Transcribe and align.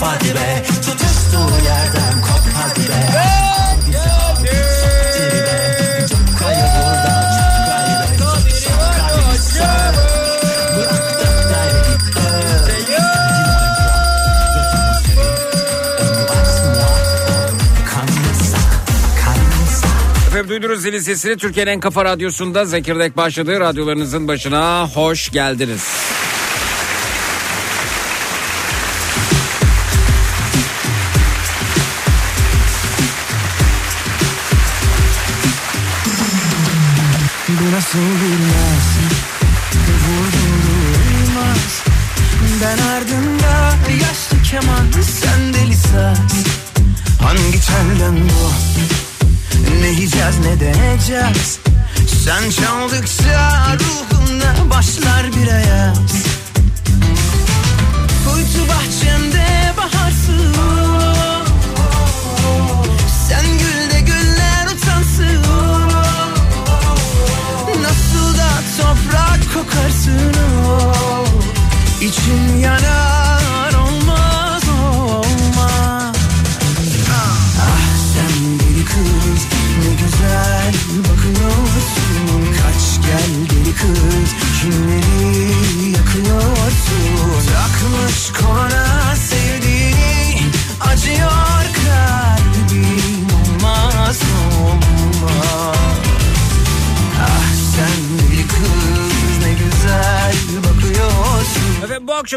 hop 0.00 0.08
hadi 0.08 0.34
be 0.34 0.62
Tutuştuğu 0.64 1.64
yerden 1.64 2.20
kop 2.22 2.44
hadi 2.54 2.88
be 2.88 3.18
Hadi 3.18 3.92
be 3.92 4.30
Efendim 20.28 20.48
duydunuz 20.48 20.82
zilin 20.82 20.98
sesini 20.98 21.36
Türkiye'nin 21.36 21.70
en 21.70 21.80
kafa 21.80 22.04
radyosunda 22.04 22.64
Zekirdek 22.64 23.16
başladığı 23.16 23.60
radyolarınızın 23.60 24.28
başına 24.28 24.88
hoş 24.94 25.30
geldiniz. 25.30 26.19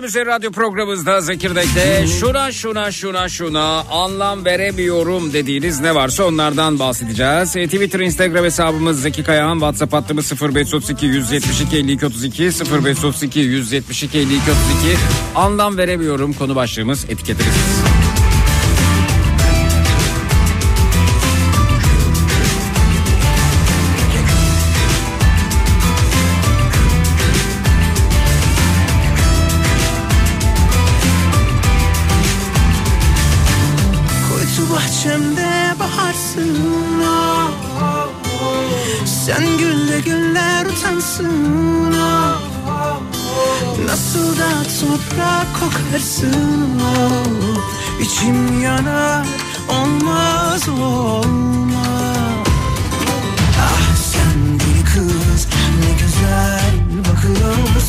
Akşam 0.04 0.22
üzeri 0.22 0.26
radyo 0.26 0.52
programımızda 0.52 1.22
Zekirdek'te 1.22 2.08
şuna 2.08 2.52
şuna 2.52 2.92
şuna 2.92 3.30
şuna 3.30 3.82
anlam 3.82 4.46
veremiyorum 4.46 5.34
dediğiniz 5.34 5.80
ne 5.80 5.96
varsa 5.96 6.24
onlardan 6.24 6.80
bahsedeceğiz. 6.80 7.56
E, 7.56 7.66
Twitter, 7.66 8.00
Instagram 8.00 8.46
hesabımız 8.46 9.02
Zeki 9.02 9.24
Kayağan, 9.24 9.54
WhatsApp 9.54 9.94
hattımız 9.94 10.42
0532 10.42 11.06
172 11.06 11.78
52 11.78 12.06
32 12.06 12.44
0532 12.44 13.40
172 13.40 14.18
52 14.18 14.42
32 14.42 14.98
anlam 15.36 15.78
veremiyorum 15.78 16.34
konu 16.34 16.56
başlığımız 16.56 17.06
etiketiniz. 17.06 17.83
Bahçemde 35.04 35.76
baharsın 35.80 36.58
oh. 37.04 37.50
Sen 39.06 39.58
gülle 39.58 40.00
güller 40.00 40.66
utansın 40.66 41.94
oh. 41.94 42.42
Nasıl 43.86 44.38
da 44.38 44.64
toprak 44.80 45.48
kokarsın 45.60 46.82
oh. 46.82 48.02
İçim 48.02 48.62
yanar 48.62 49.26
olmaz 49.70 50.70
olmaz 50.70 52.48
Ah 53.60 53.96
sen 53.96 54.60
deli 54.60 54.84
kız 54.86 55.48
ne 55.80 55.92
güzel 55.94 56.74
bakıyorsun 57.00 57.83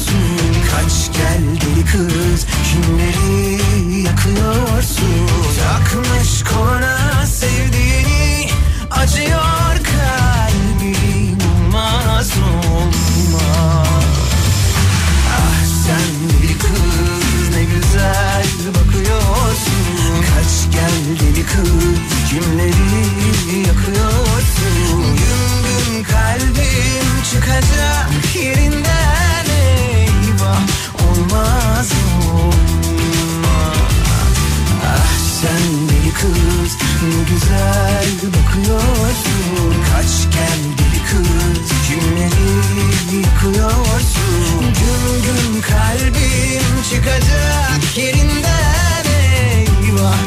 Kaç 0.71 1.17
gel 1.17 1.43
deli 1.61 1.85
kız 1.85 2.47
kimleri 2.65 3.61
yakıyorsun? 4.03 5.29
Takmış 5.59 6.45
kona 6.45 7.27
sevdiğini 7.27 8.51
acıyor 8.91 9.77
kalbim 9.77 11.39
olmaz 11.51 12.31
Ah 15.31 15.65
sen 15.87 16.43
deli 16.43 16.59
kız 16.59 17.57
ne 17.57 17.65
güzel 17.65 18.47
bakıyorsun. 18.69 20.25
Kaç 20.35 20.73
gel 20.73 21.21
deli 21.21 21.47
kız 21.47 21.99
kimleri 22.31 23.69
yakıyorsun? 23.69 25.03
Gün 25.03 25.65
gün 25.65 26.05
kalbim 26.05 27.23
çıkacak 27.31 28.35
yerinden 28.35 29.34
Olmaz 31.05 31.89
olmaz. 32.35 33.89
Ah 34.87 35.15
sen 35.41 35.65
deli 35.89 36.12
kız 36.15 36.73
ne 37.03 37.23
güzel 37.35 38.09
bakıyorsun. 38.29 39.75
Kaç 39.93 40.35
gel 40.35 40.62
deli 40.79 41.01
kız 41.11 41.69
kimleri 41.89 42.51
yıkıyorsun. 43.17 44.61
Gün 44.61 45.23
gün 45.23 45.61
kalbim 45.61 46.83
çıkacak 46.91 47.97
yerinden 47.97 49.05
eyvah. 49.05 50.19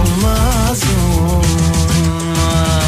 Olmaz 0.00 0.82
olmaz 1.20 2.85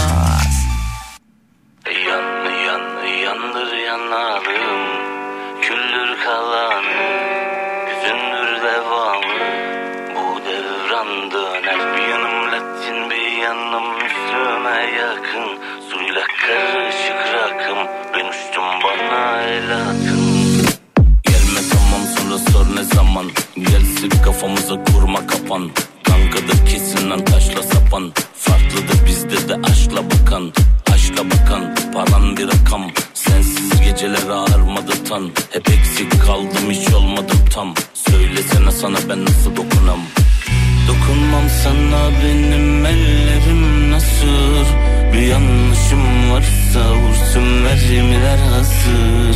zaman. 22.98 23.26
Gelsin 23.56 24.10
kafamıza 24.24 24.84
kurma 24.84 25.26
kapan. 25.26 25.70
Kankada 26.02 26.64
kesin 26.68 27.10
lan 27.10 27.24
taşla 27.24 27.62
sapan. 27.62 28.12
Farklıdır 28.34 29.06
bizde 29.06 29.48
de 29.48 29.54
aşkla 29.70 30.02
bakan. 30.10 30.52
Aşkla 30.92 31.22
bakan 31.30 31.74
paran 31.94 32.36
bir 32.36 32.46
rakam. 32.46 32.82
Sensiz 33.14 33.80
geceler 33.84 34.28
ağırmadı 34.28 35.04
tan. 35.08 35.30
Hep 35.50 35.68
eksik 35.70 36.22
kaldım 36.26 36.70
hiç 36.70 36.94
olmadım 36.94 37.40
tam. 37.54 37.74
Söylesene 37.94 38.70
sana 38.70 38.98
ben 39.08 39.24
nasıl 39.24 39.50
dokunam? 39.56 40.00
Dokunmam 40.88 41.46
sana 41.64 42.00
benim 42.24 42.86
ellerim 42.86 43.90
nasıl? 43.90 44.64
Bir 45.12 45.22
yanlışım 45.22 46.30
varsa 46.32 46.94
vursun 46.94 47.42
mermiler 47.42 48.38
hazır 48.38 49.27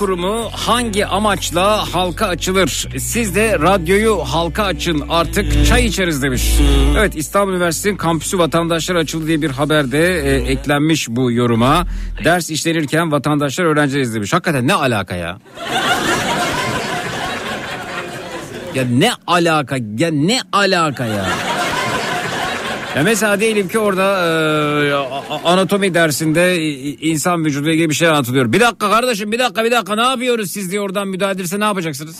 kurumu 0.00 0.48
hangi 0.52 1.06
amaçla 1.06 1.94
halka 1.94 2.26
açılır? 2.26 2.88
Siz 2.98 3.34
de 3.34 3.58
radyoyu 3.58 4.18
halka 4.18 4.64
açın 4.64 5.04
artık 5.08 5.66
çay 5.66 5.86
içeriz 5.86 6.22
demiş. 6.22 6.54
Evet 6.98 7.16
İstanbul 7.16 7.52
Üniversitesi'nin 7.52 7.96
kampüsü 7.96 8.38
vatandaşlar 8.38 8.94
açıldı 8.96 9.26
diye 9.26 9.42
bir 9.42 9.50
haberde 9.50 10.20
e, 10.20 10.52
eklenmiş 10.52 11.08
bu 11.08 11.32
yoruma. 11.32 11.86
Ders 12.24 12.50
işlenirken 12.50 13.12
vatandaşlar 13.12 13.64
öğrenciler 13.64 14.00
izlemiş. 14.00 14.32
Hakikaten 14.32 14.68
ne 14.68 14.74
alaka 14.74 15.14
ya? 15.14 15.38
Ya 18.74 18.84
ne 18.84 19.10
alaka? 19.26 19.76
Ya 19.98 20.10
ne 20.10 20.40
alaka 20.52 21.06
ya? 21.06 21.26
Ya 22.96 23.02
mesela 23.02 23.40
diyelim 23.40 23.68
ki 23.68 23.78
orada 23.78 24.26
e, 24.26 24.94
anatomi 25.44 25.94
dersinde 25.94 26.62
insan 27.00 27.44
vücuduyla 27.44 27.72
ilgili 27.72 27.90
bir 27.90 27.94
şey 27.94 28.08
anlatılıyor. 28.08 28.52
Bir 28.52 28.60
dakika 28.60 28.90
kardeşim 28.90 29.32
bir 29.32 29.38
dakika 29.38 29.64
bir 29.64 29.70
dakika 29.70 29.94
ne 29.94 30.02
yapıyoruz 30.02 30.50
siz 30.50 30.70
diye 30.70 30.80
oradan 30.80 31.08
müdahale 31.08 31.34
edilse 31.34 31.60
ne 31.60 31.64
yapacaksınız? 31.64 32.16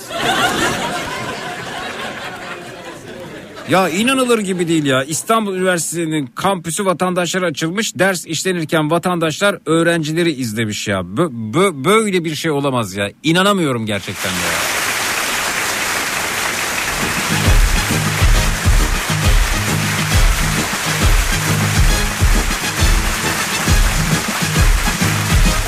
Ya 3.71 3.89
inanılır 3.89 4.39
gibi 4.39 4.69
değil 4.69 4.85
ya. 4.85 5.05
İstanbul 5.05 5.55
Üniversitesi'nin 5.55 6.27
kampüsü 6.27 6.85
vatandaşlara 6.87 7.47
açılmış. 7.47 7.95
Ders 7.99 8.27
işlenirken 8.27 8.91
vatandaşlar 8.91 9.59
öğrencileri 9.67 10.33
izlemiş 10.33 10.89
ya. 10.89 10.99
Bö- 11.00 11.53
bö- 11.53 11.85
böyle 11.85 12.25
bir 12.25 12.35
şey 12.35 12.50
olamaz 12.50 12.95
ya. 12.97 13.11
İnanamıyorum 13.23 13.87
gerçekten 13.87 14.31
ya. 14.31 14.80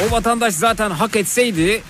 O 0.09 0.11
vatandaş 0.11 0.54
zaten 0.54 0.90
hak 0.90 1.16
etseydi 1.16 1.82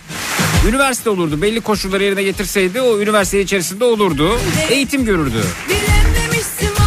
üniversite 0.68 1.10
olurdu. 1.10 1.42
Belli 1.42 1.60
koşulları 1.60 2.04
yerine 2.04 2.22
getirseydi 2.22 2.80
o 2.80 3.00
üniversite 3.00 3.40
içerisinde 3.40 3.84
olurdu. 3.84 4.38
Eğitim 4.70 5.04
görürdü. 5.04 5.44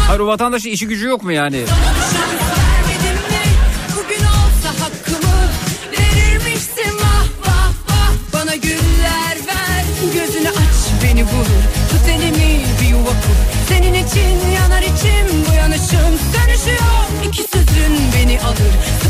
Hayır 0.08 0.20
o 0.20 0.27
vatandaşın 0.27 0.70
işi 0.70 0.88
gücü 0.88 1.05
yok 1.05 1.24
mu 1.24 1.32
yani? 1.32 1.63
İçin 14.15 14.51
yanar 14.51 14.82
içim. 14.82 15.46
Bu 15.50 15.53
yanışım 15.53 16.20
Dönüşüyor 16.34 17.27
iki 17.27 17.44
sözün 17.44 17.98
beni 18.15 18.41
alır 18.41 19.04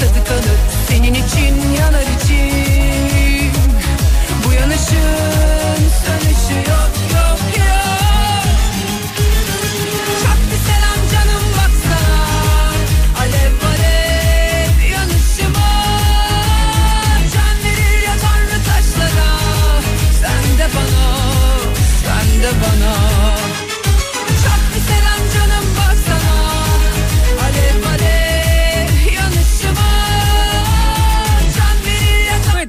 tadı 0.00 0.24
kalır 0.28 0.58
Senin 0.88 1.14
için 1.14 1.72
yanar 1.78 2.02
içim 2.02 3.52
Bu 4.46 4.52
yanışın 4.52 5.78
sönüşü 6.04 6.70
yok 6.70 6.93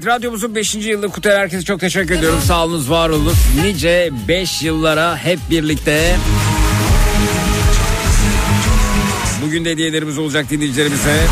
Radyomuzun 0.05 0.55
5. 0.55 0.75
yılını 0.75 1.09
kutlayan 1.09 1.39
herkese 1.39 1.63
çok 1.63 1.79
teşekkür 1.79 2.15
ediyorum. 2.15 2.39
Sağ 2.45 2.65
olunuz 2.65 2.89
var 2.89 3.09
olunuz. 3.09 3.37
Nice 3.63 4.09
5 4.27 4.61
yıllara 4.61 5.17
hep 5.17 5.39
birlikte. 5.49 6.17
Bugün 9.45 9.65
de 9.65 9.71
hediyelerimiz 9.71 10.17
olacak 10.17 10.49
dinleyicilerimize. 10.49 11.25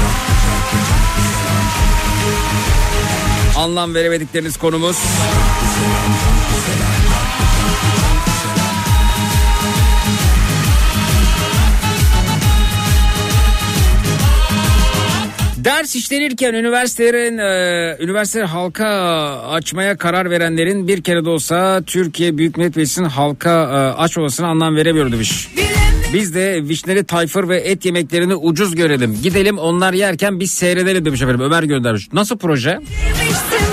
Anlam 3.57 3.95
veremedikleriniz 3.95 4.57
konumuz. 4.57 4.97
Ders 15.63 15.95
işlenirken 15.95 16.53
üniversitelerin 16.53 17.37
e, 17.37 18.03
üniversiteleri 18.03 18.47
halka 18.47 18.87
açmaya 19.49 19.97
karar 19.97 20.29
verenlerin 20.29 20.87
bir 20.87 21.01
kere 21.01 21.25
de 21.25 21.29
olsa 21.29 21.81
Türkiye 21.87 22.37
Büyük 22.37 22.57
Millet 22.57 22.75
Meclisi'nin 22.75 23.09
halka 23.09 23.49
e, 23.49 24.01
açmamasına 24.01 24.47
anlam 24.47 24.75
veremiyor 24.75 25.11
demiş. 25.11 25.49
Biz 26.13 26.35
de 26.35 26.63
vişneli 26.63 27.03
tayfır 27.03 27.49
ve 27.49 27.57
et 27.57 27.85
yemeklerini 27.85 28.35
ucuz 28.35 28.75
görelim. 28.75 29.19
Gidelim 29.23 29.57
onlar 29.57 29.93
yerken 29.93 30.39
biz 30.39 30.51
seyredelim 30.51 31.05
demiş 31.05 31.21
efendim. 31.21 31.41
Ömer 31.41 31.63
göndermiş. 31.63 32.13
Nasıl 32.13 32.37
proje? 32.37 32.69
Vermişsin 32.69 33.72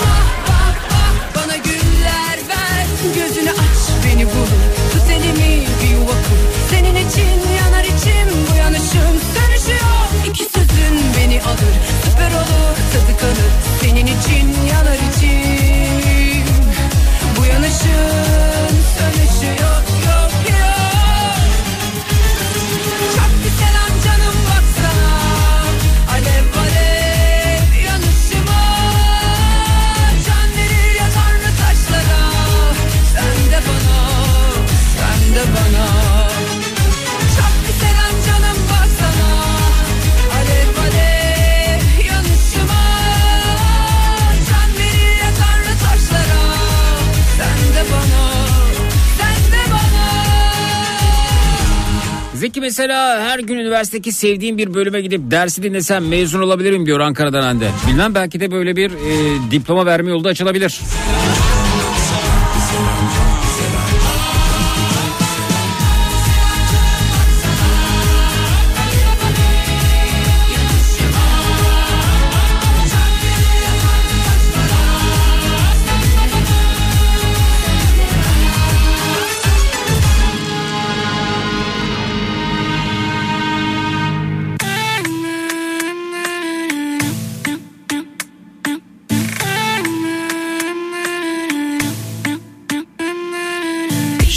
mesela 52.70 53.20
her 53.20 53.38
gün 53.38 53.58
üniversitedeki 53.58 54.12
sevdiğim 54.12 54.58
bir 54.58 54.74
bölüme 54.74 55.00
gidip 55.00 55.30
dersi 55.30 55.62
dinlesem 55.62 56.08
mezun 56.08 56.42
olabilirim 56.42 56.86
diyor 56.86 57.00
Ankara'dan 57.00 57.42
Hande. 57.42 57.68
Bilmem 57.88 58.14
belki 58.14 58.40
de 58.40 58.50
böyle 58.50 58.76
bir 58.76 58.90
e, 58.90 59.50
diploma 59.50 59.86
verme 59.86 60.10
yolu 60.10 60.24
da 60.24 60.28
açılabilir. 60.28 60.80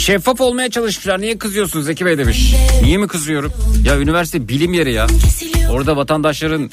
Şeffaf 0.04 0.40
olmaya 0.40 0.70
çalışmışlar. 0.70 1.20
Niye 1.20 1.38
kızıyorsun 1.38 1.82
Zeki 1.82 2.06
Bey 2.06 2.18
demiş. 2.18 2.54
Niye 2.82 2.98
mi 2.98 3.08
kızıyorum? 3.08 3.52
Ya 3.84 3.98
üniversite 3.98 4.48
bilim 4.48 4.74
yeri 4.74 4.92
ya. 4.92 5.06
Orada 5.70 5.96
vatandaşların 5.96 6.70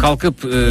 kalkıp 0.00 0.44
e, 0.44 0.70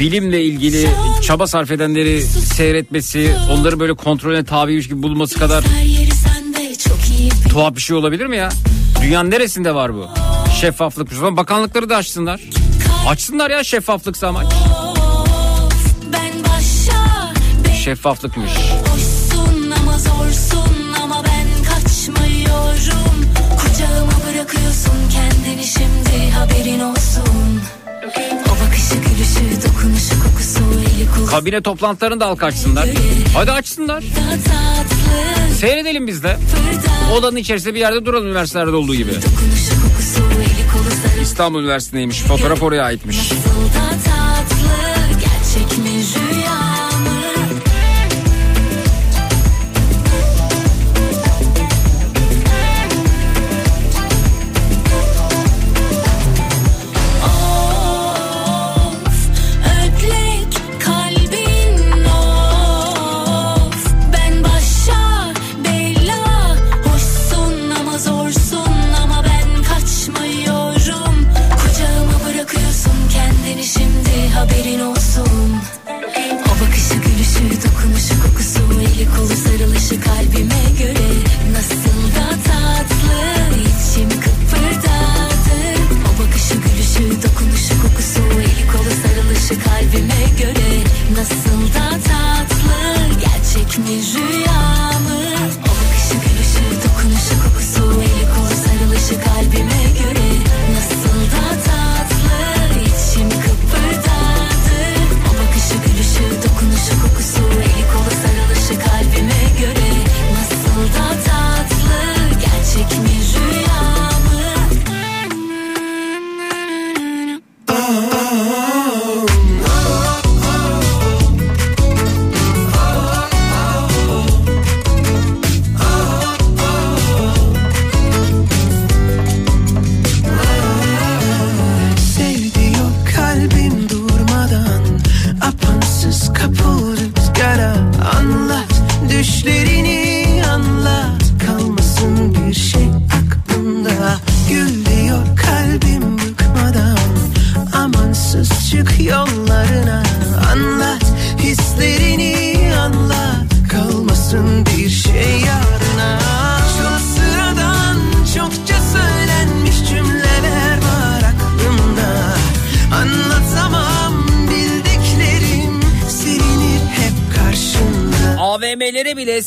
bilimle 0.00 0.44
ilgili 0.44 0.88
çaba 1.22 1.46
sarf 1.46 1.70
edenleri 1.70 2.22
seyretmesi, 2.22 3.34
onları 3.50 3.80
böyle 3.80 3.94
kontrolüne 3.94 4.44
tabiymiş 4.44 4.88
gibi 4.88 5.02
bulması 5.02 5.38
kadar 5.38 5.64
tuhaf 7.48 7.76
bir 7.76 7.80
şey 7.80 7.96
olabilir 7.96 8.26
mi 8.26 8.36
ya? 8.36 8.48
Dünyanın 9.02 9.30
neresinde 9.30 9.74
var 9.74 9.94
bu? 9.94 10.08
Şeffaflık. 10.60 11.22
Bakanlıkları 11.22 11.88
da 11.88 11.96
açsınlar. 11.96 12.40
Açsınlar 13.08 13.50
ya. 13.50 13.64
Ben 16.12 16.32
başa 16.44 17.34
Şeffaflıkmış. 17.74 18.52
Kabine 31.30 31.60
toplantılarını 31.60 32.20
da 32.20 32.26
al 32.26 32.36
kaçsınlar. 32.36 32.88
Hadi 33.34 33.52
açsınlar. 33.52 34.04
Seyredelim 35.60 36.06
biz 36.06 36.22
de. 36.22 36.36
Odanın 37.18 37.36
içerisinde 37.36 37.74
bir 37.74 37.80
yerde 37.80 38.06
duralım 38.06 38.26
üniversitelerde 38.26 38.76
olduğu 38.76 38.94
gibi. 38.94 39.10
İstanbul 41.22 41.60
Üniversitesi'ndeymiş. 41.60 42.22
Fotoğraf 42.22 42.62
oraya 42.62 42.82
aitmiş. 42.82 43.32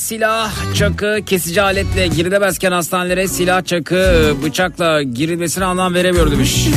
Silah, 0.10 0.74
çakı, 0.76 1.20
kesici 1.26 1.62
aletle 1.62 2.08
girilemezken 2.08 2.72
hastanelere 2.72 3.28
silah, 3.28 3.66
çakı, 3.66 4.36
bıçakla 4.44 5.04
girilmesine 5.04 5.66
anlam 5.66 5.94
veremiyor 5.94 6.32
demiş. 6.32 6.68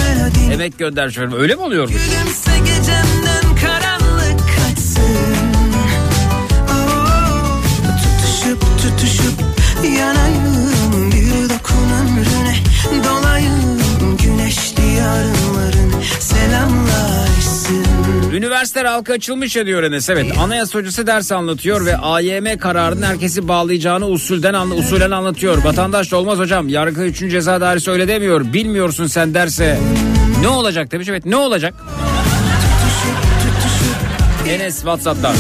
Emek 0.53 0.79
gönder 0.79 1.11
şöyle. 1.11 1.37
Öyle 1.37 1.55
mi 1.55 1.61
oluyor? 1.61 1.89
Gülümse 1.89 2.59
gecemden 2.59 3.22
Üniversiteler 18.73 18.95
halka 18.97 19.13
açılmış 19.13 19.57
ya 19.57 19.67
diyor 19.67 19.83
Enes. 19.83 20.11
Evet 20.11 20.39
anayasa 20.39 20.79
hocası 20.79 21.07
ders 21.07 21.33
anlatıyor 21.33 21.87
ve 21.87 21.97
AYM 21.97 22.59
kararının 22.59 23.03
herkesi 23.03 23.49
bağlayacağını 23.49 24.07
usulden 24.07 24.55
anla, 24.55 24.75
usulen 24.75 25.11
anlatıyor. 25.11 25.65
Vatandaş 25.65 26.13
da 26.13 26.17
olmaz 26.17 26.39
hocam. 26.39 26.69
Yargı 26.69 27.03
3. 27.03 27.19
Ceza 27.19 27.61
Dairesi 27.61 27.91
öyle 27.91 28.09
demiyor. 28.09 28.53
Bilmiyorsun 28.53 29.07
sen 29.07 29.35
derse. 29.35 29.79
Ne 30.41 30.49
olacak 30.49 30.93
demiş. 30.93 31.09
Evet 31.09 31.27
ne 31.27 31.37
olacak? 31.37 31.75
Enes 34.49 34.77
Whatsapp'tan. 34.77 35.35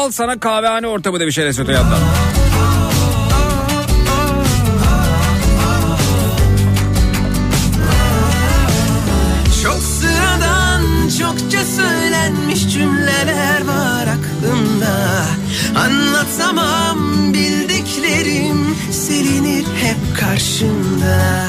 Al 0.00 0.10
sana 0.10 0.40
kahvehane 0.40 0.86
ortamı 0.86 1.20
demiş 1.20 1.38
Enes 1.38 1.58
öte 1.58 1.72
yandan. 1.72 1.98
Çok 9.62 9.82
sıradan 9.82 10.82
çokça 11.18 11.64
söylenmiş 11.64 12.68
cümleler 12.68 13.64
var 13.66 14.06
aklımda 14.06 15.24
Anlatamam 15.76 17.34
bildiklerim 17.34 18.76
silinir 18.92 19.64
hep 19.64 20.20
karşımda 20.20 21.46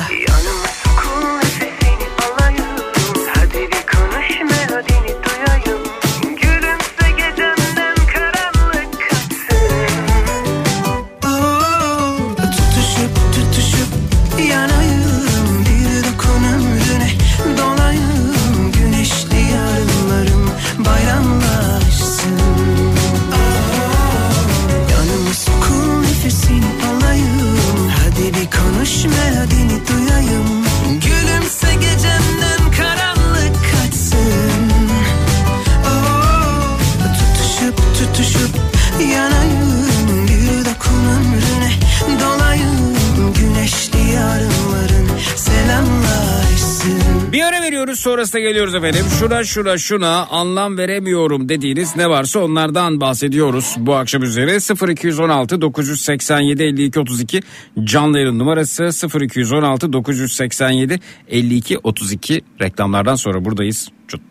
sonrasında 48.01 48.41
geliyoruz 48.41 48.75
efendim. 48.75 49.05
Şuna 49.19 49.43
şuna 49.43 49.77
şuna 49.77 50.25
anlam 50.25 50.77
veremiyorum 50.77 51.49
dediğiniz 51.49 51.95
ne 51.95 52.09
varsa 52.09 52.39
onlardan 52.39 53.01
bahsediyoruz 53.01 53.75
bu 53.77 53.95
akşam 53.95 54.23
üzere. 54.23 54.51
0216 54.91 55.61
987 55.61 56.63
52 56.63 56.99
32 56.99 57.41
canlı 57.83 58.19
yayın 58.19 58.39
numarası 58.39 58.89
0216 59.21 59.93
987 59.93 60.99
52 61.27 61.77
32 61.77 62.41
reklamlardan 62.61 63.15
sonra 63.15 63.45
buradayız. 63.45 63.89
Cut. 64.07 64.21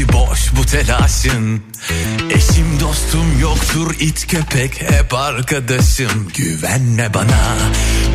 İçi 0.00 0.12
boş 0.12 0.52
bu 0.56 0.66
telaşın. 0.66 1.62
Eşim 2.30 2.80
dostum 2.80 3.40
yoktur 3.40 3.94
it 4.00 4.26
köpek 4.26 4.82
hep 4.82 5.14
arkadaşım. 5.14 6.28
Güvenme 6.34 7.14
bana. 7.14 7.56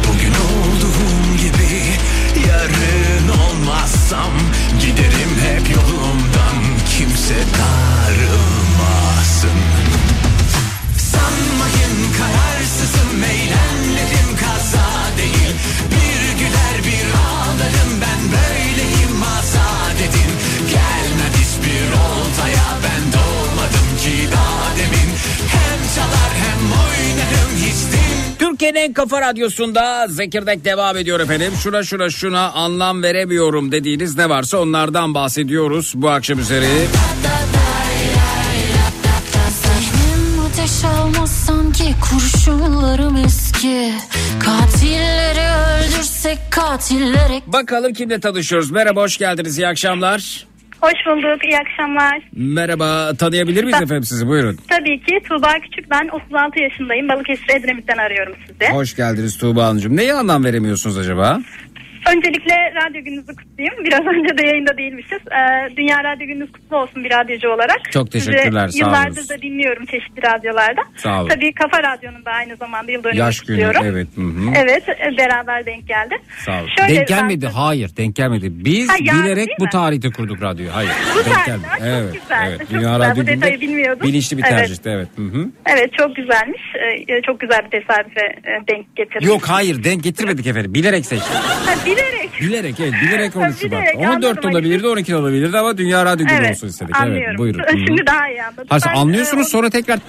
Bugün 0.07 0.31
olduğum 0.31 1.37
gibi 1.37 1.83
Yarın 2.47 3.29
olmazsam 3.39 4.31
Türkiye'nin 28.75 28.89
en 28.89 28.93
kafa 28.93 29.21
radyosunda 29.21 30.07
Zekirdek 30.07 30.65
devam 30.65 30.97
ediyor 30.97 31.19
efendim. 31.19 31.53
Şuna 31.63 31.83
şuna 31.83 32.09
şuna 32.09 32.51
anlam 32.51 33.03
veremiyorum 33.03 33.71
dediğiniz 33.71 34.17
ne 34.17 34.29
varsa 34.29 34.57
onlardan 34.57 35.13
bahsediyoruz 35.13 35.93
bu 35.95 36.09
akşam 36.09 36.39
üzeri. 36.39 36.67
Ateş 40.45 40.83
almaz 40.83 41.31
sanki 41.31 41.95
kurşunlarım 42.01 43.17
eski 43.17 43.93
Katilleri 44.39 45.45
öldürsek 45.85 46.37
katillere 46.51 47.41
Bakalım 47.47 47.93
kimle 47.93 48.19
tanışıyoruz. 48.19 48.71
Merhaba 48.71 49.01
hoş 49.01 49.17
geldiniz 49.17 49.57
iyi 49.57 49.67
akşamlar. 49.67 50.47
Hoş 50.81 50.93
bulduk, 51.07 51.45
iyi 51.45 51.59
akşamlar. 51.59 52.21
Merhaba 52.35 53.13
tanıyabilir 53.13 53.63
miyiz 53.63 53.81
efendim 53.81 54.03
sizi 54.03 54.27
buyurun. 54.27 54.57
Tabii 54.69 54.99
ki 54.99 55.19
Tuğba 55.29 55.47
Küçük, 55.63 55.91
ben 55.91 56.07
36 56.07 56.59
yaşındayım. 56.59 57.09
Balıkesir 57.09 57.49
Edremit'ten 57.59 57.97
arıyorum 57.97 58.33
sizi. 58.47 58.71
Hoş 58.73 58.95
geldiniz 58.95 59.37
Tuğba 59.37 59.65
Hanımcığım. 59.65 59.97
Neye 59.97 60.13
anlam 60.13 60.43
veremiyorsunuz 60.43 60.97
acaba? 60.97 61.39
Öncelikle 62.11 62.55
radyo 62.75 63.03
gününüzü 63.03 63.35
kutlayayım. 63.35 63.83
Biraz 63.85 64.05
önce 64.05 64.37
de 64.37 64.47
yayında 64.47 64.77
değilmişiz. 64.77 65.19
Ee, 65.31 65.75
Dünya 65.77 66.03
Radyo 66.03 66.27
Gününüz 66.27 66.51
kutlu 66.51 66.77
olsun 66.77 67.03
bir 67.03 67.11
radyocu 67.11 67.49
olarak. 67.49 67.91
Çok 67.91 68.11
teşekkürler, 68.11 68.67
Sizi 68.67 68.79
sağ 68.79 68.85
yıllardır 68.85 69.17
olun. 69.19 69.29
da 69.29 69.41
dinliyorum 69.41 69.85
çeşitli 69.85 70.21
radyolarda. 70.23 70.81
Sağ 70.97 71.21
olun. 71.21 71.29
Tabii 71.29 71.53
Kafa 71.53 71.83
Radyo'nun 71.83 72.25
da 72.25 72.31
aynı 72.31 72.55
zamanda 72.55 72.91
yıl 72.91 73.03
dönümünü 73.03 73.19
Yaş 73.21 73.39
günü 73.39 73.47
kutluyorum. 73.57 73.81
evet. 73.85 74.07
Hı 74.15 74.21
hı. 74.21 74.53
Evet, 74.55 74.89
e, 74.89 75.17
beraber 75.17 75.65
denk 75.65 75.87
geldi. 75.87 76.15
Sağ 76.45 76.59
olun. 76.59 76.69
Şöyle 76.79 76.95
denk 76.95 77.07
gelmedi 77.07 77.45
ben- 77.45 77.51
hayır 77.51 77.91
denk 77.97 78.15
gelmedi. 78.15 78.47
Biz 78.51 78.89
Ha, 78.89 78.95
yani 79.01 79.23
bilerek 79.23 79.49
bu 79.59 79.65
tarihte 79.69 80.09
kurduk 80.09 80.41
radyoyu. 80.41 80.75
Hayır 80.75 80.91
Bu 81.15 81.25
denk 81.25 81.45
gelmedi. 81.45 81.67
çok 81.77 81.81
Evet, 81.87 82.13
güzel, 82.13 82.47
evet. 82.47 82.59
çok 82.59 82.69
Dünya 82.69 82.79
güzel. 82.93 82.99
Radyo 83.11 83.23
Bu 83.23 83.27
detayı 83.27 83.61
bilmiyordum. 83.61 84.07
bilinçli 84.07 84.37
bir 84.37 84.43
Evet. 84.43 84.51
tercihti 84.57 84.89
evet. 84.89 85.07
Hı 85.15 85.21
hı. 85.21 85.45
Evet, 85.65 85.93
çok 85.93 86.15
güzelmiş. 86.15 86.61
Ee, 87.09 87.21
çok 87.21 87.39
güzel 87.39 87.59
bir 87.65 87.69
tesadüfe 87.79 88.21
e, 88.25 88.67
denk 88.67 88.95
getirdim. 88.95 89.27
Yok 89.29 89.41
hayır 89.49 89.83
denk 89.83 90.03
getirmedik 90.03 90.47
efendim. 90.47 90.73
Bilerek 90.73 91.05
seçtik. 91.05 91.33
Ha, 91.35 91.73
bilerek. 91.97 92.41
Bilerek 92.41 92.79
evet 92.79 92.93
bilerek 93.03 93.35
13 93.35 93.55
Şubat. 93.57 93.71
bilerek, 93.71 93.95
14 93.99 94.07
anladım. 94.13 94.43
de 94.43 94.47
olabilirdi 94.47 94.87
12 94.87 95.11
de 95.11 95.15
olabilirdi 95.15 95.57
ama 95.57 95.77
Dünya 95.77 96.05
Radyo 96.05 96.27
Günü 96.27 96.49
olsun 96.51 96.67
istedik. 96.67 96.95
anlıyorum. 97.01 97.25
Evet 97.29 97.39
buyurun. 97.39 97.63
Şimdi 97.87 98.05
daha 98.07 98.29
iyi 98.29 98.43
anladım. 98.43 98.67
Ben, 98.85 98.95
anlıyorsunuz 98.95 99.47
e, 99.47 99.49
sonra 99.49 99.69
tekrar 99.69 99.99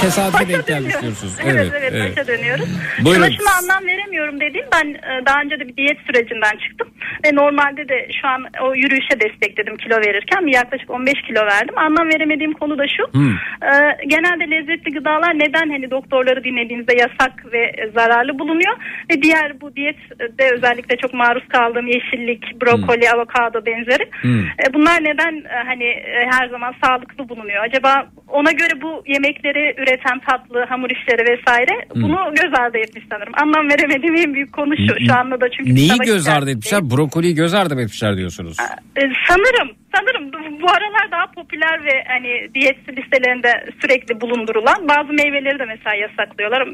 tesadüfe 0.00 0.48
denk 0.48 0.66
gelmiş 0.66 0.94
diyorsunuz. 1.02 1.32
Evet 1.44 1.72
evet, 1.80 2.16
başa 2.16 2.26
dönüyoruz. 2.26 2.66
Buyurun. 3.04 3.26
Şuna 3.26 3.36
şuna 3.36 3.52
anlam 3.58 3.86
veremiyorum 3.86 4.40
dediğim 4.40 4.66
ben 4.72 4.88
e, 4.88 5.26
daha 5.26 5.40
önce 5.40 5.60
de 5.60 5.68
bir 5.68 5.76
diyet 5.76 5.98
sürecinden 6.06 6.56
çıktım. 6.68 6.88
Ve 7.24 7.34
normalde 7.34 7.88
de 7.88 8.08
şu 8.20 8.28
an 8.28 8.44
o 8.62 8.74
yürüyüşe 8.74 9.20
destekledim 9.20 9.76
kilo 9.76 9.96
verirken. 9.96 10.46
Yaklaşık 10.46 10.90
15 10.90 11.14
kilo 11.22 11.40
verdim. 11.46 11.78
Anlam 11.78 12.08
veremediğim 12.08 12.52
konu 12.52 12.78
da 12.78 12.84
şu. 12.96 13.04
Hmm. 13.12 13.34
e, 13.70 13.72
genelde 14.06 14.50
lezzetli 14.50 14.90
gıdalar 14.92 15.38
neden 15.38 15.70
hani 15.70 15.90
doktorları 15.90 16.44
dinlediğinizde 16.44 16.94
yasak 16.94 17.52
ve 17.52 17.72
zararlı 17.94 18.38
bulunuyor. 18.38 18.74
Ve 19.10 19.22
diğer 19.22 19.60
bu 19.60 19.76
diyette 19.76 20.50
özellikle 20.54 20.96
çok 20.96 21.14
maruz 21.14 21.48
kaldığım 21.48 21.86
yeşillik, 21.86 22.62
brokoli, 22.62 23.10
avokado 23.10 23.66
benzeri. 23.66 24.04
Hmm. 24.20 24.40
E, 24.40 24.74
bunlar 24.74 25.04
neden 25.04 25.34
e, 25.34 25.64
hani 25.66 25.84
e, 25.84 26.28
her 26.30 26.48
zaman 26.48 26.74
sağlıklı 26.84 27.28
bulunuyor? 27.28 27.64
Acaba 27.64 28.06
ona 28.28 28.52
göre 28.52 28.82
bu 28.82 29.02
yemekleri 29.06 29.74
üreten 29.78 30.18
tatlı, 30.18 30.64
hamur 30.68 30.90
işleri 30.90 31.22
vesaire 31.22 31.72
Hmm. 31.92 32.02
bunu 32.02 32.34
göz 32.34 32.60
ardı 32.60 32.78
etmiş 32.78 33.04
sanırım. 33.12 33.32
Anlam 33.42 33.68
veremediğim 33.68 34.16
en 34.16 34.34
büyük 34.34 34.52
konu 34.52 34.76
şu. 34.76 35.06
Şu 35.06 35.14
anda 35.18 35.40
da 35.40 35.48
çünkü 35.50 35.74
Neyi 35.74 35.98
göz 36.06 36.28
ardı 36.28 36.50
etmişler? 36.50 36.90
Brokoliyi 37.02 37.34
göz 37.34 37.54
ardı 37.54 37.74
mı 37.74 37.82
etmişler 37.82 38.16
diyorsunuz. 38.16 38.56
E, 38.96 39.02
sanırım 39.28 39.68
sanırım 39.96 40.32
bu- 40.62 40.70
aralar 40.70 41.10
daha 41.10 41.26
popüler 41.34 41.84
ve 41.84 42.04
hani 42.08 42.54
diyet 42.54 42.78
listelerinde 42.98 43.52
sürekli 43.80 44.20
bulundurulan 44.20 44.88
bazı 44.88 45.12
meyveleri 45.12 45.58
de 45.58 45.64
mesela 45.64 45.94
yasaklıyorlar 45.96 46.68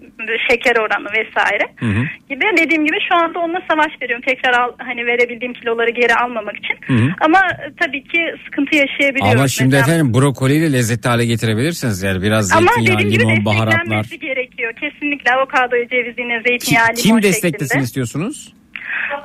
şeker 0.51 0.77
oranı 0.77 1.09
vesaire 1.19 1.65
Hı 1.77 1.87
hı. 1.87 2.03
gibi 2.29 2.45
dediğim 2.59 2.87
gibi 2.87 2.97
şu 3.09 3.15
anda 3.25 3.39
onunla 3.39 3.61
savaş 3.71 3.93
veriyorum 4.03 4.25
tekrar 4.29 4.53
al, 4.63 4.73
hani 4.79 5.07
verebildiğim 5.07 5.53
kiloları 5.55 5.91
geri 5.91 6.15
almamak 6.15 6.57
için 6.57 6.77
Hı 6.87 6.93
hı. 7.05 7.09
ama 7.21 7.39
e, 7.39 7.73
tabii 7.81 8.05
ki 8.05 8.21
sıkıntı 8.45 8.77
yaşayabiliyoruz. 8.77 9.35
Ama 9.41 9.49
şimdi 9.49 9.75
Mesela- 9.77 9.95
efendim 9.97 10.15
brokoliyi 10.15 10.63
de 10.63 10.73
lezzetli 10.73 11.09
hale 11.09 11.27
getirebilirsiniz. 11.27 12.03
Yani 12.03 12.23
biraz 12.23 12.53
ama 12.53 12.71
zeytinyağı, 12.77 13.01
limon, 13.21 13.45
baharatlar. 13.45 13.75
desteklenmesi 13.81 14.19
gerekiyor. 14.19 14.73
Kesinlikle 14.73 15.31
avokadoyu, 15.33 15.89
cevizini, 15.89 16.43
zeytinyağı, 16.47 16.87
Kim, 16.87 16.97
limon 16.97 16.97
kim 16.97 17.05
şeklinde. 17.07 17.23
desteklesin 17.23 17.81
istiyorsunuz? 17.81 18.53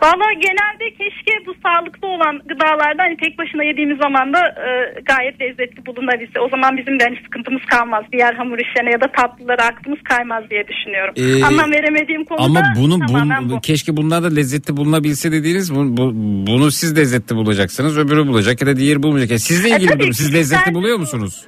Valla 0.04 0.28
genelde 0.34 0.86
keşke 0.98 1.34
bu 1.48 1.54
sağlıklı 1.64 2.08
olan 2.08 2.40
gıdalarda 2.50 3.04
hani 3.04 3.18
tek 3.18 3.38
başına 3.38 3.64
yediğimiz 3.64 3.98
zaman 3.98 4.34
da 4.34 4.40
e, 4.40 4.70
gayet 5.02 5.42
lezzetli 5.42 5.86
bulunabilse. 5.86 6.40
O 6.40 6.50
zaman 6.50 6.78
bizim 6.78 7.00
de 7.00 7.04
hani 7.04 7.18
sıkıntımız 7.26 7.62
kalmaz. 7.66 8.04
Diğer 8.12 8.34
hamur 8.34 8.58
işlerine 8.60 8.92
ya 8.92 9.02
da 9.02 9.08
tatlılara 9.12 9.64
aklımız 9.66 10.00
kaymaz 10.04 10.44
diye 10.50 10.64
düşünüyorum. 10.68 11.14
Ee, 11.18 11.44
Anlam 11.44 11.72
veremediğim 11.72 12.26
konuda 12.26 12.44
Ama 12.44 12.62
bunu 12.78 13.00
bun, 13.08 13.50
bu. 13.50 13.62
keşke 13.62 13.98
bunlar 13.98 14.24
da 14.24 14.28
lezzetli 14.28 14.78
bulunabilse 14.78 15.32
dediğiniz 15.32 15.76
bu, 15.76 15.98
bu- 15.98 16.14
bunu 16.48 16.72
siz 16.72 16.98
lezzetli 16.98 17.36
bulacaksınız 17.36 17.98
öbürü 17.98 18.28
bulacak 18.28 18.62
ya 18.62 18.68
da 18.68 18.76
diğeri 18.78 19.04
bulmayacak. 19.04 19.30
Yani 19.30 19.40
sizle 19.40 19.70
ilgili 19.70 19.94
E, 19.94 20.00
durum. 20.00 20.14
Siz 20.14 20.34
lezzetli 20.34 20.66
Ben- 20.68 20.74
buluyor 20.76 20.98
musunuz? 20.98 21.46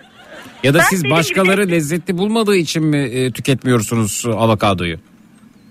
Ya 0.64 0.74
da 0.74 0.78
Ben 0.78 0.84
siz 0.84 1.10
başkaları 1.10 1.64
gibi- 1.64 1.72
lezzetli 1.72 2.18
bulmadığı 2.18 2.56
için 2.56 2.84
mi 2.86 2.98
e, 2.98 3.32
tüketmiyorsunuz 3.32 4.26
avokadoyu? 4.28 4.98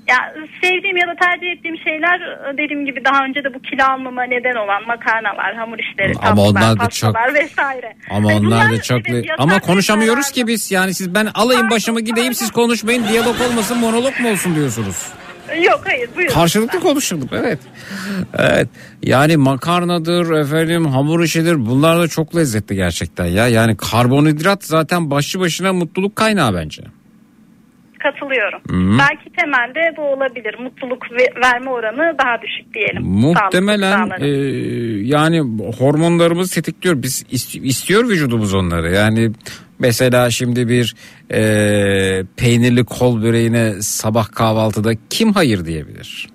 Ya 0.08 0.16
sevdiğim 0.62 0.96
ya 0.96 1.06
da 1.06 1.14
tercih 1.20 1.46
ettiğim 1.52 1.78
şeyler 1.78 2.20
e, 2.20 2.58
dediğim 2.58 2.86
gibi 2.86 3.04
daha 3.04 3.24
önce 3.24 3.44
de 3.44 3.54
bu 3.54 3.62
kilo 3.62 3.84
almama 3.84 4.22
neden 4.22 4.54
olan 4.54 4.86
makarnalar, 4.86 5.54
hamur 5.54 5.78
işleri, 5.78 6.12
Ama 6.12 6.28
tatlılar, 6.28 6.50
onlar 6.50 6.78
da 6.78 6.84
pastalar 6.84 7.34
vesaire. 7.34 7.96
Ama 8.10 8.28
Hani 8.28 8.46
onlar 8.46 8.72
da 8.72 8.82
çok 8.82 9.08
evet, 9.08 9.26
ama 9.38 9.60
konuşamıyoruz 9.60 10.30
ki 10.30 10.46
biz 10.46 10.72
yani 10.72 10.94
siz 10.94 11.14
ben 11.14 11.26
alayım 11.34 11.70
başımı 11.70 12.00
gideyim 12.00 12.34
siz 12.34 12.50
konuşmayın 12.50 13.08
diyalog 13.08 13.36
olmasın 13.40 13.78
monolog 13.78 14.20
mu 14.20 14.30
olsun 14.30 14.54
diyorsunuz. 14.54 15.08
Yok 15.62 15.80
hayır 15.84 16.08
buyurun. 16.16 16.34
Karşılıklı 16.34 16.80
konuşurduk 16.80 17.28
evet. 17.32 17.58
Evet. 18.38 18.68
Yani 19.02 19.36
makarnadır 19.36 20.30
efendim 20.30 20.86
hamur 20.86 21.24
işidir 21.24 21.66
bunlar 21.66 21.98
da 21.98 22.08
çok 22.08 22.36
lezzetli 22.36 22.76
gerçekten 22.76 23.26
ya. 23.26 23.48
Yani 23.48 23.76
karbonhidrat 23.76 24.64
zaten 24.64 25.10
başlı 25.10 25.40
başına 25.40 25.72
mutluluk 25.72 26.16
kaynağı 26.16 26.54
bence. 26.54 26.82
Katılıyorum. 28.04 28.60
Hı. 28.70 28.98
Belki 28.98 29.30
temelde 29.36 29.96
bu 29.96 30.02
olabilir. 30.02 30.54
Mutluluk 30.58 31.02
ve- 31.12 31.40
verme 31.44 31.70
oranı 31.70 32.18
daha 32.18 32.42
düşük 32.42 32.74
diyelim. 32.74 33.02
Muhtemelen 33.02 34.10
e, 34.20 34.28
yani 35.06 35.40
hormonlarımız 35.78 36.50
tetikliyor. 36.50 37.02
Biz 37.02 37.22
ist- 37.32 37.60
istiyor 37.62 38.08
vücudumuz 38.08 38.54
onları. 38.54 38.90
Yani 38.90 39.30
mesela 39.78 40.30
şimdi 40.30 40.68
bir 40.68 40.94
e, 41.32 41.40
peynirli 42.36 42.84
kol 42.84 43.22
böreğine 43.22 43.72
sabah 43.82 44.32
kahvaltıda 44.32 44.92
kim 45.10 45.32
hayır 45.32 45.64
diyebilir? 45.64 46.28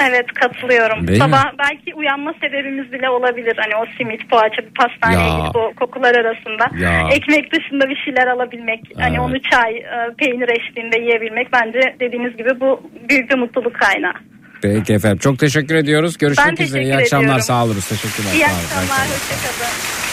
Evet 0.00 0.26
katılıyorum. 0.34 1.08
Değil 1.08 1.18
mi? 1.22 1.24
Sabah 1.24 1.44
belki 1.58 1.94
uyanma 1.94 2.34
sebebimiz 2.40 2.92
bile 2.92 3.08
olabilir. 3.08 3.56
Hani 3.56 3.76
o 3.82 3.86
simit, 3.98 4.30
poğaça, 4.30 4.62
bir 4.62 4.74
pastaneye 4.74 5.28
Ya. 5.28 5.38
gidip 5.38 5.56
o 5.56 5.72
kokular 5.76 6.14
arasında. 6.14 6.64
Ya. 6.84 7.08
Ekmek 7.12 7.52
dışında 7.52 7.88
bir 7.88 7.96
şeyler 8.04 8.26
alabilmek. 8.26 8.80
Hani 8.98 9.16
Evet. 9.16 9.20
onu 9.20 9.42
çay, 9.42 9.76
e, 9.76 10.14
peynir 10.18 10.48
eşliğinde 10.48 10.98
yiyebilmek. 10.98 11.52
Bence 11.52 11.80
dediğiniz 12.00 12.36
gibi 12.36 12.60
bu 12.60 12.90
büyük 13.08 13.30
bir 13.30 13.38
mutluluk 13.38 13.74
kaynağı. 13.74 14.14
Peki 14.62 14.92
efendim 14.94 15.18
çok 15.18 15.38
teşekkür 15.38 15.74
ediyoruz. 15.74 16.18
Görüşmek 16.18 16.58
Ben 16.58 16.64
üzere. 16.64 16.82
İyi 16.82 16.96
akşamlar 16.96 17.24
ediyorum. 17.24 17.42
sağ 17.42 17.64
oluruz. 17.64 17.88
Teşekkürler. 17.88 18.32
İyi 18.34 18.44
akşamlar. 18.46 19.06
Hoşçakalın. 19.06 20.07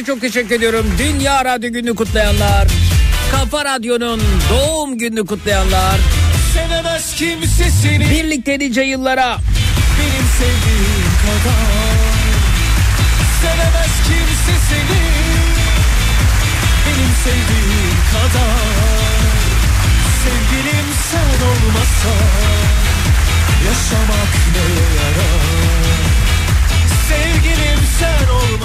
için 0.00 0.12
çok 0.12 0.20
teşekkür 0.20 0.54
ediyorum. 0.54 0.86
Dünya 0.98 1.44
Radyo 1.44 1.70
Günü 1.72 1.94
kutlayanlar, 1.94 2.68
Kafa 3.30 3.64
Radyo'nun 3.64 4.22
doğum 4.50 4.98
gününü 4.98 5.26
kutlayanlar. 5.26 5.98
Sevemez 6.54 7.14
kimse 7.14 7.70
seni. 7.82 8.10
Birlikte 8.10 8.58
nice 8.58 8.82
yıllara. 8.82 9.38
Benim 9.98 10.26
sevdiğim 10.38 11.10
kadar. 11.24 12.00
Sevemez 13.42 13.94
kimse 14.04 14.54
seni. 14.68 15.00
Benim 16.86 17.12
sevdiğim 17.24 17.98
kadar. 18.12 19.20
Sevgilim 20.22 20.86
sen 21.10 21.46
olmasan 21.46 22.26
yaşamak 23.66 24.32
neye 24.54 24.86
yarar? 25.00 25.39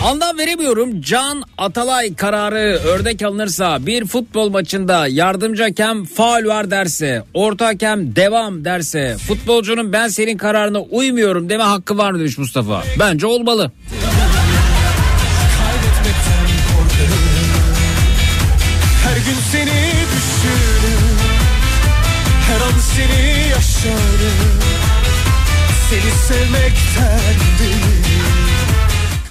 Anlam 0.04 0.38
veremiyorum. 0.38 1.02
Can 1.02 1.44
Atalay 1.58 2.16
kararı 2.16 2.80
ördek 2.86 3.22
alınırsa 3.22 3.86
bir 3.86 4.06
futbol 4.06 4.50
maçında 4.50 5.08
yardımcı 5.08 5.64
hakem 5.64 6.06
faul 6.06 6.46
var 6.46 6.72
derse, 6.72 7.24
orta 7.34 7.66
hakem 7.68 8.16
devam 8.16 8.66
derse, 8.66 9.18
futbolcunun 9.28 9.94
ben 9.94 10.08
senin 10.08 10.38
kararına 10.38 10.80
uymuyorum 10.80 11.50
deme 11.50 11.64
hakkı 11.64 11.98
var 11.98 12.12
mı 12.12 12.20
demiş 12.20 12.38
Mustafa. 12.38 12.84
Bence 13.00 13.28
olmalı. 13.28 13.72
Her 19.04 19.16
gün 19.16 19.40
seni 19.52 19.92
düşünürüm 20.16 21.18
Her 22.48 22.62
an 22.62 22.80
seni 22.96 23.50
yaşarım 23.50 24.60
Seni 25.90 26.12
sevmekten 26.28 27.20
değil 27.60 27.95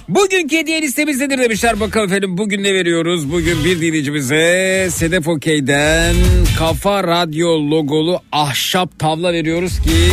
Bugünkü 0.09 0.57
hediye 0.57 0.81
listemiz 0.81 1.19
nedir 1.19 1.37
demişler 1.37 1.79
bakalım 1.79 2.07
efendim. 2.07 2.37
Bugün 2.37 2.63
ne 2.63 2.73
veriyoruz? 2.73 3.31
Bugün 3.31 3.65
bir 3.65 3.81
dinleyicimize 3.81 4.87
Sedef 4.91 5.27
Okey'den 5.27 6.15
Kafa 6.59 7.03
Radyo 7.03 7.69
logolu 7.69 8.19
ahşap 8.31 8.99
tavla 8.99 9.33
veriyoruz 9.33 9.79
ki 9.79 10.11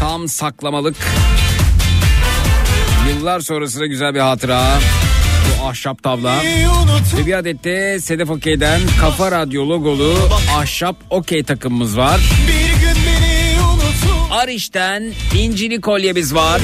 tam 0.00 0.28
saklamalık. 0.28 0.96
Yıllar 3.08 3.40
sonrasında 3.40 3.86
güzel 3.86 4.14
bir 4.14 4.20
hatıra. 4.20 4.78
Bu 5.60 5.66
ahşap 5.66 6.02
tavla. 6.02 6.42
Ve 7.18 7.26
bir 7.26 7.38
adet 7.38 7.64
de 7.64 8.00
Sedef 8.00 8.30
Okey'den 8.30 8.80
Kafa 9.00 9.30
Radyo 9.30 9.68
logolu 9.68 10.14
ahşap 10.56 10.96
okey 11.10 11.44
takımımız 11.44 11.98
var. 11.98 12.20
Ariş'ten 14.30 15.12
incili 15.38 15.80
kolyemiz 15.80 16.34
var. 16.34 16.60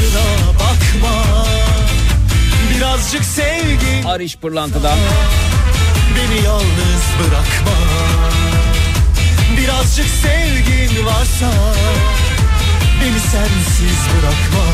Birazcık 2.91 3.25
sevgi. 3.25 4.09
Ariş 4.09 4.37
pırlantıdan. 4.37 4.99
Beni 6.17 6.45
yalnız 6.45 7.05
bırakma. 7.21 7.79
Birazcık 9.59 10.07
sevgin 10.07 11.07
varsa 11.07 11.51
Beni 13.01 13.21
sensiz 13.21 14.01
bırakma. 14.13 14.65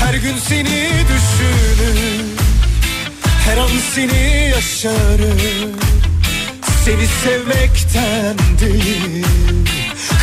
Her 0.00 0.14
gün 0.14 0.36
seni 0.48 0.90
düşünür 1.08 2.24
Her 3.44 3.56
an 3.56 3.70
seni 3.94 4.50
yaşarım. 4.54 5.72
Seni 6.84 7.06
sevmekten 7.06 8.36
değil 8.60 9.26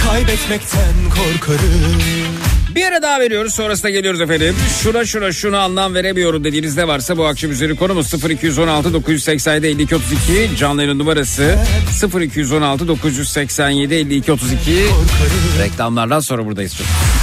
Kaybetmekten 0.06 0.94
korkarım 1.10 2.55
Bir 2.76 2.84
ara 2.86 3.02
daha 3.02 3.20
veriyoruz 3.20 3.54
sonrasında 3.54 3.90
geliyoruz 3.90 4.22
efendim. 4.22 4.56
Şuna 4.84 5.06
şuna 5.06 5.32
şuna 5.32 5.60
anlam 5.60 5.94
veremiyorum 5.94 6.44
dediğiniz 6.44 6.78
ne 6.78 6.88
varsa 6.88 7.18
bu 7.18 7.26
akşam 7.26 7.52
üzeri 7.52 7.76
konumuz 7.76 8.14
0216 8.30 8.94
987 8.94 9.68
52 9.68 9.96
32 9.96 10.58
canlı 10.58 10.84
yayın 10.84 11.00
numarası 11.00 11.58
0216 12.22 12.88
987 12.88 13.96
52 13.96 14.32
32 14.32 14.86
reklamlardan 15.60 16.20
sonra 16.20 16.46
buradayız. 16.46 16.78
Çok. 16.78 17.15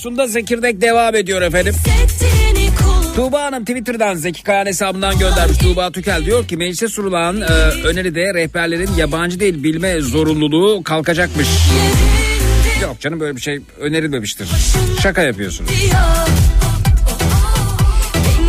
Radyosunda 0.00 0.26
Zekirdek 0.26 0.80
devam 0.80 1.14
ediyor 1.14 1.42
efendim. 1.42 1.74
Tuğba 3.16 3.42
Hanım 3.42 3.64
Twitter'dan 3.64 4.14
Zeki 4.14 4.42
Kayan 4.42 4.66
hesabından 4.66 5.18
göndermiş. 5.18 5.58
Tuğba 5.58 5.90
Tükel 5.90 6.24
diyor 6.24 6.48
ki 6.48 6.56
meclise 6.56 6.88
sunulan 6.88 7.40
e, 7.40 7.44
öneride 7.84 8.34
rehberlerin 8.34 8.90
yabancı 8.98 9.40
dil 9.40 9.62
bilme 9.62 10.00
zorunluluğu 10.00 10.82
kalkacakmış. 10.82 11.48
Yok 12.82 13.00
canım 13.00 13.20
böyle 13.20 13.36
bir 13.36 13.40
şey 13.40 13.60
önerilmemiştir. 13.80 14.48
Şaka 15.02 15.22
yapıyorsunuz. 15.22 15.70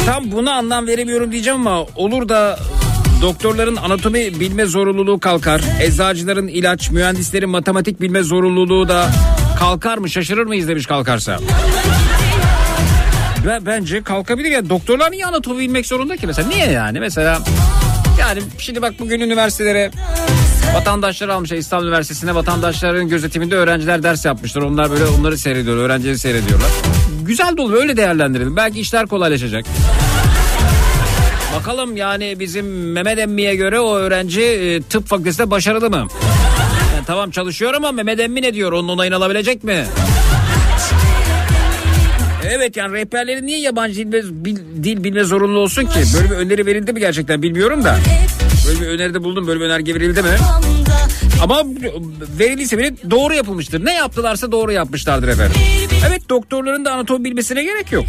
Tam 0.06 0.32
buna 0.32 0.54
anlam 0.54 0.88
veremiyorum 0.88 1.32
diyeceğim 1.32 1.68
ama 1.68 1.86
olur 1.96 2.30
da 2.30 2.60
doktorların 3.22 3.76
anatomi 3.76 4.40
bilme 4.40 4.66
zorunluluğu 4.66 5.20
kalkar. 5.20 5.62
Eczacıların 5.82 6.48
ilaç, 6.48 6.92
mühendislerin 6.92 7.50
matematik 7.50 8.02
bilme 8.02 8.24
zorunluluğu 8.24 8.88
da 8.88 9.12
kalkar 9.62 9.97
mı 9.97 10.10
şaşırır 10.10 10.45
mıyız 10.45 10.67
demiş 10.67 10.86
kalkarsa. 10.86 11.39
Ve 13.45 13.65
bence 13.65 14.04
kalkabilir 14.04 14.52
ya. 14.52 14.69
Doktorlar 14.69 15.12
niye 15.12 15.26
anatomi 15.26 15.60
bilmek 15.60 15.86
zorunda 15.86 16.17
ki 16.17 16.28
mesela? 16.28 16.47
Niye 16.47 16.71
yani? 16.71 17.00
Mesela 17.00 17.39
yani 18.19 18.41
şimdi 18.58 18.82
bak 18.82 18.93
bugün 19.00 19.19
üniversitelere 19.19 19.91
vatandaşlar 20.76 21.30
almışlar 21.30 21.58
İstanbul 21.58 21.86
Üniversitesi'ne 21.86 22.36
vatandaşların 22.36 23.10
gözetiminde 23.10 23.56
öğrenciler 23.56 24.04
ders 24.04 24.26
yapmışlar. 24.26 24.62
Onlar 24.62 24.91
böyle 24.91 25.06
onları 25.06 25.38
seyrediyor, 25.38 25.78
öğrencileri 25.78 26.17
seyrediyorlar. 26.17 26.69
Güzel 27.21 27.58
de 27.58 27.62
olur 27.62 27.74
öyle 27.74 27.97
değerlendirelim. 27.97 28.56
Belki 28.56 28.80
işler 28.80 29.08
kolaylaşacak. 29.08 29.65
Bakalım 31.56 31.97
yani 31.97 32.39
bizim 32.39 32.91
Mehmet 32.91 33.19
Emmi'ye 33.19 33.56
göre 33.56 33.80
o 33.80 33.95
öğrenci 33.95 34.41
e, 34.41 34.82
tıp 34.82 35.08
fakültesinde 35.08 35.52
başarılı 35.52 35.89
mı? 35.89 36.08
Yani 37.02 37.08
tamam 37.08 37.32
çalışıyor 37.32 37.74
ama 37.74 37.92
Mehmet 37.92 38.20
Emmi 38.20 38.42
ne 38.42 38.54
diyor? 38.54 38.72
Onun 38.72 38.88
onayını 38.90 39.16
alabilecek 39.16 39.64
mi? 39.64 39.86
Evet 42.52 42.78
yani 42.78 42.94
rehberlerin 42.94 43.46
niye 43.48 43.60
yabancı 43.60 44.12
dil, 44.12 44.24
bil- 44.32 44.84
dil 44.84 45.04
bilme 45.04 45.24
zorunlu 45.24 45.60
olsun 45.60 45.86
ki? 45.86 46.00
Böyle 46.16 46.30
bir 46.32 46.36
öneri 46.36 46.66
verildi 46.66 46.94
mi 46.94 47.00
gerçekten 47.00 47.42
bilmiyorum 47.42 47.84
da. 47.84 47.98
Böyle 48.68 48.82
bir 48.82 48.88
öneride 48.88 49.24
buldum 49.24 49.48
böyle 49.48 49.60
bir 49.60 49.66
önerge 49.66 49.96
verildi 49.96 50.22
mi? 50.22 50.30
Ama 51.44 51.64
verildiyse 52.40 52.78
bile 52.78 52.94
doğru 53.12 53.34
yapılmıştır. 53.34 53.86
Ne 53.86 53.94
yaptılarsa 53.94 54.52
doğru 54.52 54.72
yapmışlardır 54.72 55.28
efendim. 55.28 55.56
Evet 56.08 56.30
doktorların 56.30 56.86
da 56.86 56.92
anatomi 56.94 57.24
bilmesine 57.24 57.64
gerek 57.64 57.92
yok. 57.92 58.06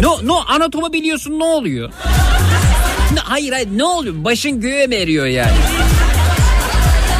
No, 0.00 0.18
no 0.22 0.40
anatomi 0.48 0.92
biliyorsun 0.92 1.38
ne 1.38 1.44
oluyor? 1.44 1.90
Hayır 3.16 3.52
hayır 3.52 3.68
ne 3.76 3.84
oluyor? 3.84 4.14
Başın 4.18 4.60
göğe 4.60 4.86
mi 4.86 4.94
eriyor 4.94 5.26
yani? 5.26 5.52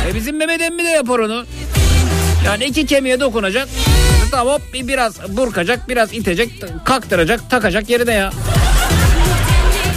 E 0.09 0.15
bizim 0.15 0.37
Mehmet 0.37 0.61
emmi 0.63 0.85
de 0.85 0.89
yapar 0.89 1.19
onu. 1.19 1.45
Yani 2.47 2.65
iki 2.65 2.87
kemiğe 2.87 3.21
dokunacak. 3.21 3.69
Tamam 4.31 4.55
hop 4.55 4.63
bir- 4.75 4.89
biraz 4.89 5.37
burkacak, 5.37 5.89
biraz 5.89 6.13
itecek, 6.15 6.51
kaktıracak, 6.85 7.51
takacak 7.51 7.91
yerine 7.91 8.15
ya. 8.15 8.31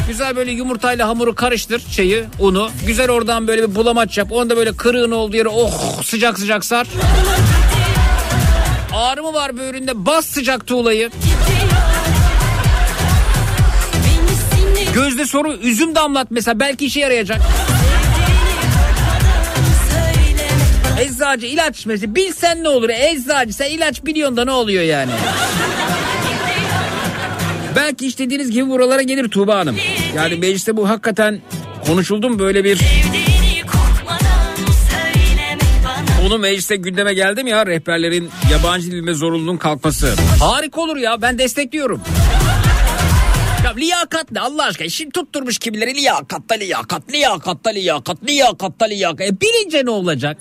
Güzel 0.08 0.36
böyle 0.36 0.52
yumurtayla 0.52 1.08
hamuru 1.08 1.36
karıştır 1.36 1.82
şeyi, 1.92 2.24
unu. 2.40 2.70
Güzel 2.88 3.10
oradan 3.12 3.48
böyle 3.48 3.70
bir 3.70 3.76
bulamaç 3.76 4.18
yap. 4.18 4.32
Onda 4.32 4.58
böyle 4.58 4.74
kırığın 4.76 5.12
olduğu 5.12 5.36
yere 5.38 5.48
oh 5.50 6.04
sıcak 6.04 6.40
sıcak 6.40 6.66
sar. 6.66 6.88
Ağrı 8.94 9.24
mı 9.24 9.34
var 9.34 9.58
böğründe 9.58 10.06
bas 10.06 10.26
sıcak 10.26 10.68
tuğlayı. 10.68 11.10
Gözde 14.94 15.26
soru 15.26 15.54
üzüm 15.54 15.96
damlat 15.96 16.28
mesela 16.32 16.60
belki 16.60 16.86
işe 16.86 17.00
yarayacak. 17.00 17.40
Eczacı 21.02 21.46
ilaç 21.46 21.86
mesela 21.86 22.16
bilsen 22.16 22.64
ne 22.64 22.70
olur 22.70 22.90
eczacı 22.90 23.54
sen 23.54 23.70
ilaç 23.70 24.06
biliyorsun 24.06 24.38
da 24.38 24.46
ne 24.46 24.52
oluyor 24.52 24.84
yani. 24.84 25.12
Belki 27.76 28.08
istediğiniz 28.08 28.52
gibi 28.52 28.70
buralara 28.70 29.02
gelir 29.02 29.30
Tuğba 29.30 29.58
Hanım. 29.58 29.78
Yani 30.16 30.36
mecliste 30.36 30.78
bu 30.78 30.90
hakikaten 30.90 31.42
konuşuldu 31.86 32.30
mu 32.30 32.40
böyle 32.40 32.64
bir... 32.64 32.80
Onu 36.26 36.38
mecliste 36.38 36.76
gündeme 36.76 37.14
geldi 37.14 37.44
mi 37.44 37.50
ya 37.50 37.66
rehberlerin 37.66 38.30
yabancı 38.52 38.88
dil 38.88 38.94
bilme 38.94 39.14
zorunluluğunun 39.14 39.58
kalkması? 39.58 40.16
Harika 40.40 40.82
olur 40.82 40.98
ya 40.98 41.22
ben 41.22 41.38
destekliyorum. 41.38 42.02
Ya 43.64 43.74
liyakat 43.78 44.32
ne 44.32 44.40
Allah 44.40 44.64
aşkına? 44.64 44.90
Şimdi 44.90 45.12
tutturmuş 45.12 45.58
kimileri 45.58 45.96
liyakatta 45.96 46.56
liyakat, 46.56 47.12
liyakatta 47.12 47.70
liyakat, 47.70 48.18
liyakatta 48.28 48.86
liyakat. 48.86 49.28
E 49.28 49.42
bilince 49.42 49.86
ne 49.86 49.90
olacak? 49.90 50.38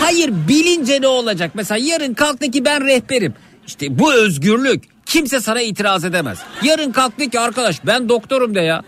Hayır 0.00 0.30
bilince 0.48 1.00
ne 1.00 1.06
olacak? 1.06 1.50
Mesela 1.54 1.78
yarın 1.78 2.14
kalktı 2.14 2.50
ki 2.50 2.64
ben 2.64 2.86
rehberim. 2.86 3.34
İşte 3.66 3.98
bu 3.98 4.14
özgürlük. 4.14 4.84
Kimse 5.06 5.40
sana 5.40 5.60
itiraz 5.60 6.04
edemez. 6.04 6.38
Yarın 6.62 6.92
kalktı 6.92 7.30
ki 7.30 7.40
arkadaş 7.40 7.86
ben 7.86 8.08
doktorum 8.08 8.54
de 8.54 8.60
ya. 8.60 8.82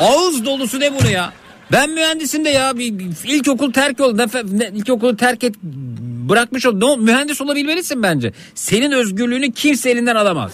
Ağız 0.00 0.44
dolusu 0.44 0.80
ne 0.80 1.00
bunu 1.00 1.10
ya? 1.10 1.32
Ben 1.72 1.90
mühendisim 1.90 2.44
de 2.44 2.50
ya. 2.50 2.78
Bir, 2.78 2.94
ilkokul 3.24 3.72
terk. 3.72 3.98
Ne, 3.98 4.26
ne, 4.58 4.70
ilkokulu 4.74 5.16
terk 5.16 5.44
et 5.44 5.54
bırakmış 6.28 6.66
ol. 6.66 6.74
Ne, 6.74 6.96
mühendis 6.96 7.40
olabilmelisin 7.40 8.02
bence. 8.02 8.32
Senin 8.54 8.92
özgürlüğünü 8.92 9.52
kimse 9.52 9.90
elinden 9.90 10.16
alamaz. 10.16 10.52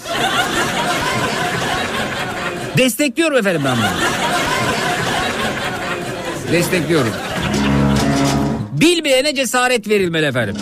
Destekliyorum 2.76 3.37
efendim 3.37 3.62
ben 3.64 3.76
bunu. 3.76 3.87
Destekliyorum. 6.52 7.12
Bilmeyene 8.72 9.35
cesaret 9.35 9.88
verilmeli 9.88 10.26
efendim. 10.26 10.56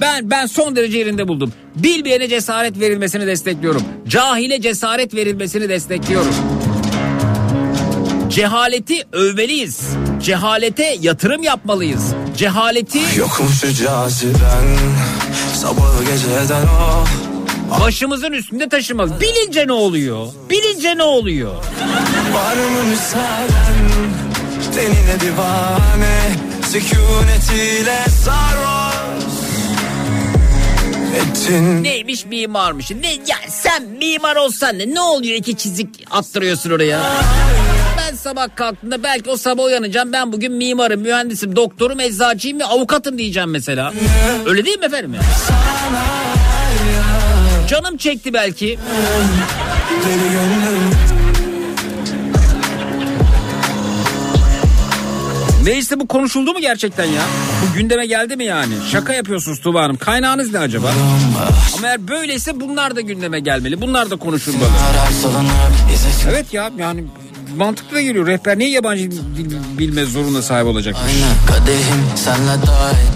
Ben 0.00 0.30
ben 0.30 0.46
son 0.46 0.76
derece 0.76 0.98
yerinde 0.98 1.28
buldum. 1.28 1.52
Bilmeyene 1.76 2.28
cesaret 2.28 2.80
verilmesini 2.80 3.26
destekliyorum. 3.26 3.82
Cahile 4.08 4.60
cesaret 4.60 5.14
verilmesini 5.14 5.68
destekliyorum. 5.68 6.34
Cehaleti 8.28 9.02
övmeliyiz. 9.12 9.80
Cehalete 10.22 10.96
yatırım 11.00 11.42
yapmalıyız. 11.42 12.14
Cehaleti 12.36 13.00
Yokum 13.16 13.48
şu 13.48 13.72
caziben 13.74 14.78
Sabahı 15.54 16.04
geceden 16.04 16.66
o 16.66 17.04
başımızın 17.80 18.32
üstünde 18.32 18.68
taşımalı. 18.68 19.20
Bilince 19.20 19.66
ne 19.66 19.72
oluyor? 19.72 20.26
Bilince 20.50 20.96
ne 20.98 21.02
oluyor? 21.02 21.52
Var 22.34 22.56
mı 22.56 22.82
müsaaden 22.90 23.72
divane 25.20 26.30
Sükunetiyle 26.66 28.04
sarhoş 28.24 29.32
Ettin 31.16 31.82
Neymiş 31.82 32.26
mimarmış. 32.26 32.90
Ne 32.90 33.12
ya 33.12 33.36
sen 33.48 33.82
mimar 33.82 34.36
olsan 34.36 34.78
ne? 34.78 34.94
Ne 34.94 35.00
oluyor 35.00 35.36
iki 35.36 35.56
çizik 35.56 35.88
attırıyorsun 36.10 36.70
oraya? 36.70 37.00
Ben 37.98 38.16
sabah 38.16 38.48
kalktığımda 38.56 39.02
belki 39.02 39.30
o 39.30 39.36
sabah 39.36 39.64
uyanacağım. 39.64 40.12
Ben 40.12 40.32
bugün 40.32 40.52
mimarım, 40.52 41.00
mühendisim, 41.00 41.56
doktorum, 41.56 42.00
eczacıyım 42.00 42.60
ve 42.60 42.64
avukatım 42.64 43.18
diyeceğim 43.18 43.50
mesela. 43.50 43.92
Öyle 44.46 44.64
değil 44.64 44.78
mi 44.78 44.84
efendim? 44.84 45.14
ya? 45.14 45.20
Canım 47.72 47.96
çekti 47.96 48.32
belki. 48.32 48.78
Mecliste 55.64 56.00
bu 56.00 56.08
konuşuldu 56.08 56.52
mu 56.52 56.60
gerçekten 56.60 57.04
ya? 57.04 57.22
Bu 57.62 57.76
gündeme 57.76 58.06
geldi 58.06 58.36
mi 58.36 58.44
yani? 58.44 58.74
Şaka 58.90 59.14
yapıyorsunuz 59.14 59.60
Tuba 59.60 59.82
Hanım. 59.82 59.96
Kaynağınız 59.96 60.52
ne 60.52 60.58
acaba? 60.58 60.92
Ama 61.78 61.88
eğer 61.88 62.08
böyleyse 62.08 62.60
bunlar 62.60 62.96
da 62.96 63.00
gündeme 63.00 63.40
gelmeli. 63.40 63.80
Bunlar 63.80 64.10
da 64.10 64.16
konuşulmalı. 64.16 64.70
Evet 66.30 66.54
ya 66.54 66.70
yani 66.78 67.04
mantıklı 67.56 67.96
da 67.96 68.00
geliyor. 68.00 68.26
Rehber 68.26 68.58
niye 68.58 68.70
yabancı 68.70 69.10
dil 69.10 69.18
bilme 69.78 70.04
zoruna 70.04 70.42
sahip 70.42 70.66
olacakmış? 70.66 71.02
Aynı 71.02 71.46
kadehim 71.46 72.04
senle 72.16 72.66
dahil 72.66 73.12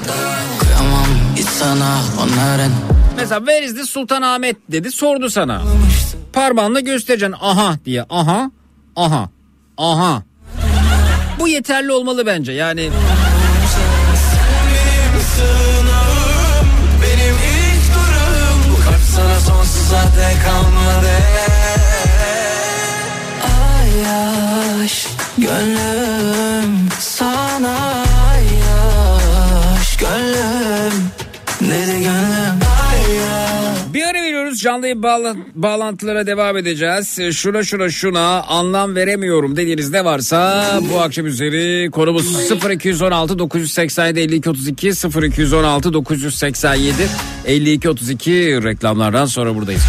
Kıyamam 0.60 1.06
git 1.36 1.48
sana 1.48 1.98
onların 2.22 2.95
Mesela 3.16 3.40
where 3.40 3.64
is 3.64 3.74
the 3.74 3.86
Sultanahmet 3.86 4.56
dedi 4.68 4.90
sordu 4.90 5.30
sana. 5.30 5.62
Parmağınla 6.32 6.80
göstereceksin 6.80 7.36
aha 7.40 7.78
diye. 7.84 8.04
Aha, 8.10 8.50
aha, 8.96 9.28
aha. 9.78 10.22
Bu 11.40 11.48
yeterli 11.48 11.92
olmalı 11.92 12.26
bence 12.26 12.52
yani. 12.52 12.90
Sığınağım 15.36 16.66
Benim 17.02 17.36
canlı 34.82 35.36
bağlantılara 35.54 36.26
devam 36.26 36.56
edeceğiz. 36.56 37.18
Ee, 37.18 37.32
Şuna 37.32 37.62
şuna 37.62 37.88
şuna 37.88 38.42
anlam 38.42 38.94
veremiyorum 38.94 39.56
dediğiniz 39.56 39.90
ne 39.90 40.04
varsa 40.04 40.64
bu 40.92 41.00
akşam 41.00 41.26
üzeri 41.26 41.90
konumuz 41.90 42.50
0216 42.70 43.38
987 43.38 44.20
52 44.20 44.50
32 44.50 44.88
0216 44.88 45.92
987 45.92 46.94
52 47.46 47.90
32 47.90 48.30
reklamlardan 48.62 49.26
sonra 49.26 49.54
buradayız. 49.54 49.82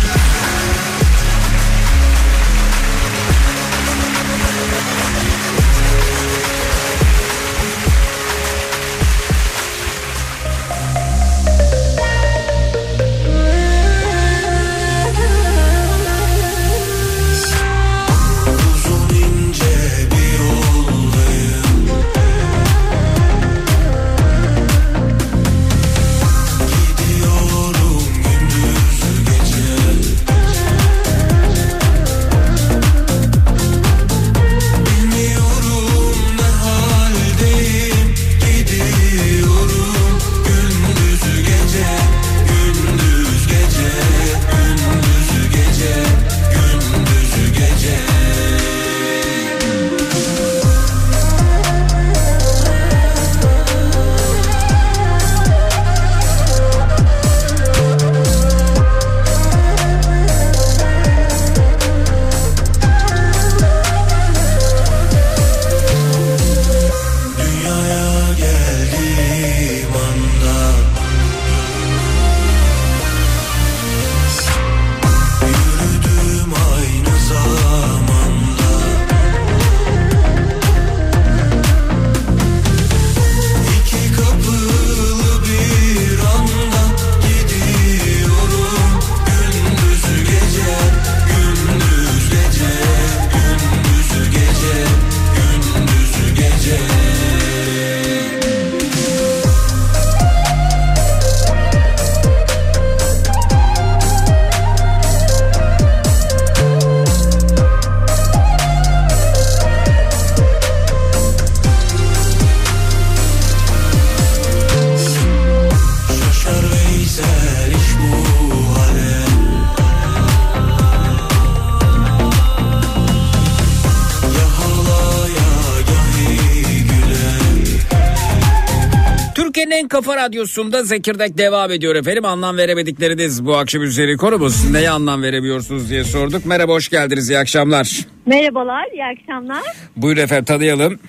Kafa 129.98 130.16
radyosunda 130.18 130.84
Zekirdek 130.84 131.38
devam 131.38 131.72
ediyor 131.72 131.96
efendim. 131.96 132.26
Anlam 132.26 132.58
veremedikleriniz 132.58 133.46
bu 133.46 133.58
akşam 133.58 133.82
üzeri 133.82 134.18
konumuz. 134.18 134.72
Neye 134.72 134.90
anlam 134.90 135.24
veremiyorsunuz 135.24 135.90
diye 135.90 136.04
sorduk. 136.04 136.46
Merhaba 136.46 136.72
hoş 136.74 136.90
geldiniz 136.90 137.30
iyi 137.30 137.40
akşamlar. 137.40 138.00
Merhabalar, 138.26 138.86
iyi 138.94 139.06
akşamlar. 139.06 139.64
Buyurun 139.96 140.22
efendim 140.22 140.46
tanıyalım. 140.46 141.00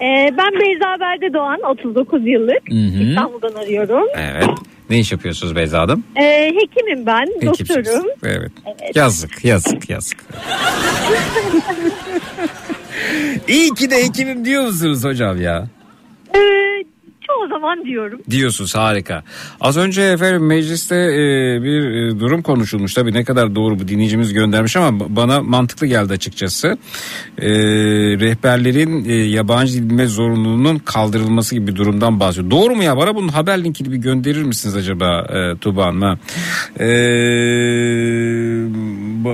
Ee, 0.00 0.04
ben 0.38 0.52
Beyza 0.60 1.00
Berde 1.00 1.32
Doğan, 1.34 1.60
39 1.70 2.26
yıllık. 2.26 2.62
İstanbul'dan 3.08 3.54
arıyorum. 3.54 4.08
Evet. 4.16 4.58
Ne 4.90 4.98
iş 4.98 5.12
yapıyorsunuz 5.12 5.56
Beyza 5.56 5.80
Hanım? 5.80 6.04
Ee, 6.16 6.52
hekimim 6.54 7.06
ben, 7.06 7.26
Hekimsiniz. 7.40 7.68
doktorum. 7.86 8.06
Evet. 8.24 8.52
Evet. 8.66 8.96
Yazık 8.96 9.44
yazık 9.44 9.90
yazık. 9.90 10.18
İyi 13.48 13.74
ki 13.74 13.90
de 13.90 14.04
hekimim 14.04 14.44
diyor 14.44 14.62
musunuz 14.62 15.04
hocam 15.04 15.42
ya? 15.42 15.66
Ee, 16.34 16.38
çoğu 17.26 17.48
zaman 17.48 17.84
diyorum. 17.84 18.20
Diyorsunuz 18.30 18.74
harika. 18.74 19.22
Az 19.60 19.76
önce 19.76 20.02
efendim 20.02 20.46
mecliste 20.46 20.96
e, 20.96 21.62
bir 21.62 21.90
e, 21.90 22.20
durum 22.20 22.42
konuşulmuş. 22.42 22.94
Tabii 22.94 23.12
ne 23.12 23.24
kadar 23.24 23.54
doğru 23.54 23.78
bu 23.78 23.88
dinleyicimiz 23.88 24.32
göndermiş 24.32 24.76
ama 24.76 25.04
ba- 25.04 25.16
bana 25.16 25.40
mantıklı 25.42 25.86
geldi 25.86 26.12
açıkçası. 26.12 26.78
E, 27.38 27.48
rehberlerin 28.20 29.04
e, 29.04 29.14
yabancı 29.14 29.72
dil 29.74 29.90
bilme 29.90 30.06
zorunluluğunun 30.06 30.78
kaldırılması 30.78 31.54
gibi 31.54 31.66
bir 31.66 31.76
durumdan 31.76 32.20
bahsediyor. 32.20 32.50
Doğru 32.50 32.76
mu 32.76 32.82
ya? 32.82 32.96
Bana 32.96 33.14
bunun 33.14 33.28
haber 33.28 33.64
linkini 33.64 33.92
bir 33.92 33.96
gönderir 33.96 34.42
misiniz 34.42 34.76
acaba 34.76 35.26
e, 35.34 35.56
Tuba 35.58 35.86
Hanım? 35.86 36.02
ha? 36.02 36.18
E, 36.84 36.88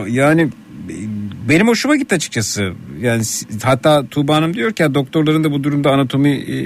yani 0.08 0.48
benim 1.50 1.68
hoşuma 1.68 1.96
gitti 1.96 2.14
açıkçası. 2.14 2.72
Yani 3.00 3.22
hatta 3.62 4.06
Tuğba 4.06 4.36
Hanım 4.36 4.54
diyor 4.54 4.72
ki 4.72 4.94
doktorların 4.94 5.44
da 5.44 5.52
bu 5.52 5.64
durumda 5.64 5.90
anatomi 5.90 6.30
e, 6.30 6.56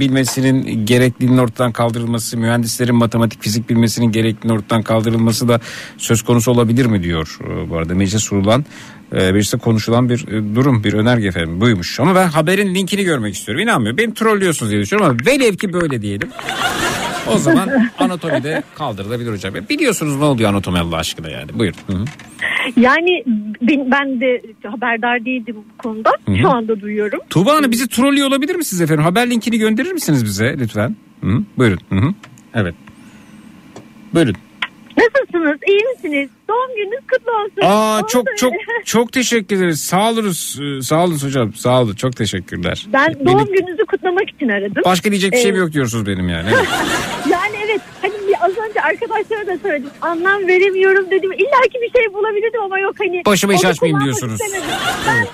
bilmesinin 0.00 0.86
gerekliliğinin 0.86 1.38
ortadan 1.38 1.72
kaldırılması, 1.72 2.36
mühendislerin 2.36 2.94
matematik 2.94 3.42
fizik 3.42 3.70
bilmesinin 3.70 4.12
gerekliliğinin 4.12 4.58
ortadan 4.58 4.82
kaldırılması 4.82 5.48
da 5.48 5.60
söz 5.98 6.22
konusu 6.22 6.50
olabilir 6.50 6.86
mi 6.86 7.02
diyor 7.02 7.38
e, 7.44 7.70
bu 7.70 7.76
arada 7.76 7.94
meclis 7.94 8.22
sunulan 8.22 8.64
e, 9.12 9.32
mecliste 9.32 9.58
konuşulan 9.58 10.08
bir 10.08 10.28
e, 10.28 10.54
durum, 10.54 10.84
bir 10.84 10.92
önerge 10.92 11.28
efendim 11.28 11.60
buymuş. 11.60 12.00
Ama 12.00 12.14
ben 12.14 12.28
haberin 12.28 12.74
linkini 12.74 13.04
görmek 13.04 13.34
istiyorum. 13.34 13.62
İnanmıyorum. 13.62 13.98
Beni 13.98 14.14
trollüyorsunuz 14.14 14.72
diye 14.72 14.80
düşünüyorum 14.82 15.16
ama 15.20 15.32
velev 15.32 15.54
ki 15.54 15.72
böyle 15.72 16.02
diyelim. 16.02 16.28
O 17.34 17.38
zaman 17.38 17.70
anatomide 17.98 18.62
kaldırılabilir 18.74 19.32
hocam. 19.32 19.54
Biliyorsunuz 19.70 20.16
ne 20.16 20.24
oluyor 20.24 20.50
anatomi 20.50 20.78
Allah 20.78 20.96
aşkına 20.96 21.30
yani. 21.30 21.58
Buyurun. 21.58 21.78
Hı 21.86 21.92
hı. 21.92 22.04
Yani 22.76 23.24
ben, 23.62 23.90
ben 23.90 24.20
de 24.20 24.42
haberdar 24.64 25.24
değildim 25.24 25.56
bu 25.56 25.82
konuda. 25.82 26.10
Hı 26.26 26.32
hı. 26.32 26.36
Şu 26.36 26.50
anda 26.50 26.80
duyuyorum. 26.80 27.20
Tuğba 27.30 27.54
Hanım 27.54 27.70
bizi 27.70 27.88
trollüyor 27.88 28.28
olabilir 28.28 28.54
misiniz 28.54 28.80
efendim? 28.80 29.04
Haber 29.04 29.30
linkini 29.30 29.58
gönderir 29.58 29.92
misiniz 29.92 30.24
bize 30.24 30.56
lütfen? 30.58 30.96
Hı 31.20 31.26
hı. 31.26 31.42
Buyurun. 31.58 31.80
Hı 31.88 31.96
hı. 31.96 32.14
Evet. 32.54 32.74
Buyurun. 34.14 34.34
Nasılsınız? 34.98 35.58
İyi 35.68 35.84
misiniz? 35.84 36.28
Doğum 36.48 36.76
gününüz 36.76 37.00
kutlu 37.12 37.32
olsun. 37.32 37.62
Aa 37.62 37.98
Onu 37.98 38.06
çok 38.08 38.26
da- 38.26 38.36
çok 38.36 38.52
çok 38.84 39.12
teşekkür 39.12 39.56
ederiz. 39.56 39.80
Sağ 39.82 40.10
olunuz. 40.10 40.58
Ee, 40.62 40.82
Sağ 40.82 41.04
olun 41.04 41.18
hocam. 41.22 41.54
Sağ 41.54 41.82
olun. 41.82 41.94
Çok 41.94 42.16
teşekkürler. 42.16 42.86
Ben 42.92 43.14
Beni- 43.14 43.26
doğum 43.26 43.44
gününüzü 43.52 43.86
kutlamak 43.86 44.30
için 44.30 44.48
aradım. 44.48 44.82
Başka 44.84 45.10
diyecek 45.10 45.32
bir 45.32 45.38
şeyim 45.38 45.56
Ee, 45.56 45.58
yok 45.58 45.72
diyorsunuz 45.72 46.06
benim 46.06 46.28
yani. 46.28 46.48
Evet. 46.54 46.66
Yani 47.30 47.56
evet 47.66 47.80
hani 48.02 48.12
bir 48.28 48.34
az 48.44 48.50
önce 48.68 48.80
arkadaşlara 48.82 49.46
da 49.46 49.58
söyledim. 49.58 49.90
Anlam 50.00 50.48
veremiyorum 50.48 51.10
dedim. 51.10 51.32
İlla 51.32 51.60
ki 51.72 51.78
bir 51.82 51.90
şey 52.00 52.14
bulabilirdim 52.14 52.62
ama 52.62 52.78
yok 52.78 52.94
hani. 52.98 53.22
Başıma 53.26 53.54
iş 53.54 53.64
onu 53.64 53.70
açmayayım 53.70 53.98
kullanmak 53.98 54.18
diyorsunuz. 54.20 54.40
istemedim. 54.40 54.70
Ben 55.08 55.26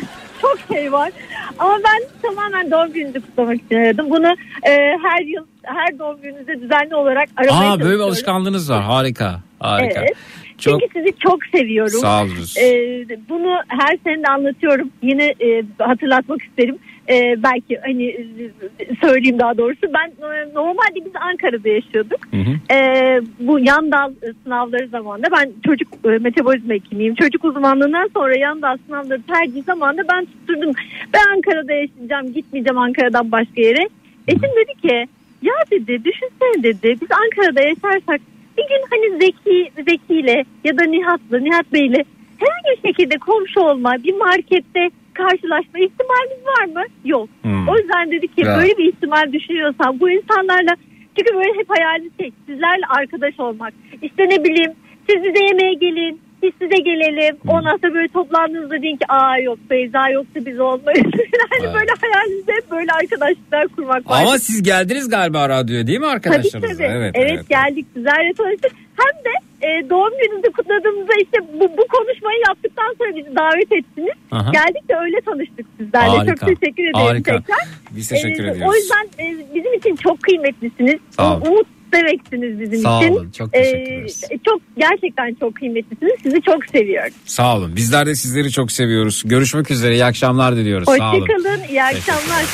çok 0.42 0.58
şey 0.72 0.92
var. 0.92 1.12
Ama 1.58 1.78
ben 1.84 2.02
tamamen 2.22 2.70
doğum 2.70 2.92
gününüzü 2.92 3.20
kutlamak 3.20 3.56
için 3.62 3.76
aradım. 3.76 4.10
Bunu 4.10 4.26
e, 4.62 4.72
her 5.02 5.24
yıl 5.26 5.44
her 5.62 5.98
doğum 5.98 6.20
gününüzde 6.22 6.60
düzenli 6.60 6.94
olarak 6.94 7.28
aramaya 7.36 7.72
Aa 7.72 7.80
böyle 7.80 7.94
bir 7.94 8.00
alışkanlığınız 8.00 8.70
var. 8.70 8.82
Harika. 8.82 9.40
Harika. 9.60 10.00
Evet. 10.00 10.16
Çok 10.58 10.80
Çünkü 10.80 10.98
sizi 10.98 11.18
çok 11.18 11.38
seviyorum. 11.54 12.00
sağ 12.00 12.22
olunuz. 12.22 12.56
Ee, 12.56 13.04
bunu 13.28 13.56
her 13.68 13.98
sene 14.04 14.22
de 14.22 14.28
anlatıyorum. 14.28 14.90
Yine 15.02 15.24
e, 15.40 15.62
hatırlatmak 15.78 16.42
isterim. 16.42 16.78
Ee, 17.08 17.36
belki 17.42 17.78
hani 17.84 18.04
e, 18.06 18.94
söyleyeyim 19.00 19.38
daha 19.38 19.58
doğrusu. 19.58 19.82
Ben 19.82 20.26
e, 20.26 20.54
normalde 20.54 21.04
biz 21.04 21.12
Ankara'da 21.20 21.68
yaşıyorduk. 21.68 22.20
Hı 22.30 22.36
hı. 22.36 22.74
Ee, 22.74 23.20
bu 23.40 23.58
yan 23.58 23.92
dal 23.92 24.10
e, 24.10 24.32
sınavları 24.44 24.88
zamanında 24.88 25.26
ben 25.32 25.50
çocuk 25.66 25.88
e, 26.04 26.08
metabolizma 26.08 26.74
hekimiyim. 26.74 27.14
Çocuk 27.14 27.44
uzmanlığından 27.44 28.10
sonra 28.14 28.36
yan 28.36 28.62
dal 28.62 28.76
sınavları 28.86 29.22
tercih 29.22 29.64
zamanında 29.64 30.02
ben 30.12 30.24
tutturdum. 30.24 30.72
Ben 31.14 31.36
Ankara'da 31.36 31.72
yaşayacağım. 31.72 32.32
Gitmeyeceğim 32.32 32.78
Ankara'dan 32.78 33.32
başka 33.32 33.60
yere. 33.60 33.88
Eşim 34.28 34.50
dedi 34.56 34.80
ki 34.82 35.06
ya 35.42 35.54
dedi 35.70 36.04
düşünsene 36.04 36.62
dedi 36.62 36.96
biz 37.00 37.08
Ankara'da 37.10 37.60
yaşarsak 37.60 38.20
bir 38.58 38.62
gün 38.62 38.84
hani 38.90 39.18
Zeki 39.18 39.70
Zeki'yle 39.90 40.44
ya 40.64 40.78
da 40.78 40.84
Nihat'la 40.84 41.38
Nihat 41.38 41.72
Bey'le 41.72 42.04
herhangi 42.38 42.82
bir 42.82 42.88
şekilde 42.88 43.18
komşu 43.18 43.60
olma 43.60 43.94
bir 44.04 44.14
markette 44.14 44.90
karşılaşma 45.14 45.78
ihtimalimiz 45.78 46.42
var 46.46 46.64
mı? 46.64 46.84
Yok. 47.04 47.28
Hmm. 47.42 47.68
O 47.68 47.76
yüzden 47.78 48.10
dedi 48.10 48.28
ki 48.28 48.42
Bravo. 48.44 48.58
böyle 48.60 48.78
bir 48.78 48.92
ihtimal 48.92 49.32
düşünüyorsan 49.32 50.00
bu 50.00 50.10
insanlarla 50.10 50.74
çünkü 51.18 51.34
böyle 51.34 51.58
hep 51.58 51.70
hayalini 51.70 52.10
şey 52.20 52.32
sizlerle 52.46 52.86
arkadaş 52.98 53.40
olmak. 53.40 53.72
İşte 54.02 54.22
ne 54.28 54.44
bileyim 54.44 54.72
siz 55.10 55.16
bize 55.24 55.44
yemeğe 55.44 55.74
gelin 55.74 56.20
biz 56.42 56.52
size 56.62 56.76
gelelim. 56.82 57.36
Hmm. 57.42 57.50
Ondan 57.50 57.76
sonra 57.76 57.94
böyle 57.94 58.08
toplandığınızda 58.08 58.82
deyin 58.82 58.96
ki 58.96 59.06
aa 59.08 59.38
yok 59.38 59.58
Beyza 59.70 60.08
yoksa 60.08 60.34
biz 60.46 60.60
olmayız. 60.60 61.04
yani 61.14 61.62
Evet. 61.64 61.74
böyle 61.74 61.92
hayalinizde 62.00 62.52
hep 62.52 62.70
böyle 62.70 62.92
arkadaşlıklar 62.92 63.68
kurmak 63.68 64.10
var. 64.10 64.22
Ama 64.22 64.38
siz 64.38 64.62
geldiniz 64.62 65.08
galiba 65.08 65.48
radyoya 65.48 65.86
değil 65.86 65.98
mi 65.98 66.04
Tabii 66.04 66.12
arkadaşlarınızla? 66.14 66.84
tabii. 66.86 67.10
Evet, 67.14 67.48
geldik 67.48 67.86
sizlerle 67.94 68.32
tanıştık. 68.32 68.72
Hem 69.00 69.24
de 69.24 69.32
e, 69.66 69.90
doğum 69.90 70.12
gününüzü 70.20 70.52
kutladığımızda 70.52 71.12
işte 71.22 71.38
bu, 71.54 71.60
bu 71.78 71.86
konuşmayı 71.96 72.38
yaptıktan 72.48 72.94
sonra 72.98 73.16
bizi 73.16 73.36
davet 73.36 73.72
ettiniz. 73.72 74.14
Aha. 74.30 74.50
Geldik 74.52 74.88
de 74.88 74.94
öyle 75.04 75.16
tanıştık 75.20 75.66
sizlerle. 75.78 76.08
Harika. 76.16 76.34
Çok 76.36 76.48
teşekkür 76.60 76.82
ederim 76.82 76.94
Harika. 77.06 77.36
tekrar. 77.38 77.58
Biz 77.90 78.08
teşekkür 78.08 78.44
E, 78.44 78.50
ediyoruz. 78.50 78.72
O 78.72 78.74
yüzden 78.74 79.04
e, 79.24 79.54
bizim 79.54 79.74
için 79.74 79.96
çok 79.96 80.22
kıymetlisiniz. 80.22 81.00
Sağ 81.10 81.36
olun. 81.36 81.46
Umut 81.46 81.66
demeksiniz 81.92 82.60
bizim 82.60 82.78
Sağ 82.80 82.98
için. 83.02 83.12
olun, 83.12 83.30
çok 83.30 83.48
E, 83.56 83.62
teşekkür 83.62 83.92
ederiz. 83.92 84.24
çok 84.44 84.60
gerçekten 84.76 85.34
çok 85.40 85.54
kıymetlisiniz. 85.54 86.12
Sizi 86.22 86.42
çok 86.42 86.64
seviyorum. 86.66 87.12
Sağ 87.24 87.56
olun. 87.56 87.76
Bizler 87.76 88.06
de 88.06 88.14
sizleri 88.14 88.50
çok 88.50 88.72
seviyoruz. 88.72 89.22
Görüşmek 89.26 89.70
üzere. 89.70 89.94
İyi 89.94 90.04
akşamlar 90.04 90.56
diliyoruz. 90.56 90.86
Sağ 90.86 90.92
olun. 91.12 91.20
Hoşçakalın. 91.20 91.60
İyi 91.70 91.82
akşamlar. 91.82 92.44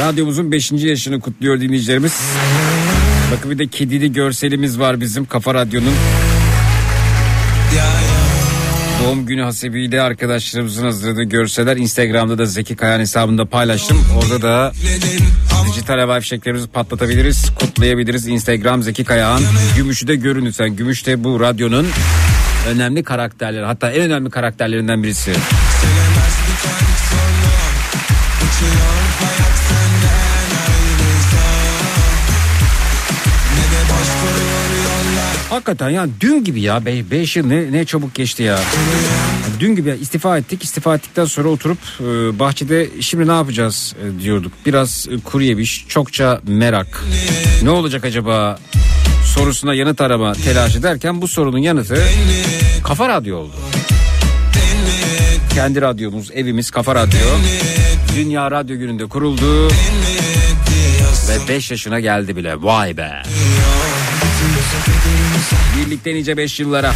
Radyomuzun 0.00 0.52
5. 0.52 0.72
yaşını 0.72 1.20
kutluyor 1.20 1.60
dinleyicilerimiz. 1.60 2.20
Bakın 3.32 3.50
bir 3.50 3.58
de 3.58 3.66
kedili 3.66 4.12
görselimiz 4.12 4.78
var 4.78 5.00
bizim 5.00 5.24
Kafa 5.24 5.54
Radyo'nun. 5.54 5.94
Doğum 9.04 9.26
günü 9.26 9.42
hasebiyle 9.42 10.02
arkadaşlarımızın 10.02 10.84
hazırladığı 10.84 11.22
görseler 11.22 11.76
Instagram'da 11.76 12.38
da 12.38 12.46
Zeki 12.46 12.76
Kayan 12.76 13.00
hesabında 13.00 13.46
paylaştım. 13.46 14.04
Orada 14.18 14.42
da 14.42 14.72
dijital 15.68 15.98
hava 15.98 16.20
fişeklerimizi 16.20 16.68
patlatabiliriz, 16.68 17.50
kutlayabiliriz. 17.60 18.28
Instagram 18.28 18.82
Zeki 18.82 19.04
Kayan. 19.04 19.40
Gümüşü 19.76 20.06
de 20.06 20.14
görün 20.14 20.46
lütfen. 20.46 20.76
Gümüş 20.76 21.06
de 21.06 21.24
bu 21.24 21.40
radyonun 21.40 21.86
önemli 22.68 23.02
karakterleri 23.02 23.64
hatta 23.64 23.90
en 23.90 24.02
önemli 24.02 24.30
karakterlerinden 24.30 25.02
birisi. 25.02 25.32
Hakikaten 35.52 35.90
ya 35.90 36.06
dün 36.20 36.44
gibi 36.44 36.60
ya 36.60 36.84
5 36.86 37.36
yıl 37.36 37.46
ne, 37.46 37.72
ne 37.72 37.84
çabuk 37.84 38.14
geçti 38.14 38.42
ya. 38.42 38.58
Dün 39.60 39.76
gibi 39.76 39.88
ya, 39.88 39.94
istifa 39.94 40.38
ettik. 40.38 40.64
İstifa 40.64 40.94
ettikten 40.94 41.24
sonra 41.24 41.48
oturup 41.48 41.78
e, 42.00 42.38
bahçede 42.38 42.88
şimdi 43.00 43.28
ne 43.28 43.32
yapacağız 43.32 43.94
e, 44.02 44.20
diyorduk. 44.22 44.52
Biraz 44.66 45.08
e, 45.10 45.20
kuru 45.20 45.42
yemiş, 45.42 45.84
çokça 45.88 46.40
merak. 46.46 47.04
Ne 47.62 47.70
olacak 47.70 48.04
acaba 48.04 48.58
sorusuna 49.24 49.74
yanıt 49.74 50.00
arama 50.00 50.32
telaşı 50.32 50.82
derken 50.82 51.22
bu 51.22 51.28
sorunun 51.28 51.58
yanıtı 51.58 52.02
Kafa 52.84 53.08
Radyo 53.08 53.36
oldu. 53.36 53.54
Kendi 55.54 55.80
radyomuz, 55.80 56.30
evimiz 56.30 56.70
Kafa 56.70 56.94
Radyo. 56.94 57.18
Dünya 58.16 58.50
Radyo 58.50 58.76
Günü'nde 58.76 59.06
kuruldu. 59.06 59.68
Ve 61.28 61.48
5 61.48 61.70
yaşına 61.70 62.00
geldi 62.00 62.36
bile. 62.36 62.62
Vay 62.62 62.96
be. 62.96 63.22
Birlikte 65.76 66.14
nice 66.14 66.36
5 66.36 66.60
yıllara. 66.60 66.94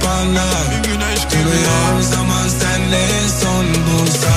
Gibi. 0.00 0.06
Parlar 0.06 0.80
Duruyor 1.30 2.02
zaman 2.02 2.48
senle 2.48 3.08
son 3.40 3.66
bulsam 3.66 4.30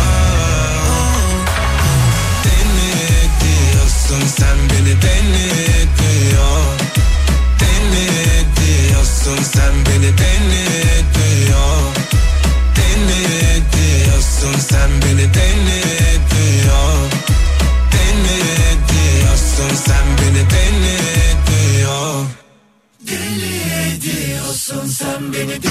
Deli 2.44 3.30
diyorsun 3.42 4.28
sen 4.38 4.58
beni 4.70 5.02
deli 5.02 5.88
diyor 6.00 6.66
Deli 7.60 8.10
diyorsun 8.60 9.44
sen 9.44 9.74
beni 9.86 10.18
deli 10.18 10.66
diyor 11.16 11.96
Deli 12.76 13.64
diyorsun 13.74 14.60
sen 14.60 14.90
beni 15.02 15.34
deli 15.34 15.84
diyor 16.32 17.10
Deli 17.92 18.40
diyorsun 18.90 19.76
sen 19.86 20.06
beni 20.18 20.50
deli 20.50 21.03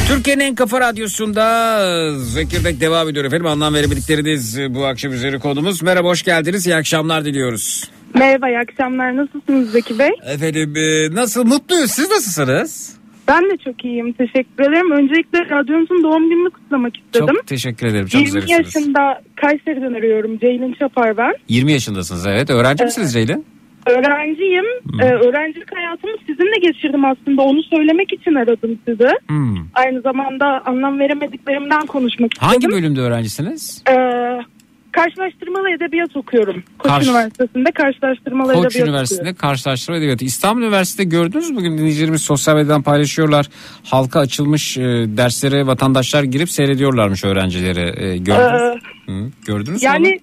Türkiye'nin 0.09 0.45
en 0.45 0.55
kafa 0.55 0.80
radyosunda 0.80 1.43
e, 1.86 2.11
Zekirdek 2.18 2.80
devam 2.80 3.09
ediyor 3.09 3.24
efendim. 3.24 3.47
Anlam 3.47 3.74
veremedikleriniz 3.74 4.59
e, 4.59 4.74
bu 4.74 4.86
akşam 4.86 5.12
üzeri 5.12 5.38
konumuz. 5.38 5.82
Merhaba 5.82 6.09
hoş 6.09 6.22
geldiniz. 6.22 6.66
İyi 6.66 6.76
akşamlar 6.76 7.24
diliyoruz. 7.24 7.90
Merhaba 8.14 8.49
iyi 8.49 8.59
akşamlar 8.59 9.16
nasılsınız 9.16 9.70
Zeki 9.72 9.99
Bey? 9.99 10.11
Efendim 10.26 10.74
e, 10.76 11.14
nasıl 11.14 11.45
mutluyuz 11.45 11.90
siz 11.90 12.11
nasılsınız? 12.11 12.97
Ben 13.28 13.43
de 13.43 13.57
çok 13.64 13.84
iyiyim 13.84 14.12
teşekkür 14.12 14.64
ederim. 14.64 14.90
Öncelikle 14.90 15.38
radyonuzun 15.38 16.03
doğum 16.03 16.28
gününü 16.30 16.51
kutlamak 16.51 16.97
istedim. 16.97 17.26
Çok 17.26 17.47
teşekkür 17.47 17.86
ederim. 17.86 18.07
Çok 18.07 18.20
20 18.20 18.40
güzelsiniz. 18.40 18.74
yaşında 18.76 19.22
Kayseri'den 19.36 19.95
arıyorum. 19.95 20.38
Ceylin 20.38 20.72
Çapar 20.72 21.16
ben. 21.16 21.32
20 21.49 21.72
yaşındasınız 21.72 22.26
evet. 22.26 22.51
Öğrenci 22.51 22.84
misiniz 22.84 23.12
Ceylin? 23.12 23.47
Öğrenciyim. 23.87 24.64
Hmm. 24.91 25.01
Ee, 25.01 25.05
öğrencilik 25.12 25.76
hayatımı 25.76 26.12
sizinle 26.26 26.59
geçirdim 26.62 27.05
aslında. 27.05 27.43
Onu 27.43 27.62
söylemek 27.62 28.12
için 28.12 28.35
aradım 28.35 28.78
sizi. 28.89 29.09
Hmm. 29.28 29.57
Aynı 29.74 30.01
zamanda 30.01 30.62
anlam 30.66 30.99
veremediklerimden 30.99 31.87
konuşmak 31.87 32.33
istedim. 32.35 32.49
Hangi 32.49 32.68
bölümde 32.68 33.01
öğrencisiniz? 33.01 33.83
Ee, 33.91 33.95
karşılaştırmalı 34.93 35.70
edebiyat 35.70 36.16
okuyorum. 36.16 36.62
Koç 36.78 36.91
Karş- 36.93 37.07
Üniversitesi'nde 37.09 37.70
karşılaştırmalı 37.72 38.53
Koç 38.53 38.66
edebiyat 38.66 38.89
Üniversitesi'nde 38.89 39.22
okuyorum. 39.30 39.41
karşılaştırma 39.41 39.99
edebiyatı. 39.99 40.24
İstanbul 40.24 40.62
Üniversitesi'nde 40.62 41.16
gördünüz 41.16 41.51
mü? 41.51 41.57
Bugün 41.57 41.78
dinleyicilerimiz 41.78 42.22
sosyal 42.22 42.55
medyadan 42.57 42.83
paylaşıyorlar. 42.83 43.47
Halka 43.85 44.20
açılmış 44.20 44.78
e, 44.78 44.83
derslere 45.16 45.66
vatandaşlar 45.66 46.22
girip 46.22 46.51
seyrediyorlarmış 46.51 47.24
öğrencileri. 47.24 48.05
E, 48.05 48.16
gördünüz, 48.16 48.83
Hı, 49.07 49.30
gördünüz 49.47 49.83
mü? 49.83 49.89
onu? 49.89 50.07
Ee, 50.07 50.09
Yani 50.09 50.20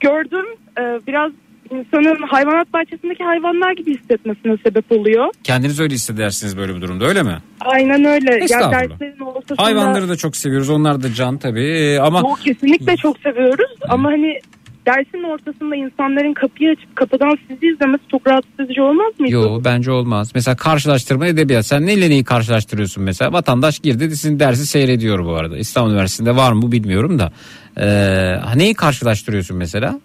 gördüm 0.00 0.46
e, 0.78 0.82
biraz 1.06 1.32
insanın 1.70 2.22
hayvanat 2.28 2.72
bahçesindeki 2.72 3.24
hayvanlar 3.24 3.72
gibi 3.72 3.98
hissetmesine 3.98 4.56
sebep 4.66 4.92
oluyor. 4.92 5.26
Kendiniz 5.42 5.80
öyle 5.80 5.94
hissedersiniz 5.94 6.56
böyle 6.56 6.76
bir 6.76 6.80
durumda 6.80 7.04
öyle 7.04 7.22
mi? 7.22 7.38
Aynen 7.60 8.04
öyle. 8.04 8.44
Estağfurullah. 8.44 8.72
derslerin 8.90 9.20
ortasında 9.20 9.62
Hayvanları 9.62 10.08
da 10.08 10.16
çok 10.16 10.36
seviyoruz. 10.36 10.70
Onlar 10.70 11.02
da 11.02 11.14
can 11.14 11.38
tabii. 11.38 11.64
E, 11.64 11.98
ama 11.98 12.22
bu 12.22 12.34
kesinlikle 12.34 12.96
çok 12.96 13.18
seviyoruz 13.18 13.70
ama 13.88 14.08
hani 14.08 14.40
dersin 14.86 15.22
ortasında 15.22 15.76
insanların 15.76 16.34
kapıyı 16.34 16.70
açıp 16.70 16.96
kapıdan 16.96 17.38
sizi 17.48 17.66
izlemesi 17.66 18.02
çok 18.10 18.26
rahatsız 18.26 18.60
edici 18.60 18.82
olmaz 18.82 19.12
mıydı? 19.18 19.34
Yo 19.34 19.60
bence 19.64 19.90
olmaz. 19.90 20.32
Mesela 20.34 20.56
karşılaştırma 20.56 21.26
edebiyat. 21.26 21.66
Sen 21.66 21.86
neyle 21.86 22.10
neyi 22.10 22.24
karşılaştırıyorsun 22.24 23.04
mesela? 23.04 23.32
Vatandaş 23.32 23.78
girdi 23.78 24.10
sizin 24.10 24.40
dersi 24.40 24.66
seyrediyor 24.66 25.24
bu 25.24 25.34
arada. 25.34 25.58
İstanbul 25.58 25.90
Üniversitesi'nde 25.90 26.36
var 26.36 26.52
mı 26.52 26.62
bu 26.62 26.72
bilmiyorum 26.72 27.18
da. 27.18 27.32
Ee, 27.76 28.58
neyi 28.58 28.74
karşılaştırıyorsun 28.74 29.56
mesela? 29.56 30.00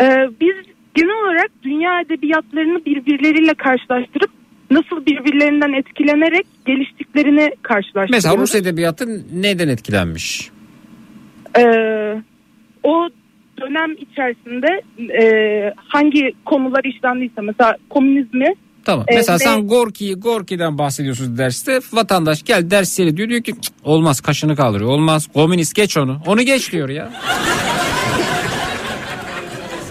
Ee, 0.00 0.04
biz 0.40 0.54
genel 0.94 1.24
olarak 1.24 1.50
dünya 1.62 2.00
edebiyatlarını 2.00 2.84
birbirleriyle 2.84 3.54
karşılaştırıp 3.54 4.30
nasıl 4.70 5.06
birbirlerinden 5.06 5.72
etkilenerek 5.72 6.46
geliştiklerini 6.66 7.50
karşılaştırıyoruz. 7.62 8.10
Mesela 8.10 8.36
Rus 8.36 8.54
edebiyatı 8.54 9.06
neden 9.42 9.68
etkilenmiş? 9.68 10.50
Ee, 11.58 11.62
o 12.82 13.08
dönem 13.60 13.92
içerisinde 13.92 14.82
e, 15.22 15.24
hangi 15.76 16.32
konular 16.44 16.84
işlendiyse 16.84 17.40
mesela 17.40 17.76
komünizmi 17.90 18.54
Tamam. 18.84 19.04
Ee, 19.08 19.14
mesela 19.16 19.34
ve- 19.34 19.38
sen 19.44 19.68
Gorki 19.68 20.14
Gorki'den 20.14 20.78
bahsediyorsunuz 20.78 21.38
derste. 21.38 21.80
Vatandaş 21.92 22.42
gel 22.42 22.70
ders 22.70 22.88
seyrediyor 22.88 23.28
diyor 23.28 23.42
ki 23.42 23.52
"Cık, 23.60 23.74
olmaz 23.84 24.20
kaşını 24.20 24.56
kaldırıyor. 24.56 24.90
Olmaz. 24.90 25.28
Komünist 25.34 25.74
geç 25.74 25.96
onu. 25.96 26.18
Onu 26.26 26.42
geç 26.42 26.72
diyor 26.72 26.88
ya. 26.88 27.10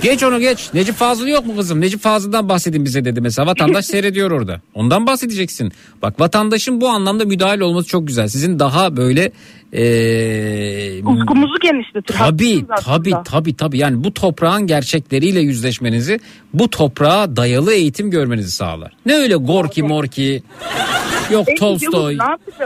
Geç 0.04 0.24
onu 0.24 0.40
geç. 0.40 0.74
Necip 0.74 0.96
Fazıl 0.96 1.28
yok 1.28 1.46
mu 1.46 1.56
kızım? 1.56 1.82
Necip 1.82 2.02
Fazıl'dan 2.02 2.50
bahsedin 2.50 2.86
bize 2.86 3.06
dedi 3.06 3.22
mesela. 3.22 3.46
Vatandaş 3.46 3.86
seyrediyor 3.92 4.32
orada. 4.32 4.62
Ondan 4.74 5.08
bahsedeceksin. 5.08 5.72
Bak 6.02 6.20
vatandaşın 6.20 6.82
bu 6.82 6.90
anlamda 6.90 7.26
müdahale 7.26 7.64
olması 7.64 7.88
çok 7.88 8.08
güzel. 8.08 8.28
Sizin 8.28 8.60
daha 8.60 8.98
böyle 8.98 9.32
ee, 9.74 11.00
ufkumuzu 11.04 11.60
genişletir. 11.62 12.16
Tabii 12.18 12.66
tabii 12.86 13.14
tabii 13.26 13.56
tabii 13.56 13.78
yani 13.78 14.04
bu 14.04 14.14
toprağın 14.14 14.68
gerçekleriyle 14.68 15.40
yüzleşmenizi 15.40 16.20
bu 16.54 16.70
toprağa 16.70 17.36
dayalı 17.36 17.74
eğitim 17.74 18.12
görmenizi 18.12 18.52
sağlar. 18.52 18.92
Ne 19.06 19.16
öyle 19.16 19.36
Gorki 19.36 19.84
Morki 19.84 20.44
yok 21.32 21.48
Tolstoy. 21.60 22.18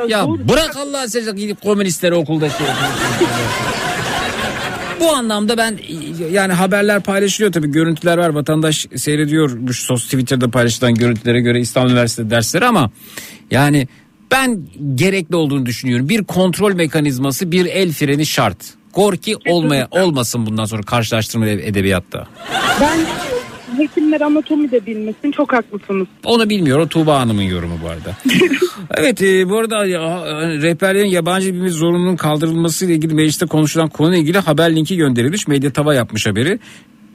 Ya 0.08 0.26
bırak 0.28 0.78
Allah 0.78 1.08
seversen 1.08 1.36
gidip 1.36 1.62
komünistleri 1.62 2.14
okulda 2.16 2.50
şey 2.50 2.68
Bu 5.00 5.12
anlamda 5.12 5.58
ben 5.58 5.80
yani 6.32 6.54
haberler 6.54 7.04
paylaşılıyor 7.04 7.54
tabii 7.54 7.72
görüntüler 7.72 8.18
var 8.18 8.30
vatandaş 8.30 8.88
seyrediyormuş 8.96 9.80
sos 9.80 10.04
Twitter'da 10.04 10.50
paylaşılan 10.52 10.96
görüntülere 10.96 11.42
göre 11.42 11.60
İstanbul 11.60 11.90
Üniversitesi 11.90 12.30
dersleri 12.30 12.66
ama 12.66 12.92
yani 13.52 13.88
ben 14.32 14.68
gerekli 14.96 15.36
olduğunu 15.36 15.66
düşünüyorum. 15.66 16.10
Bir 16.10 16.24
kontrol 16.24 16.74
mekanizması 16.74 17.52
bir 17.52 17.66
el 17.66 17.94
freni 17.94 18.26
şart. 18.26 18.58
Gorki 18.94 19.36
olmaya 19.48 19.88
olmasın 19.92 20.46
bundan 20.46 20.66
sonra 20.66 20.82
karşılaştırma 20.82 21.48
edebiyatta. 21.48 22.28
Ben 22.82 23.00
hekimler 23.78 24.22
anatomi 24.22 24.72
de 24.72 24.86
bilmesin 24.86 25.32
çok 25.32 25.54
haklısınız. 25.54 26.08
Onu 26.24 26.50
bilmiyor. 26.50 26.80
O 26.80 26.88
Tuğba 26.88 27.20
Hanım'ın 27.20 27.42
yorumu 27.42 27.80
bu 27.84 27.90
arada. 27.90 28.18
evet 28.98 29.22
e, 29.22 29.50
bu 29.50 29.58
arada 29.58 29.86
ya, 29.86 30.02
e, 30.02 30.62
rehberlerin 30.62 31.10
yabancı 31.10 31.48
dilimiz 31.48 31.74
zorunluluğunun 31.74 32.16
kaldırılması 32.16 32.86
ile 32.86 32.94
ilgili 32.94 33.14
mecliste 33.14 33.46
konuşulan 33.46 33.90
konuyla 33.90 34.18
ilgili 34.18 34.38
haber 34.38 34.76
linki 34.76 34.98
gönderilmiş. 34.98 35.48
Medya 35.48 35.74
Tava 35.74 35.94
yapmış 35.94 36.28
haberi. 36.28 36.60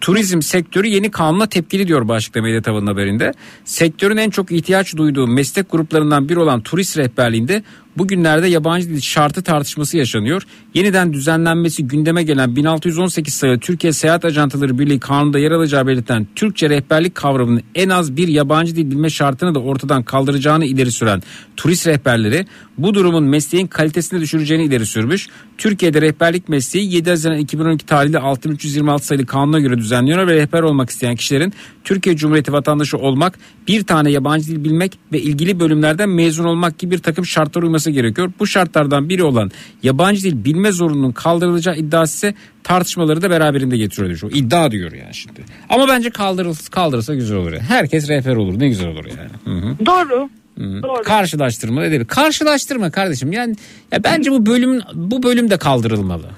Turizm 0.00 0.42
sektörü 0.42 0.86
yeni 0.86 1.10
kanuna 1.10 1.46
tepkili 1.46 1.88
diyor 1.88 2.08
başlıkta 2.08 2.42
Medya 2.42 2.62
Tava'nın 2.62 2.86
haberinde. 2.86 3.32
Sektörün 3.64 4.16
en 4.16 4.30
çok 4.30 4.52
ihtiyaç 4.52 4.96
duyduğu 4.96 5.26
meslek 5.26 5.70
gruplarından 5.70 6.28
biri 6.28 6.38
olan 6.38 6.60
turist 6.60 6.98
rehberliğinde 6.98 7.62
bugünlerde 7.96 8.48
yabancı 8.48 8.88
dil 8.88 9.00
şartı 9.00 9.42
tartışması 9.42 9.96
yaşanıyor. 9.96 10.42
Yeniden 10.74 11.12
düzenlenmesi 11.12 11.86
gündeme 11.86 12.22
gelen 12.22 12.56
1618 12.56 13.34
sayılı 13.34 13.58
Türkiye 13.58 13.92
Seyahat 13.92 14.24
Ajantaları 14.24 14.78
Birliği 14.78 15.00
kanunda 15.00 15.38
yer 15.38 15.50
alacağı 15.50 15.86
belirten 15.86 16.26
Türkçe 16.36 16.70
rehberlik 16.70 17.14
kavramının 17.14 17.62
en 17.74 17.88
az 17.88 18.16
bir 18.16 18.28
yabancı 18.28 18.76
dil 18.76 18.90
bilme 18.90 19.10
şartını 19.10 19.54
da 19.54 19.58
ortadan 19.58 20.02
kaldıracağını 20.02 20.64
ileri 20.64 20.92
süren 20.92 21.22
turist 21.56 21.86
rehberleri 21.86 22.46
bu 22.78 22.94
durumun 22.94 23.24
mesleğin 23.24 23.66
kalitesini 23.66 24.20
düşüreceğini 24.20 24.64
ileri 24.64 24.86
sürmüş. 24.86 25.28
Türkiye'de 25.58 26.02
rehberlik 26.02 26.48
mesleği 26.48 26.94
7 26.94 27.10
Haziran 27.10 27.38
2012 27.38 27.86
tarihli 27.86 28.18
6326 28.18 29.06
sayılı 29.06 29.26
kanuna 29.26 29.60
göre 29.60 29.78
düzenleniyor 29.78 30.26
ve 30.26 30.34
rehber 30.34 30.62
olmak 30.62 30.90
isteyen 30.90 31.16
kişilerin 31.16 31.52
Türkiye 31.84 32.16
Cumhuriyeti 32.16 32.52
vatandaşı 32.52 32.96
olmak, 32.98 33.38
bir 33.68 33.84
tane 33.84 34.10
yabancı 34.10 34.46
dil 34.46 34.64
bilmek 34.64 34.98
ve 35.12 35.20
ilgili 35.20 35.60
bölümlerden 35.60 36.08
mezun 36.08 36.44
olmak 36.44 36.78
gibi 36.78 36.90
bir 36.94 36.98
takım 36.98 37.26
şartlar 37.26 37.62
uyması 37.62 37.90
gerekiyor. 37.90 38.32
Bu 38.38 38.46
şartlardan 38.46 39.08
biri 39.08 39.22
olan 39.22 39.50
yabancı 39.82 40.22
dil 40.22 40.44
bilme 40.44 40.72
zorunluluğunun 40.72 41.12
kaldırılacağı 41.12 41.76
iddiası 41.76 42.16
ise 42.16 42.34
tartışmaları 42.64 43.22
da 43.22 43.30
beraberinde 43.30 43.76
getiriyor 43.76 44.20
diyor. 44.20 44.32
İddia 44.34 44.70
diyor 44.70 44.92
yani 44.92 45.14
şimdi. 45.14 45.40
Ama 45.68 45.88
bence 45.88 46.10
kaldırılsa, 46.10 46.70
kaldırılsa 46.70 47.14
güzel 47.14 47.36
olur. 47.36 47.52
Yani. 47.52 47.62
Herkes 47.62 48.08
rehber 48.08 48.36
olur 48.36 48.58
ne 48.58 48.68
güzel 48.68 48.88
olur 48.88 49.04
yani. 49.04 49.60
Hı 49.60 49.66
hı. 49.66 49.86
Doğru. 49.86 50.28
Hı. 50.58 50.82
Doğru. 50.82 51.02
Karşılaştırma 51.02 51.84
edebi. 51.84 52.04
Karşılaştırma 52.04 52.90
kardeşim. 52.90 53.32
Yani 53.32 53.56
ya 53.92 54.04
bence 54.04 54.30
bu 54.30 54.46
bölüm 54.46 54.80
bu 54.94 55.22
bölüm 55.22 55.50
de 55.50 55.56
kaldırılmalı. 55.56 56.26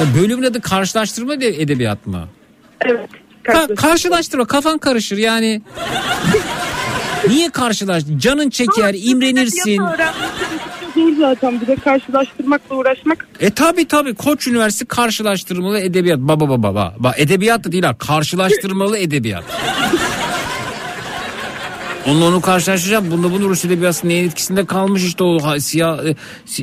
Ya 0.00 0.22
bölümün 0.22 0.42
adı 0.42 0.60
karşılaştırma 0.60 1.34
ede- 1.34 1.62
edebiyat 1.62 2.06
mı? 2.06 2.28
Evet. 2.86 3.08
Ka- 3.52 3.74
karşılaştırma 3.74 4.44
kafan 4.44 4.78
karışır 4.78 5.16
yani. 5.16 5.62
Niye 7.28 7.50
karşılaş? 7.50 8.02
Canın 8.18 8.50
çeker, 8.50 8.94
imrenirsin. 8.98 9.60
Edebiyatı 9.70 9.94
öğrenmesi 9.94 10.38
zor 10.94 11.20
zaten 11.20 11.60
bir 11.60 11.66
de 11.66 11.76
karşılaştırmakla 11.76 12.76
uğraşmak. 12.76 13.28
E 13.40 13.50
tabi 13.50 13.88
tabi 13.88 14.14
Koç 14.14 14.46
Üniversitesi 14.46 14.86
karşılaştırmalı 14.86 15.78
edebiyat. 15.80 16.18
Baba 16.18 16.48
baba 16.48 16.62
baba. 16.62 16.94
Bak 16.98 17.14
edebiyat 17.18 17.64
da 17.64 17.72
değil 17.72 17.84
ha. 17.84 17.98
Karşılaştırmalı 17.98 18.98
edebiyat. 18.98 19.44
Onunla 22.06 22.24
onu 22.24 22.40
karşılaştıracağım. 22.40 23.10
Bunda 23.10 23.32
bunu 23.32 23.48
Rus 23.48 23.64
edebiyatı 23.64 24.08
neyin 24.08 24.26
etkisinde 24.28 24.66
kalmış 24.66 25.04
işte 25.04 25.24
o 25.24 25.38
ha- 25.42 25.60
siya, 25.60 25.98
e, 26.04 26.14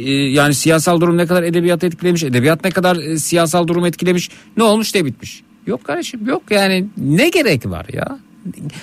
e, 0.02 0.12
yani 0.14 0.54
siyasal 0.54 1.02
durum 1.02 1.18
ne 1.18 1.26
kadar 1.26 1.44
edebiyatı 1.44 1.86
etkilemiş, 1.88 2.24
edebiyat 2.24 2.64
ne 2.64 2.72
kadar 2.72 2.96
e, 2.96 3.18
siyasal 3.18 3.68
durumu 3.68 3.88
etkilemiş, 3.88 4.30
ne 4.58 4.64
olmuş 4.64 4.96
ne 4.96 5.06
bitmiş. 5.06 5.42
Yok 5.68 5.84
kardeşim 5.84 6.28
yok 6.28 6.44
yani 6.50 6.86
ne 6.98 7.30
gerek 7.30 7.66
var 7.66 7.86
ya? 7.94 8.20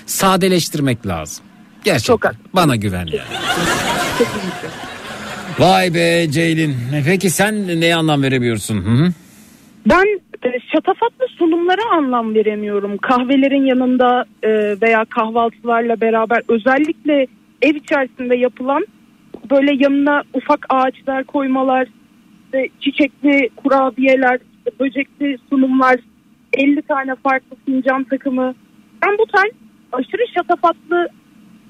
Sadeleştirmek 0.06 1.06
lazım. 1.06 1.44
Gerçekten. 1.84 2.30
Çok. 2.30 2.54
Bana 2.54 2.76
güven 2.76 3.06
yani. 3.06 3.38
Vay 5.58 5.94
be 5.94 6.30
Ceylin. 6.30 6.76
Peki 7.06 7.30
sen 7.30 7.80
neye 7.80 7.94
anlam 7.94 8.22
veremiyorsun? 8.22 8.76
Hı. 8.76 9.12
Ben 9.86 10.20
e, 10.44 10.48
şatafatlı 10.72 11.26
sunumlara 11.38 11.96
anlam 11.96 12.34
veremiyorum. 12.34 12.98
Kahvelerin 12.98 13.66
yanında 13.66 14.24
e, 14.42 14.48
veya 14.82 15.04
kahvaltılarla 15.04 16.00
beraber 16.00 16.42
özellikle 16.48 17.26
ev 17.62 17.74
içerisinde 17.74 18.36
yapılan 18.36 18.86
böyle 19.50 19.84
yanına 19.84 20.22
ufak 20.34 20.66
ağaçlar 20.68 21.24
koymalar, 21.24 21.88
işte 22.44 22.68
çiçekli 22.80 23.48
kurabiyeler, 23.56 24.38
böcekli 24.80 25.38
sunumlar, 25.50 25.96
50 26.52 26.82
tane 26.82 27.14
farklı 27.22 27.56
fincan 27.66 28.04
takımı. 28.04 28.54
Ben 29.06 29.18
bu 29.18 29.26
tarz 29.26 29.52
aşırı 29.92 30.22
şatafatlı 30.34 31.08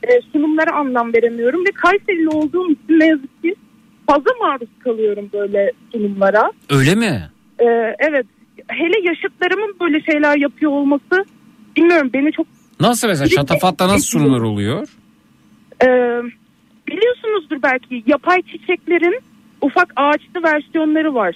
e, 0.02 0.08
sunumlara 0.32 0.72
anlam 0.76 1.12
veremiyorum 1.14 1.60
ve 1.60 1.70
Kayserili 1.74 2.28
olduğum 2.28 2.70
için 2.70 3.00
ne 3.00 3.06
yazık 3.06 3.42
ki 3.42 3.54
fazla 4.06 4.30
maruz 4.40 4.68
kalıyorum 4.84 5.30
böyle 5.32 5.72
sunumlara. 5.92 6.52
Öyle 6.70 6.94
mi? 6.94 7.30
Ee, 7.60 7.64
evet. 7.98 8.26
Hele 8.68 9.08
yaşıtlarımın 9.08 9.76
böyle 9.80 10.00
şeyler 10.00 10.36
yapıyor 10.36 10.72
olması 10.72 11.24
bilmiyorum 11.76 12.10
beni 12.14 12.32
çok 12.32 12.46
Nasıl 12.80 13.08
mesela 13.08 13.28
şatafatta 13.28 13.88
nasıl 13.88 14.06
sunumlar 14.18 14.40
oluyor? 14.40 14.88
e, 15.82 15.86
biliyorsunuzdur 16.88 17.62
belki 17.62 18.02
yapay 18.06 18.42
çiçeklerin 18.42 19.20
ufak 19.60 19.92
ağaçlı 19.96 20.42
versiyonları 20.44 21.14
var. 21.14 21.34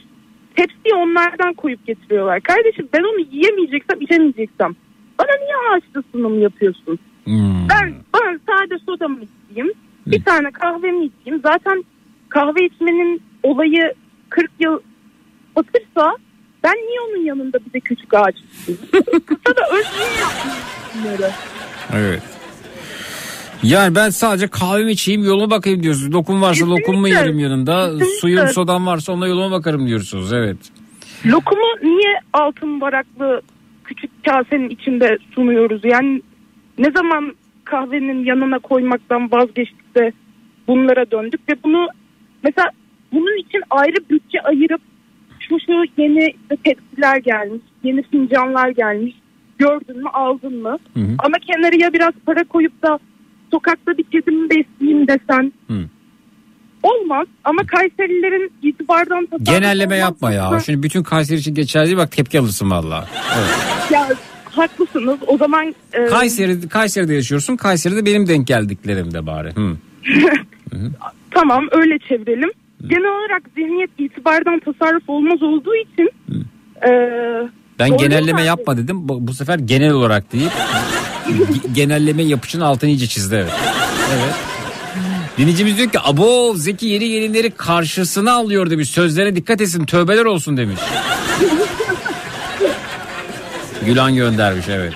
Tepsiyi 0.57 0.95
onlardan 0.95 1.55
koyup 1.55 1.87
getiriyorlar. 1.87 2.41
Kardeşim 2.41 2.89
ben 2.93 3.01
onu 3.03 3.21
yiyemeyeceksem 3.31 4.01
içemeyeceksem 4.01 4.75
bana 5.19 5.37
niye 5.41 5.57
ağaçlı 5.71 6.03
sunum 6.13 6.43
yapıyorsun? 6.43 6.99
Hmm. 7.25 7.69
Ben, 7.71 7.95
ben 8.15 8.41
sade 8.47 8.79
sodamı 8.87 9.19
içeyim. 9.51 9.73
Bir 10.07 10.25
tane 10.25 10.51
kahvemi 10.51 11.05
içeyim. 11.05 11.41
Zaten 11.43 11.85
kahve 12.29 12.67
içmenin 12.67 13.23
olayı 13.43 13.95
40 14.31 14.51
yıl 14.61 14.79
batırsa 15.57 16.17
ben 16.65 16.75
niye 16.75 17.01
onun 17.01 17.25
yanında 17.25 17.59
bir 17.67 17.73
de 17.73 17.81
küçük 17.81 18.15
ağaç 18.15 18.35
içeyim? 18.37 18.81
Kısa 19.27 19.57
da 19.57 19.63
özgür. 19.73 21.27
Evet. 21.95 22.36
Yani 23.63 23.95
ben 23.95 24.11
sadece 24.11 24.49
kahvemi 24.49 24.93
içeyim 24.93 25.25
yoluma 25.25 25.51
bakayım 25.51 25.83
diyorsunuz. 25.83 26.15
Lokum 26.15 26.43
varsa 26.43 26.65
Kesinlikle. 26.65 26.83
lokum 26.83 27.07
yerim 27.07 27.39
yanında? 27.39 27.85
Kesinlikle. 27.85 28.07
Suyum 28.07 28.49
sodam 28.49 28.87
varsa 28.87 29.13
onunla 29.13 29.29
yoluma 29.29 29.51
bakarım 29.51 29.87
diyorsunuz. 29.87 30.33
Evet. 30.33 30.57
Lokumu 31.27 31.65
niye 31.83 32.21
altın 32.33 32.81
varaklı 32.81 33.43
küçük 33.85 34.11
kasenin 34.25 34.69
içinde 34.69 35.19
sunuyoruz? 35.35 35.81
Yani 35.85 36.23
ne 36.79 36.91
zaman 36.91 37.35
kahvenin 37.65 38.25
yanına 38.25 38.59
koymaktan 38.59 39.33
vazgeçtik 39.33 39.95
de 39.97 40.13
bunlara 40.69 41.11
döndük 41.11 41.49
ve 41.49 41.55
bunu 41.65 41.87
mesela 42.45 42.71
bunun 43.13 43.39
için 43.41 43.63
ayrı 43.71 43.97
bütçe 44.11 44.41
ayırıp 44.41 44.81
şu 45.41 45.61
şu 45.61 45.73
yeni 45.97 46.35
tepsiler 46.65 47.17
gelmiş, 47.17 47.63
yeni 47.85 48.03
fincanlar 48.03 48.69
gelmiş. 48.69 49.15
Gördün 49.59 50.03
mü 50.03 50.09
aldın 50.13 50.63
mı? 50.63 50.79
Hı 50.95 51.01
hı. 51.01 51.15
Ama 51.19 51.37
kenarıya 51.39 51.93
biraz 51.93 52.13
para 52.27 52.45
koyup 52.45 52.83
da 52.83 52.99
sokakta 53.51 53.99
bir 53.99 54.05
kedimi 54.05 54.51
besleyeyim 54.51 55.09
desen 55.09 55.53
Hı. 55.69 55.85
olmaz. 56.83 57.27
Ama 57.45 57.63
Kayserilerin 57.67 58.53
itibardan 58.63 59.27
tasarruf 59.27 59.47
Genelleme 59.47 59.97
yapma 59.97 60.33
ya. 60.33 60.61
Şimdi 60.67 60.83
bütün 60.83 61.03
Kayseri 61.03 61.39
için 61.39 61.55
geçerli 61.55 61.87
değil 61.87 61.97
bak 61.99 62.13
tepki 62.13 62.41
alırsın 62.41 62.71
valla. 62.71 63.09
Evet. 63.39 63.91
Ya 63.91 64.09
haklısınız. 64.51 65.19
O 65.27 65.39
zaman 65.39 65.75
e, 65.93 66.05
Kayseri, 66.07 66.69
Kayseri'de 66.69 67.15
yaşıyorsun. 67.15 67.57
Kayseri'de 67.57 68.07
benim 68.07 68.29
denk 68.29 68.47
geldiklerim 68.47 69.15
de 69.15 69.27
bari. 69.27 69.53
Hı. 69.57 69.77
tamam 71.31 71.69
öyle 71.73 71.99
çevirelim. 71.99 72.51
Genel 72.87 73.11
olarak 73.21 73.43
zihniyet 73.57 73.91
itibardan 73.99 74.59
tasarruf 74.61 75.03
olmaz 75.09 75.43
olduğu 75.43 75.75
için 75.75 76.11
e, 76.89 76.91
Ben 77.79 77.89
Doğru 77.91 77.99
genelleme 77.99 78.43
yapma 78.43 78.77
dedim. 78.77 79.09
Bu, 79.09 79.27
bu 79.27 79.35
sefer 79.35 79.59
genel 79.59 79.93
olarak 79.93 80.25
ge- 80.35 80.51
genelleme 81.75 82.23
yapışın 82.23 82.61
altını 82.61 82.91
iyice 82.91 83.07
çizdi. 83.07 83.35
Evet. 83.35 83.53
evet. 84.15 84.35
Dinleyicimiz 85.39 85.79
diyor 85.79 85.91
ki 85.91 86.01
abo 86.01 86.55
Zeki 86.55 86.87
yeni 86.87 87.09
gelinleri 87.09 87.51
karşısına 87.51 88.33
alıyor 88.33 88.71
demiş. 88.71 88.89
Sözlere 88.89 89.37
dikkat 89.37 89.61
etsin 89.61 89.85
tövbeler 89.85 90.25
olsun 90.25 90.57
demiş. 90.57 90.81
Gülan 93.87 94.15
göndermiş 94.15 94.67
evet. 94.69 94.93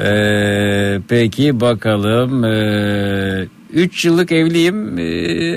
Ee, 0.00 1.00
peki 1.08 1.60
bakalım. 1.60 2.44
3 3.72 4.04
yıllık 4.04 4.32
evliyim. 4.32 4.98
Ee, 4.98 5.02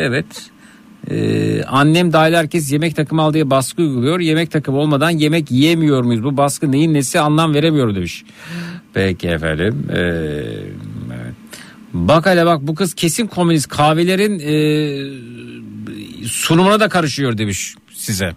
evet. 0.06 0.26
Ee, 1.12 1.64
annem 1.64 2.14
dahil 2.14 2.34
herkes 2.34 2.72
yemek 2.72 2.96
takımı 2.96 3.22
al 3.22 3.34
diye 3.34 3.50
baskı 3.50 3.82
uyguluyor. 3.82 4.20
Yemek 4.20 4.52
takımı 4.52 4.78
olmadan 4.78 5.10
yemek 5.10 5.52
yiyemiyor 5.52 6.04
muyuz? 6.04 6.24
Bu 6.24 6.38
baskı 6.38 6.72
neyin 6.72 6.94
nesi 6.94 7.20
anlam 7.20 7.54
veremiyor 7.54 7.96
demiş. 7.96 8.24
Peki 8.94 9.28
efendim. 9.28 9.88
Ee, 9.92 9.96
evet. 9.96 11.34
Bak 11.94 12.26
hele 12.26 12.46
bak 12.46 12.62
bu 12.62 12.76
kız 12.76 12.94
kesin 12.94 13.28
komünist 13.28 13.68
kahvelerin 13.68 14.40
e, 14.40 14.56
sunumuna 16.28 16.80
da 16.80 16.90
karışıyor 16.90 17.38
demiş 17.38 17.76
size. 17.94 18.36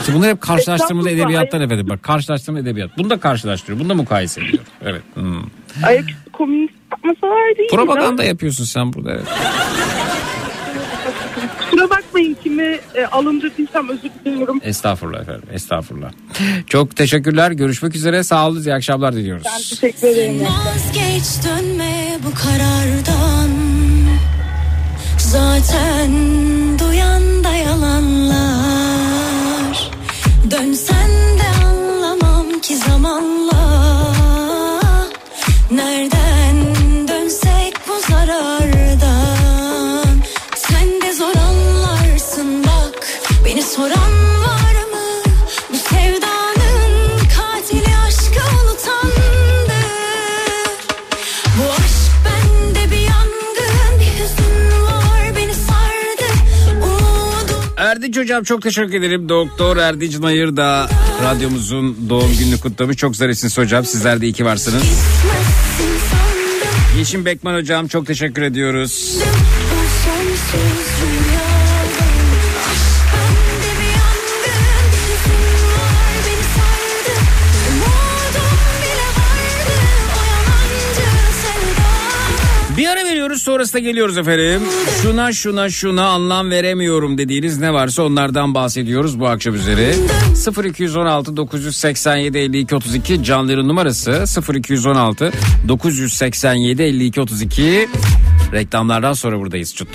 İşte 0.00 0.14
bunlar 0.14 0.30
hep 0.30 0.40
karşılaştırmalı 0.40 1.10
edebiyattan 1.10 1.60
efendim. 1.60 1.88
Bak 1.88 2.02
karşılaştırma 2.02 2.58
edebiyat. 2.58 2.98
Bunu 2.98 3.10
da 3.10 3.20
karşılaştırıyor. 3.20 3.80
Bunu 3.80 3.88
da 3.88 3.94
mukayese 3.94 4.40
ediyor. 4.40 4.64
Evet. 4.82 5.02
Hmm. 5.14 5.42
ayaküstü 5.82 6.30
komünist 6.32 6.74
yapmasalardı 6.90 7.62
iyiydi. 7.62 7.74
Propaganda 7.76 8.24
yapıyorsun 8.24 8.64
sen 8.64 8.92
burada. 8.92 9.12
Evet. 9.12 9.28
Kusura 12.18 12.34
bakmayın 12.34 12.36
kimi 12.42 12.78
e, 12.94 13.06
alındırdıysam 13.06 13.88
özür 13.88 14.10
diliyorum. 14.24 14.60
Estağfurullah 14.64 15.20
efendim. 15.20 15.48
Estağfurullah. 15.52 16.12
Çok 16.66 16.96
teşekkürler. 16.96 17.50
Görüşmek 17.50 17.96
üzere. 17.96 18.24
Sağ 18.24 18.48
olun. 18.48 18.62
İyi 18.62 18.74
akşamlar 18.74 19.14
diliyoruz. 19.14 19.44
Ben 19.46 19.58
teşekkür 19.58 20.08
ederim. 20.08 20.40
Vazgeç 20.40 21.44
dönme 21.44 22.18
bu 22.26 22.34
karardan 22.34 23.50
Zaten 25.18 26.10
duyan 26.78 27.44
da 27.44 27.54
yalanlar 27.54 28.48
Dönsen 30.50 31.10
de 31.10 31.66
anlamam 31.66 32.60
ki 32.62 32.76
zamanla 32.76 33.82
Nereden 35.70 36.17
soran 43.78 44.12
var 44.40 44.74
mı? 44.92 45.22
Bu 45.72 45.76
sevdanın 45.76 47.18
katili 47.36 47.96
aşkı 48.06 48.40
unutandı 48.56 49.80
bu 51.58 51.72
aşk 51.72 52.12
bende 52.24 52.90
bir 52.90 53.00
yangın, 53.00 54.00
bir 54.00 54.22
hüzün 54.22 54.82
var 54.82 55.36
beni 55.36 55.54
sardı. 55.54 56.28
Umudum 56.72 57.62
Erdinç 57.76 58.18
hocam 58.18 58.44
çok 58.44 58.62
teşekkür 58.62 58.98
ederim. 58.98 59.28
Doktor 59.28 59.76
Erdinç 59.76 60.18
Nayır 60.18 60.56
da 60.56 60.88
radyomuzun 61.24 62.10
doğum 62.10 62.36
gününü 62.38 62.60
kutlamış. 62.60 62.96
Çok 62.96 63.16
zarifsiniz 63.16 63.58
hocam. 63.58 63.84
Sizler 63.84 64.20
de 64.20 64.26
iyi 64.26 64.32
ki 64.32 64.44
varsınız. 64.44 64.82
Yeşim 66.98 67.24
Bekman 67.24 67.54
hocam 67.54 67.88
çok 67.88 68.06
teşekkür 68.06 68.42
ediyoruz. 68.42 69.18
O 69.74 71.27
Veriyoruz 83.38 83.52
sonrasında 83.52 83.78
geliyoruz 83.78 84.18
efendim. 84.18 84.62
Şuna 85.02 85.32
şuna 85.32 85.70
şuna 85.70 86.06
anlam 86.06 86.50
veremiyorum 86.50 87.18
dediğiniz 87.18 87.58
ne 87.58 87.72
varsa 87.72 88.02
onlardan 88.02 88.54
bahsediyoruz 88.54 89.20
bu 89.20 89.28
akşam 89.28 89.54
üzere. 89.54 89.94
0216 90.68 91.36
987 91.36 92.38
52 92.38 92.76
32 92.76 93.24
canlıların 93.24 93.68
numarası 93.68 94.24
0216 94.54 95.32
987 95.68 96.82
52 96.82 97.20
32 97.20 97.88
reklamlardan 98.52 99.12
sonra 99.12 99.38
buradayız 99.38 99.74
çut. 99.74 99.88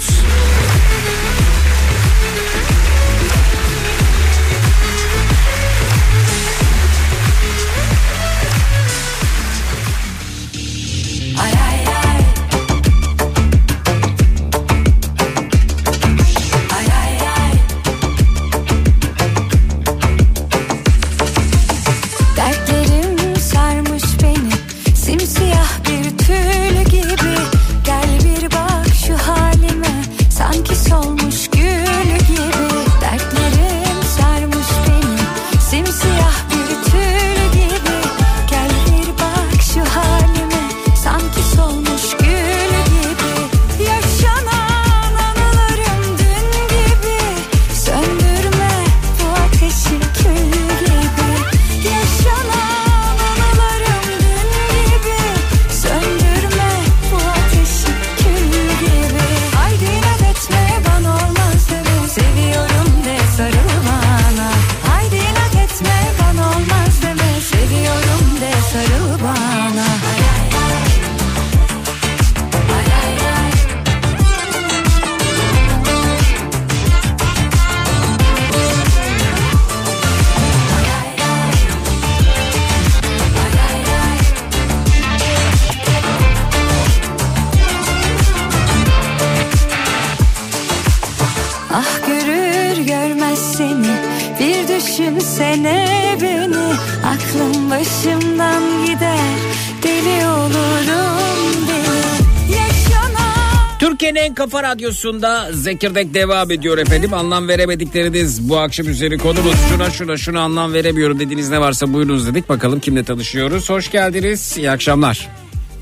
Radyosunda 104.73 105.51
Zekirdek 105.51 106.13
devam 106.13 106.51
ediyor 106.51 106.77
efendim. 106.77 107.13
Anlam 107.13 107.47
veremedikleriniz 107.47 108.49
bu 108.49 108.57
akşam 108.57 108.87
üzeri 108.87 109.17
konumuz. 109.17 109.55
Şuna 109.69 109.89
şuna 109.89 110.17
şuna 110.17 110.41
anlam 110.41 110.73
veremiyorum 110.73 111.19
dediğiniz 111.19 111.49
ne 111.49 111.61
varsa 111.61 111.93
buyurunuz 111.93 112.27
dedik. 112.27 112.49
Bakalım 112.49 112.79
kimle 112.79 113.03
tanışıyoruz. 113.03 113.69
Hoş 113.69 113.91
geldiniz. 113.91 114.57
İyi 114.57 114.71
akşamlar. 114.71 115.29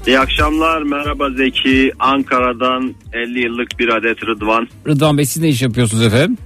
İyi 0.08 0.20
akşamlar. 0.20 0.82
Merhaba 0.82 1.30
Zeki. 1.30 1.92
Ankara'dan 2.00 2.96
50 3.14 3.40
yıllık 3.40 3.80
bir 3.80 3.90
adet 3.90 4.24
Rıdvan. 4.26 4.68
Rıdvan 4.88 5.18
Bey 5.18 5.26
siz 5.26 5.42
ne 5.44 5.50
iş 5.50 5.62
yapıyorsunuz 5.62 6.04
efendim? 6.04 6.38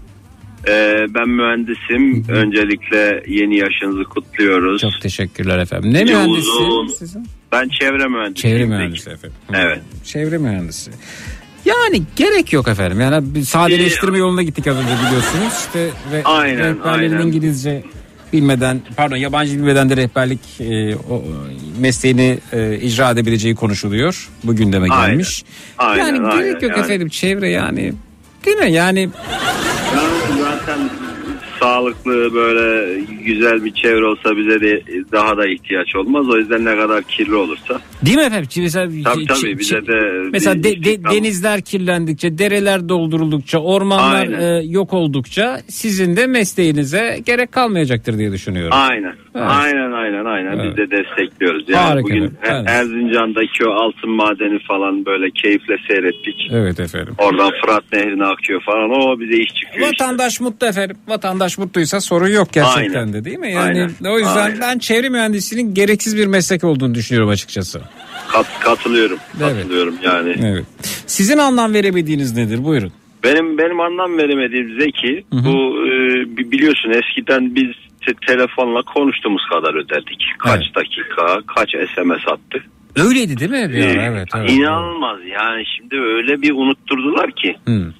Ee, 0.67 1.05
ben 1.15 1.29
mühendisim. 1.29 2.25
Öncelikle 2.29 3.23
yeni 3.27 3.57
yaşınızı 3.57 4.03
kutluyoruz. 4.03 4.81
Çok 4.81 5.01
teşekkürler 5.01 5.59
efendim. 5.59 5.93
Ne 5.93 6.03
mühendisi 6.03 6.49
uzun. 6.49 6.87
sizin? 6.87 7.27
Ben 7.51 7.69
çevre 7.79 8.07
mühendisiyim. 8.07 8.57
Çevre 8.57 8.65
mühendisi 8.65 9.09
efendim. 9.09 9.37
Evet. 9.53 9.81
Çevre 10.03 10.37
mühendisi. 10.37 10.91
Yani 11.65 12.03
gerek 12.15 12.53
yok 12.53 12.67
efendim. 12.67 13.01
Yani 13.01 13.45
sadeleştirme 13.45 14.17
yoluna 14.17 14.43
gittik 14.43 14.67
az 14.67 14.75
önce 14.77 14.93
biliyorsunuz. 15.07 15.53
İşte 15.59 15.89
ve 16.11 16.23
Aynen, 16.23 16.57
rehberlerin 16.57 17.11
aynen. 17.13 17.27
İngilizce 17.27 17.83
bilmeden 18.33 18.81
pardon 18.97 19.15
yabancı 19.15 19.53
bilmeden 19.53 19.89
de 19.89 19.97
rehberlik 19.97 20.39
e, 20.59 20.95
o, 20.95 21.23
mesleğini 21.79 22.37
e, 22.53 22.77
icra 22.77 23.09
edebileceği 23.11 23.55
konuşuluyor. 23.55 24.29
Bu 24.43 24.55
gündeme 24.55 24.87
Aynen. 24.89 25.09
gelmiş. 25.09 25.43
Aynen, 25.77 26.05
yani 26.05 26.27
aynen, 26.27 26.39
gerek 26.41 26.61
yok 26.63 26.71
yani. 26.71 26.83
efendim 26.85 27.09
çevre 27.09 27.49
yani. 27.49 27.93
Değil 28.45 28.57
mi? 28.57 28.71
Yani 28.71 28.99
Yani 29.95 30.39
zaten 30.43 30.79
sağlıklı 31.59 32.33
böyle 32.33 32.99
güzel 33.25 33.65
bir 33.65 33.71
çevre 33.73 34.05
olsa 34.05 34.37
bize 34.37 34.61
de 34.61 34.81
daha 35.11 35.37
da 35.37 35.47
ihtiyaç 35.47 35.95
olmaz. 35.95 36.29
O 36.29 36.37
yüzden 36.37 36.65
ne 36.65 36.77
kadar 36.77 37.03
kirli 37.03 37.35
olursa. 37.35 37.81
değil 38.05 38.17
mi 38.17 38.23
efendim? 38.23 38.49
Mesela, 38.57 38.89
Tabii 39.03 39.25
tabii 39.25 39.59
bize 39.59 39.87
de 39.87 40.29
Mesela 40.31 40.63
de- 40.63 40.83
de- 40.83 41.03
denizler 41.03 41.61
kirlendikçe, 41.61 42.37
dereler 42.37 42.89
dolduruldukça, 42.89 43.57
ormanlar 43.59 44.21
Aynen. 44.27 44.41
e, 44.41 44.63
yok 44.65 44.93
oldukça 44.93 45.59
sizin 45.67 46.15
de 46.15 46.27
mesleğinize 46.27 47.19
gerek 47.25 47.51
kalmayacaktır 47.51 48.17
diye 48.17 48.31
düşünüyorum. 48.31 48.71
Aynen. 48.89 49.13
Evet. 49.35 49.47
Aynen 49.49 49.91
aynen 49.91 50.25
aynen 50.25 50.51
Evet. 50.59 50.65
biz 50.65 50.77
de 50.77 50.97
destekliyoruz. 50.97 51.63
Yani 51.69 51.77
Harika 51.85 52.03
bugün 52.03 52.33
evet. 52.43 52.63
Erzincan'daki 52.67 53.65
o 53.65 53.71
altın 53.71 54.09
madeni 54.09 54.59
falan 54.59 55.05
böyle 55.05 55.31
keyifle 55.31 55.75
seyrettik. 55.87 56.47
Evet 56.51 56.79
efendim. 56.79 57.13
Oradan 57.17 57.51
Fırat 57.65 57.83
Nehri'ne 57.93 58.25
akıyor 58.25 58.61
falan. 58.61 58.89
O 58.89 59.19
bize 59.19 59.37
iş 59.37 59.53
çıkıyor. 59.53 59.91
işte. 59.91 60.03
Vatandaş 60.05 60.39
mutlu 60.41 60.67
efendim. 60.67 60.97
Vatandaş 61.07 61.54
mutluysa 61.57 62.01
sorun 62.01 62.27
yok 62.27 62.47
gerçekten 62.53 62.99
Aynen. 62.99 63.13
de 63.13 63.25
değil 63.25 63.39
mi? 63.39 63.51
Yani 63.51 63.63
Aynen. 63.79 63.91
o 64.13 64.19
yüzden 64.19 64.45
Aynen. 64.45 64.59
ben 64.61 64.77
çevre 64.79 65.09
mühendisliğinin 65.09 65.73
gereksiz 65.73 66.17
bir 66.17 66.27
meslek 66.27 66.63
olduğunu 66.63 66.95
düşünüyorum 66.95 67.29
açıkçası. 67.29 67.81
Kat, 68.27 68.59
katılıyorum. 68.59 69.17
Evet. 69.43 69.55
Katılıyorum 69.55 69.95
yani. 70.03 70.35
Evet. 70.43 70.65
Sizin 71.07 71.37
anlam 71.37 71.73
veremediğiniz 71.73 72.37
nedir? 72.37 72.63
Buyurun. 72.63 72.91
Benim 73.23 73.57
benim 73.57 73.79
anlam 73.79 74.17
veremediğim 74.17 74.79
Zeki 74.79 75.25
Hı 75.33 75.37
hı. 75.39 75.45
bu 75.45 75.87
e, 75.87 75.91
bi- 76.37 76.51
biliyorsun 76.51 76.89
eskiden 76.89 77.55
biz 77.55 77.67
te- 78.05 78.27
telefonla 78.27 78.81
konuştuğumuz 78.81 79.41
kadar 79.53 79.73
öderdik. 79.75 80.23
Kaç 80.39 80.63
Evet. 80.63 80.75
dakika, 80.75 81.41
kaç 81.55 81.69
SMS 81.69 82.27
attık. 82.31 82.63
Öyleydi 82.95 83.37
değil 83.39 83.51
mi? 83.51 83.69
Bir? 83.73 83.77
Ee, 83.97 84.01
evet, 84.11 84.27
evet. 84.35 84.49
İnanılmaz 84.51 85.19
yani 85.31 85.63
şimdi 85.77 85.95
öyle 86.01 86.41
bir 86.41 86.51
unutturdular 86.51 87.31
ki. 87.31 87.55
Hı. 87.67 87.93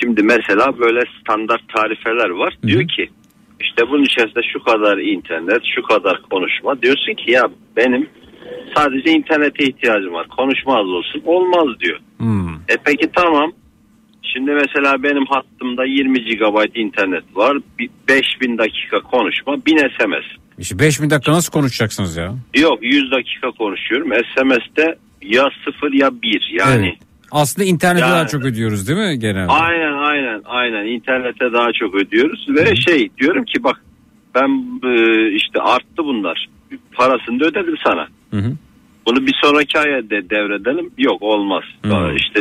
Şimdi 0.00 0.22
mesela 0.22 0.78
böyle 0.78 1.00
standart 1.20 1.68
tarifeler 1.68 2.30
var. 2.30 2.56
Hı 2.60 2.66
hı. 2.66 2.68
Diyor 2.68 2.88
ki 2.88 3.10
işte 3.60 3.82
bunun 3.90 4.04
içerisinde 4.04 4.40
şu 4.52 4.62
kadar 4.64 4.98
internet, 4.98 5.62
şu 5.74 5.82
kadar 5.82 6.22
konuşma. 6.22 6.82
Diyorsun 6.82 7.14
ki 7.14 7.30
ya 7.30 7.42
benim 7.76 8.08
sadece 8.76 9.10
internete 9.10 9.64
ihtiyacım 9.64 10.12
var. 10.12 10.28
Konuşma 10.28 10.78
az 10.80 10.86
olsun. 10.86 11.22
Olmaz 11.24 11.80
diyor. 11.80 11.98
Hmm. 12.18 12.54
E 12.68 12.76
peki 12.84 13.10
tamam. 13.16 13.52
Şimdi 14.22 14.50
mesela 14.50 15.02
benim 15.02 15.26
hattımda 15.26 15.84
20 15.84 16.24
GB 16.24 16.76
internet 16.76 17.24
var. 17.34 17.58
Bir 17.78 17.90
5000 18.08 18.58
dakika 18.58 19.00
konuşma, 19.00 19.66
1000 19.66 19.76
SMS. 19.76 20.24
İşte 20.58 20.78
5000 20.78 21.10
dakika 21.10 21.32
nasıl 21.32 21.52
konuşacaksınız 21.52 22.16
ya? 22.16 22.34
Yok 22.56 22.78
100 22.82 23.10
dakika 23.10 23.50
konuşuyorum. 23.50 24.08
SMS'te 24.08 24.98
ya 25.22 25.48
0 25.64 25.92
ya 25.92 26.22
1 26.22 26.54
yani. 26.58 26.86
Evet. 26.86 27.05
Aslında 27.30 27.68
internete 27.68 28.06
Yani- 28.06 28.12
daha 28.12 28.26
çok 28.26 28.44
ödüyoruz 28.44 28.88
değil 28.88 28.98
mi 28.98 29.18
genelde? 29.18 29.52
Aynen 29.52 29.92
aynen 29.92 30.42
aynen 30.44 30.86
internete 30.86 31.52
daha 31.52 31.72
çok 31.72 31.94
ödüyoruz 31.94 32.46
ve 32.48 32.76
şey 32.76 33.10
diyorum 33.18 33.44
ki 33.44 33.64
bak 33.64 33.82
ben 34.34 34.80
e, 34.84 35.30
işte 35.32 35.60
arttı 35.60 36.04
bunlar 36.04 36.48
parasını 36.92 37.40
da 37.40 37.44
ödedim 37.44 37.76
sana. 37.84 38.08
Hı 38.30 38.36
hı. 38.36 38.52
Bunu 39.06 39.26
bir 39.26 39.34
sonraki 39.42 39.78
aya 39.78 40.10
de 40.10 40.30
devredelim 40.30 40.90
yok 40.98 41.22
olmaz. 41.22 41.64
Hı. 41.84 42.12
İşte 42.16 42.40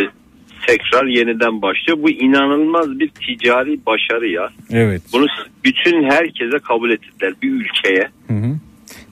tekrar 0.68 1.06
yeniden 1.06 1.62
başlıyor. 1.62 1.98
Bu 2.02 2.10
inanılmaz 2.10 3.00
bir 3.00 3.10
ticari 3.10 3.80
başarı 3.86 4.28
ya. 4.28 4.50
Evet. 4.72 5.02
Bunu 5.14 5.26
bütün 5.64 6.04
herkese 6.04 6.60
kabul 6.60 6.92
ettiler 6.92 7.34
bir 7.42 7.52
ülkeye. 7.52 8.10
Hı 8.28 8.34
hı. 8.34 8.58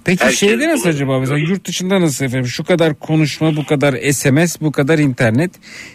Peki 0.06 0.24
Herkes 0.24 0.40
şeyde 0.40 0.68
nasıl 0.68 0.90
acaba 0.90 1.20
mesela 1.20 1.38
yurt 1.38 1.66
dışında 1.68 2.02
nasıl 2.02 2.26
efendim 2.26 2.48
şu 2.48 2.64
kadar 2.64 3.00
konuşma 3.00 3.56
bu 3.56 3.66
kadar 3.66 3.94
SMS 4.12 4.62
bu 4.62 4.72
kadar 4.72 4.98
internet 5.00 5.52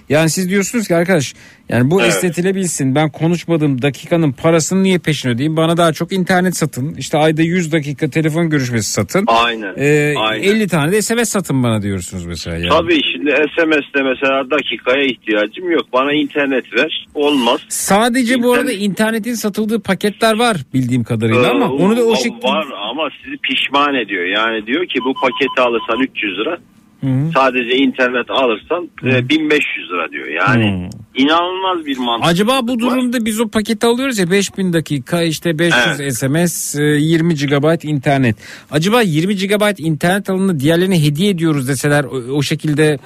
yani 0.09 0.31
siz 0.31 0.49
diyorsunuz 0.51 0.89
ki 0.89 0.95
arkadaş 0.97 1.35
yani 1.69 1.91
bu 1.91 2.01
Evet. 2.03 2.11
esnetilebilsin 2.15 2.95
ben 2.95 3.11
konuşmadığım 3.11 3.83
dakikanın 3.83 4.33
parasını 4.33 4.83
niye 4.83 4.99
peşin 4.99 5.29
ödeyeyim 5.29 5.57
bana 5.57 5.77
daha 5.77 5.93
çok 5.93 6.13
internet 6.13 6.57
satın 6.57 6.95
işte 6.95 7.19
ayda 7.19 7.43
100 7.43 7.73
dakika 7.73 8.11
telefon 8.11 8.51
görüşmesi 8.51 8.93
satın 8.93 9.25
Aynen. 9.27 9.75
Ee, 9.79 10.15
aynen. 10.19 10.43
50 10.43 10.69
tane 10.69 10.93
de 10.93 11.03
SMS 11.03 11.29
satın 11.29 11.63
bana 11.63 11.83
diyorsunuz 11.83 12.27
mesela 12.27 12.57
yani. 12.57 12.69
Tabii 12.69 13.01
şimdi 13.13 13.31
SMS'te 13.31 14.03
mesela 14.03 14.51
dakikaya 14.51 15.05
ihtiyacım 15.05 15.71
yok. 15.71 15.83
Bana 15.93 16.13
internet 16.13 16.65
ver. 16.75 17.07
Olmaz. 17.15 17.61
Sadece 17.69 18.43
bu 18.43 18.53
arada 18.53 18.73
İnternet- 18.73 18.85
internetin 18.85 19.35
satıldığı 19.35 19.81
paketler 19.81 20.39
var 20.39 20.57
bildiğim 20.75 21.05
kadarıyla 21.05 21.51
ama 21.51 21.65
Ee, 21.65 21.69
onu 21.69 21.97
da 21.97 22.03
o 22.05 22.11
var- 22.11 22.17
şekilde 22.17 22.47
Var 22.49 22.67
ama 22.91 23.09
sizi 23.25 23.37
pişman 23.37 23.95
ediyor. 23.95 24.25
Yani 24.25 24.67
diyor 24.67 24.87
ki 24.87 24.99
bu 25.05 25.15
paketi 25.15 25.61
alırsan 25.61 26.01
300 26.01 26.39
lira. 26.39 26.59
Hı 27.01 27.07
hı. 27.07 27.31
Sadece 27.35 27.77
internet 27.77 28.31
alırsan 28.31 28.89
e, 29.05 29.29
1500 29.29 29.91
lira 29.91 30.11
diyor. 30.11 30.27
Yani 30.27 30.91
inanılmaz 31.17 31.87
bir 31.87 31.99
mantık. 31.99 32.29
Acaba 32.31 32.61
bu 32.63 32.73
var. 32.73 32.79
durumda 32.79 33.25
biz 33.25 33.41
o 33.41 33.49
paketi 33.49 33.87
alıyoruz 33.87 34.19
ya 34.19 34.31
5000 34.31 34.73
dakika 34.73 35.23
işte 35.23 35.59
500 35.59 35.75
Evet. 36.01 36.15
SMS 36.15 36.75
e, 36.75 36.83
20 36.83 37.35
GB 37.35 37.85
internet. 37.85 38.37
Acaba 38.71 39.03
20 39.03 39.37
GB 39.37 39.79
internet 39.79 40.31
alanını 40.31 40.61
diğerlerine 40.61 41.03
hediye 41.05 41.31
ediyoruz 41.31 41.69
deseler 41.69 42.05
o, 42.05 42.17
o 42.37 42.43
şekilde 42.43 42.99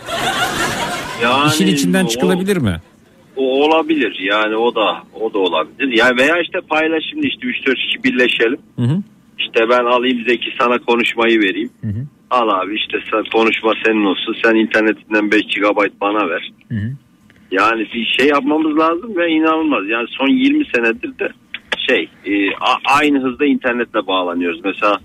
yani 1.23 1.49
işin 1.49 1.67
içinden 1.67 2.05
o- 2.05 2.09
çıkılabilir 2.09 2.57
mi? 2.57 2.77
O 3.37 3.43
olabilir 3.65 4.19
yani 4.21 4.57
o 4.57 4.75
da 4.75 5.03
o 5.21 5.33
da 5.35 5.39
olabilir. 5.39 5.99
Yani 5.99 6.17
veya 6.19 6.41
işte 6.43 6.59
paylaşımda 6.69 7.27
işte 7.27 7.47
3 7.47 7.67
4 7.67 7.77
kişi 7.77 8.05
birleşelim. 8.05 8.59
Hı 8.77 8.83
hı. 8.83 9.03
İşte 9.43 9.69
ben 9.69 9.85
alayım 9.85 10.25
Zeki 10.29 10.51
sana 10.61 10.79
konuşmayı 10.79 11.41
vereyim. 11.41 11.71
Hı 11.81 11.87
hı. 11.87 12.07
Al 12.31 12.49
abi 12.49 12.77
işte 12.77 12.99
sen 13.11 13.25
konuşma 13.33 13.73
senin 13.85 14.05
olsun. 14.05 14.37
Sen 14.45 14.55
internetinden 14.55 15.31
5 15.31 15.41
GB 15.43 16.01
bana 16.01 16.29
ver. 16.29 16.53
Hı 16.69 16.75
hı. 16.75 16.93
Yani 17.51 17.87
bir 17.95 18.15
şey 18.19 18.29
yapmamız 18.29 18.79
lazım 18.79 19.17
ve 19.17 19.29
inanılmaz. 19.31 19.89
Yani 19.89 20.07
son 20.11 20.29
20 20.29 20.65
senedir 20.75 21.19
de 21.19 21.33
şey 21.89 22.09
e, 22.27 22.33
aynı 22.85 23.23
hızda 23.23 23.45
internetle 23.47 24.07
bağlanıyoruz. 24.07 24.61
Mesela 24.65 24.99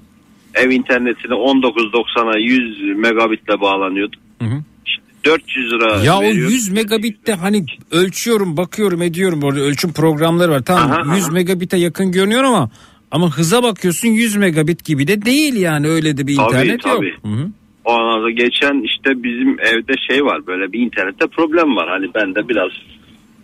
ev 0.55 0.69
internetine 0.69 1.33
19.90'a 1.33 2.39
100 2.39 2.97
megabitle 2.97 3.61
bağlanıyorduk. 3.61 4.21
Hı 4.41 4.45
hı. 4.45 4.63
İşte 4.85 5.01
400 5.25 5.71
lira 5.71 6.03
Ya 6.03 6.17
o 6.17 6.21
veriyoruz. 6.21 6.53
100 6.53 6.69
megabitte 6.71 7.33
hani 7.33 7.65
ölçüyorum 7.91 8.57
bakıyorum 8.57 9.01
ediyorum 9.01 9.43
orada 9.43 9.59
ölçüm 9.59 9.93
programları 9.93 10.51
var. 10.51 10.61
Tamam 10.65 10.91
Aha, 10.91 11.15
100 11.15 11.25
aha. 11.25 11.31
megabite 11.31 11.77
yakın 11.77 12.11
görünüyor 12.11 12.43
ama 12.43 12.69
ama 13.11 13.29
hıza 13.37 13.63
bakıyorsun 13.63 14.07
100 14.07 14.35
megabit 14.35 14.85
gibi 14.85 15.07
de 15.07 15.21
değil 15.25 15.55
yani 15.55 15.87
öyle 15.87 16.17
de 16.17 16.27
bir 16.27 16.35
Tabii, 16.35 16.47
internet 16.47 16.81
tabii. 16.83 17.09
yok. 17.09 17.15
Hı 17.23 17.27
hı. 17.29 17.47
Ondan 17.85 18.13
sonra 18.17 18.31
geçen 18.31 18.83
işte 18.83 19.23
bizim 19.23 19.59
evde 19.59 19.93
şey 20.09 20.25
var 20.25 20.47
böyle 20.47 20.71
bir 20.73 20.79
internette 20.79 21.27
problem 21.27 21.75
var. 21.75 21.89
Hani 21.89 22.07
ben 22.15 22.35
de 22.35 22.49
biraz 22.49 22.69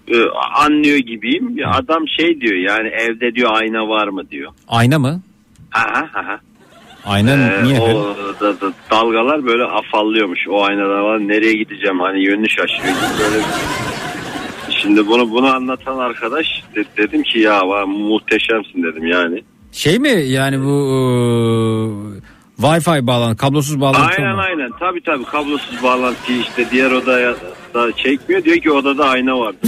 e, 0.08 0.16
anlıyor 0.60 0.98
gibiyim. 0.98 1.58
Ya 1.58 1.72
adam 1.72 2.08
şey 2.08 2.42
diyor 2.42 2.56
yani 2.56 2.88
evde 2.88 3.36
diyor 3.36 3.50
ayna 3.54 3.88
var 3.90 4.08
mı 4.08 4.30
diyor. 4.32 4.52
Ayna 4.68 5.00
mı? 5.00 5.22
Aha 5.74 6.10
aha. 6.16 6.40
Ayna 7.06 7.32
Ee, 7.32 7.64
niye? 7.64 7.80
o 7.82 8.16
da, 8.42 8.62
da- 8.62 8.74
dalgalar 8.92 9.46
böyle 9.46 9.64
afallıyormuş. 9.64 10.40
O 10.50 10.64
aynada 10.64 11.04
var 11.04 11.20
nereye 11.28 11.54
gideceğim 11.54 12.00
hani 12.00 12.26
yönünü 12.26 12.50
şaşırıyor 12.50 12.96
böyle 13.20 13.44
Şimdi 14.82 15.08
bunu 15.08 15.32
bunu 15.32 15.48
anlatan 15.56 15.98
arkadaş 15.98 16.46
de- 16.76 16.86
dedim 16.98 17.24
ki 17.24 17.40
ya 17.40 17.68
va, 17.68 17.86
muhteşemsin 17.86 18.84
dedim 18.84 19.06
yani. 19.08 19.42
Şey 19.74 20.00
mi 20.00 20.10
yani 20.10 20.60
bu 20.64 20.70
e, 22.60 22.62
Wi-Fi 22.62 23.08
bağlantı, 23.08 23.38
kablosuz 23.38 23.82
bağlantı 23.82 24.16
Aynen 24.18 24.36
mı? 24.36 24.42
aynen 24.42 24.72
tabi 24.80 25.02
tabi 25.02 25.24
kablosuz 25.24 25.84
bağlantıyı 25.84 26.40
işte 26.42 26.66
diğer 26.72 26.92
odaya 26.92 27.36
da 27.74 27.92
çekmiyor 27.92 28.44
diyor 28.44 28.58
ki 28.58 28.72
odada 28.72 29.06
ayna 29.06 29.40
vardı. 29.40 29.58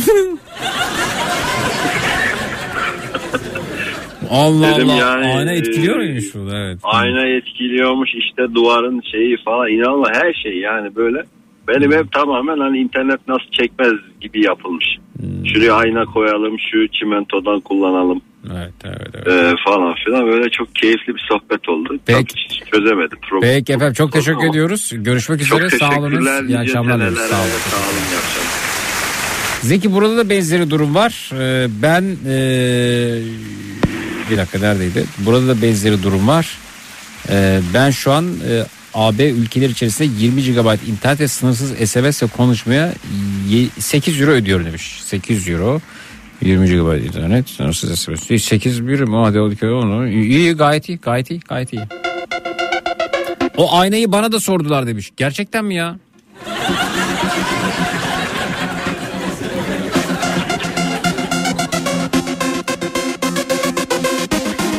Allah 4.30 4.76
Dedim 4.76 4.90
Allah. 4.90 4.98
yani, 5.00 5.26
Ayna 5.26 5.52
etkiliyor 5.52 5.96
e, 5.96 5.98
muymuş 5.98 6.36
bu? 6.36 6.40
Evet. 6.56 6.80
Ayna 6.84 7.28
etkiliyormuş 7.28 8.10
işte 8.16 8.54
duvarın 8.56 9.02
şeyi 9.12 9.38
falan 9.46 9.70
inanılmaz 9.70 10.10
her 10.14 10.34
şey 10.34 10.58
yani 10.58 10.96
böyle. 10.96 11.24
Benim 11.68 11.94
ev 11.94 12.08
tamamen 12.14 12.60
hani 12.60 12.78
internet 12.78 13.28
nasıl 13.28 13.52
çekmez 13.52 13.94
gibi 14.22 14.46
yapılmış. 14.46 14.86
Şuraya 15.46 15.74
ayna 15.74 16.06
koyalım 16.06 16.56
şu 16.72 16.88
çimentodan 16.88 17.60
kullanalım 17.60 18.22
Evet, 18.52 18.74
evet, 18.84 19.08
evet. 19.14 19.28
e, 19.28 19.54
falan 19.66 19.96
filan 20.06 20.26
böyle 20.26 20.50
çok 20.50 20.76
keyifli 20.76 21.16
bir 21.16 21.26
sohbet 21.30 21.70
oldu. 21.70 22.00
Peki. 22.06 22.36
Tabii 22.36 22.70
çözemedim. 22.72 23.18
Problem. 23.30 23.50
Peki 23.54 23.74
efendim 23.74 23.94
çok 23.94 24.12
teşekkür 24.12 24.40
Ama 24.40 24.48
ediyoruz. 24.48 24.92
Görüşmek 24.94 25.46
Çok 25.46 25.62
üzere. 25.62 25.80
Sağ 25.80 25.90
teşekkürler. 25.90 26.44
İyi 26.44 26.60
akşamlar. 26.60 26.98
Sağ 26.98 27.06
olun. 27.06 27.18
Sağ 27.72 27.78
olun. 27.78 28.46
Zeki 29.62 29.94
burada 29.94 30.18
da 30.18 30.30
benzeri 30.30 30.70
durum 30.70 30.96
var. 30.96 31.30
Ee, 31.34 31.68
ben 31.82 32.04
ee, 32.28 33.20
bir 34.32 34.38
dakika 34.38 34.60
neredeydi? 34.60 35.06
Burada 35.18 35.48
da 35.48 35.62
benzeri 35.62 36.04
durum 36.04 36.28
var. 36.28 36.58
Ee, 37.30 37.60
ben 37.74 37.92
şu 37.92 38.12
an 38.12 38.26
ee, 38.50 38.64
AB 38.94 39.30
ülkeler 39.30 39.70
içerisinde 39.70 40.10
20 40.20 40.44
GB 40.44 40.88
internet 40.90 41.20
ve 41.20 41.28
sınırsız 41.28 41.90
SMS 41.90 42.22
ile 42.22 42.30
konuşmaya 42.30 42.94
ye- 43.50 43.70
8 43.80 44.22
euro 44.22 44.32
ödüyorum 44.32 44.66
demiş. 44.66 45.00
8 45.04 45.50
euro 45.50 45.82
20 46.42 46.68
GB 46.68 47.06
internet 47.06 47.50
sınırsız 47.50 48.00
SMS. 48.00 48.44
8 48.44 48.88
bir 48.88 49.00
mi? 49.00 49.16
Hadi 49.16 49.40
o 49.40 49.50
onu. 49.50 50.08
İyi, 50.08 50.54
gayet 50.54 50.90
iyi 50.90 50.98
gayet 50.98 51.32
iyi 51.32 51.40
gayet 51.40 51.74
iyi. 51.74 51.82
O 53.58 53.78
aynayı 53.78 54.12
bana 54.12 54.32
da 54.32 54.40
sordular 54.40 54.88
demiş. 54.88 55.12
Gerçekten 55.18 55.66
mi 55.66 55.76
ya? 55.76 55.98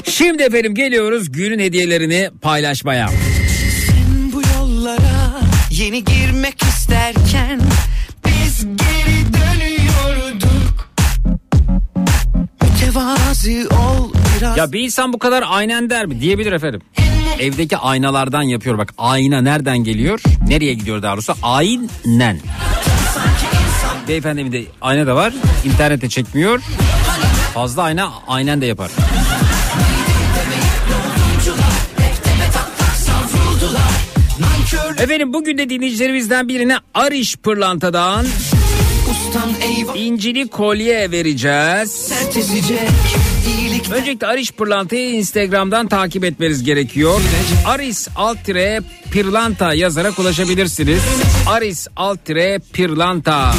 Şimdi 0.05 0.43
efendim 0.43 0.75
geliyoruz 0.75 1.33
günün 1.33 1.59
hediyelerini 1.59 2.31
paylaşmaya. 2.43 3.09
Bu 4.33 4.43
yollara 4.59 5.41
yeni 5.71 6.05
girmek 6.05 6.63
isterken 6.63 7.61
biz 8.27 8.65
geri 8.65 8.96
Mütevazi 12.97 13.69
ol 13.69 14.13
biraz. 14.39 14.57
Ya 14.57 14.73
bir 14.73 14.81
insan 14.81 15.13
bu 15.13 15.19
kadar 15.19 15.45
aynen 15.49 15.91
der 15.91 16.07
mi? 16.07 16.21
Diyebilir 16.21 16.53
efendim. 16.53 16.81
Evdeki 17.41 17.77
aynalardan 17.77 18.43
yapıyor 18.43 18.79
bak. 18.79 18.95
Ayna 18.99 19.41
nereden 19.41 19.79
geliyor? 19.79 20.21
Nereye 20.49 20.75
gidiyor 20.75 21.03
daha 21.03 21.13
doğrusu? 21.13 21.35
Aynen. 21.43 22.41
Beyefendimin 24.09 24.53
de 24.53 24.65
ayna 24.81 25.07
da 25.07 25.17
var. 25.17 25.33
İnternette 25.65 26.09
çekmiyor. 26.09 26.61
Fazla 27.55 27.83
ayna 27.83 28.13
aynen 28.29 28.61
de 28.61 28.67
yapar. 28.67 28.91
Efendim 34.99 35.33
bugün 35.33 35.59
de 35.59 35.71
dinleyicilerimizden 35.71 36.49
birine 36.49 36.77
Ariş 36.95 37.37
Pırlanta'dan 37.37 38.27
incili 39.95 40.49
kolye 40.49 41.11
vereceğiz. 41.11 42.13
Öncelikle 43.93 44.27
Ariş 44.27 44.53
Pırlanta'yı 44.53 45.11
Instagram'dan 45.11 45.89
takip 45.89 46.25
etmeniz 46.25 46.65
gerekiyor. 46.65 47.21
Aris 47.67 48.09
alt 48.17 48.45
tire 48.45 48.81
Pirlanta 49.11 49.75
yazarak 49.75 50.19
ulaşabilirsiniz. 50.19 51.03
Aris 51.47 51.87
alt 51.97 52.25
tire 52.25 52.59
Pirlanta. 52.73 53.55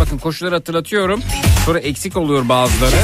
Bakın 0.00 0.18
koşulları 0.18 0.54
hatırlatıyorum. 0.54 1.20
Sonra 1.66 1.78
eksik 1.78 2.16
oluyor 2.16 2.48
bazıları. 2.48 2.96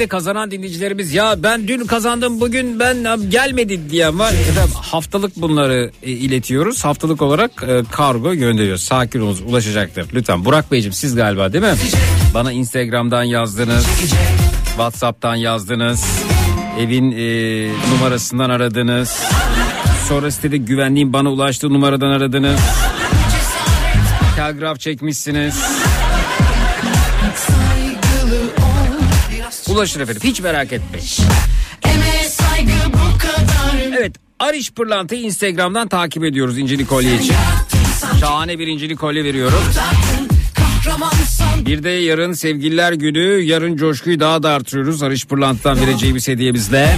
De 0.00 0.06
kazanan 0.06 0.50
dinleyicilerimiz 0.50 1.14
ya 1.14 1.42
ben 1.42 1.68
dün 1.68 1.86
kazandım 1.86 2.40
bugün 2.40 2.80
ben 2.80 3.30
gelmedi 3.30 3.90
diyen 3.90 4.18
var. 4.18 4.32
Efendim 4.32 4.74
haftalık 4.74 5.36
bunları 5.36 5.90
e, 6.02 6.10
iletiyoruz. 6.10 6.84
Haftalık 6.84 7.22
olarak 7.22 7.50
e, 7.68 7.82
kargo 7.90 8.34
gönderiyoruz. 8.34 8.82
Sakin 8.82 9.20
olun 9.20 9.38
ulaşacaktır. 9.46 10.06
Lütfen 10.14 10.44
Burak 10.44 10.72
Beyciğim 10.72 10.92
siz 10.92 11.16
galiba 11.16 11.52
değil 11.52 11.64
mi? 11.64 11.74
Bana 12.34 12.52
Instagram'dan 12.52 13.22
yazdınız. 13.22 13.86
Whatsapp'tan 14.66 15.36
yazdınız. 15.36 16.04
Evin 16.80 17.12
e, 17.12 17.68
numarasından 17.90 18.50
aradınız. 18.50 19.16
Sonra 20.08 20.30
sitede 20.30 20.56
güvenliğin 20.56 21.12
bana 21.12 21.32
ulaştığı 21.32 21.68
numaradan 21.68 22.10
aradınız. 22.10 22.60
Telgraf 24.36 24.80
çekmişsiniz. 24.80 25.54
Ulaşır 29.70 30.00
efendim 30.00 30.22
hiç 30.24 30.40
merak 30.40 30.72
etmeyin. 30.72 31.06
Emeğe 31.84 32.24
saygı 32.24 32.72
bu 32.92 33.18
kadar. 33.18 33.98
Evet 33.98 34.12
Ariş 34.38 34.70
Pırlanta'yı 34.70 35.22
Instagram'dan 35.22 35.88
takip 35.88 36.24
ediyoruz 36.24 36.58
incili 36.58 36.86
kolye 36.86 37.16
için. 37.16 37.34
Şahane 38.20 38.58
bir 38.58 38.66
incili 38.66 38.96
kolye 38.96 39.24
veriyorum. 39.24 39.62
Bir 41.66 41.82
de 41.82 41.90
yarın 41.90 42.32
sevgililer 42.32 42.92
günü 42.92 43.40
yarın 43.42 43.76
coşkuyu 43.76 44.20
daha 44.20 44.42
da 44.42 44.50
artırıyoruz. 44.50 45.02
Ariş 45.02 45.26
Pırlanta'dan 45.26 45.86
vereceğimiz 45.86 46.28
hediyemizle. 46.28 46.96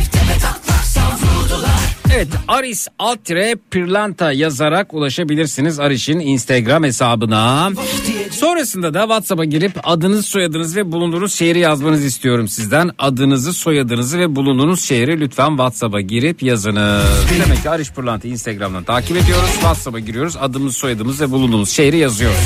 Evet 2.14 2.28
Aris 2.48 2.88
alt 2.98 3.24
tire 3.24 3.56
Pırlanta 3.70 4.32
yazarak 4.32 4.94
ulaşabilirsiniz 4.94 5.80
Ariş'in 5.80 6.20
Instagram 6.20 6.84
hesabına. 6.84 7.70
Sonrasında 8.42 8.94
da 8.94 9.00
WhatsApp'a 9.00 9.44
girip 9.44 9.72
adınız 9.84 10.26
soyadınız 10.26 10.76
ve 10.76 10.92
bulunduğunuz 10.92 11.34
şehri 11.34 11.58
yazmanızı 11.58 12.06
istiyorum 12.06 12.48
sizden. 12.48 12.90
Adınızı 12.98 13.52
soyadınızı 13.52 14.18
ve 14.18 14.36
bulunduğunuz 14.36 14.84
şehri 14.84 15.20
lütfen 15.20 15.48
WhatsApp'a 15.48 16.00
girip 16.00 16.42
yazınız. 16.42 17.04
Demek 17.44 17.62
ki 17.62 17.70
Ariş 17.70 17.92
Pırlanta 17.92 18.28
Instagram'dan 18.28 18.84
takip 18.84 19.16
ediyoruz. 19.16 19.50
WhatsApp'a 19.52 19.98
giriyoruz 19.98 20.36
adımız 20.40 20.76
soyadımız 20.76 21.20
ve 21.20 21.30
bulunduğumuz 21.30 21.70
şehri 21.70 21.98
yazıyoruz. 21.98 22.38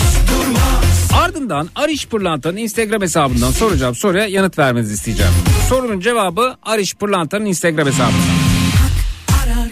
Ardından 1.22 1.68
Ariş 1.74 2.07
Pırlanta'nın 2.07 2.57
Instagram 2.57 3.03
hesabından 3.03 3.51
soracağım 3.51 3.94
soruya 3.94 4.26
yanıt 4.26 4.59
vermenizi 4.59 4.94
isteyeceğim. 4.94 5.32
Sorunun 5.68 6.01
cevabı 6.01 6.57
Ariş 6.62 6.94
Pırlanta'nın 6.94 7.44
Instagram 7.44 7.86
hesabı. 7.86 8.12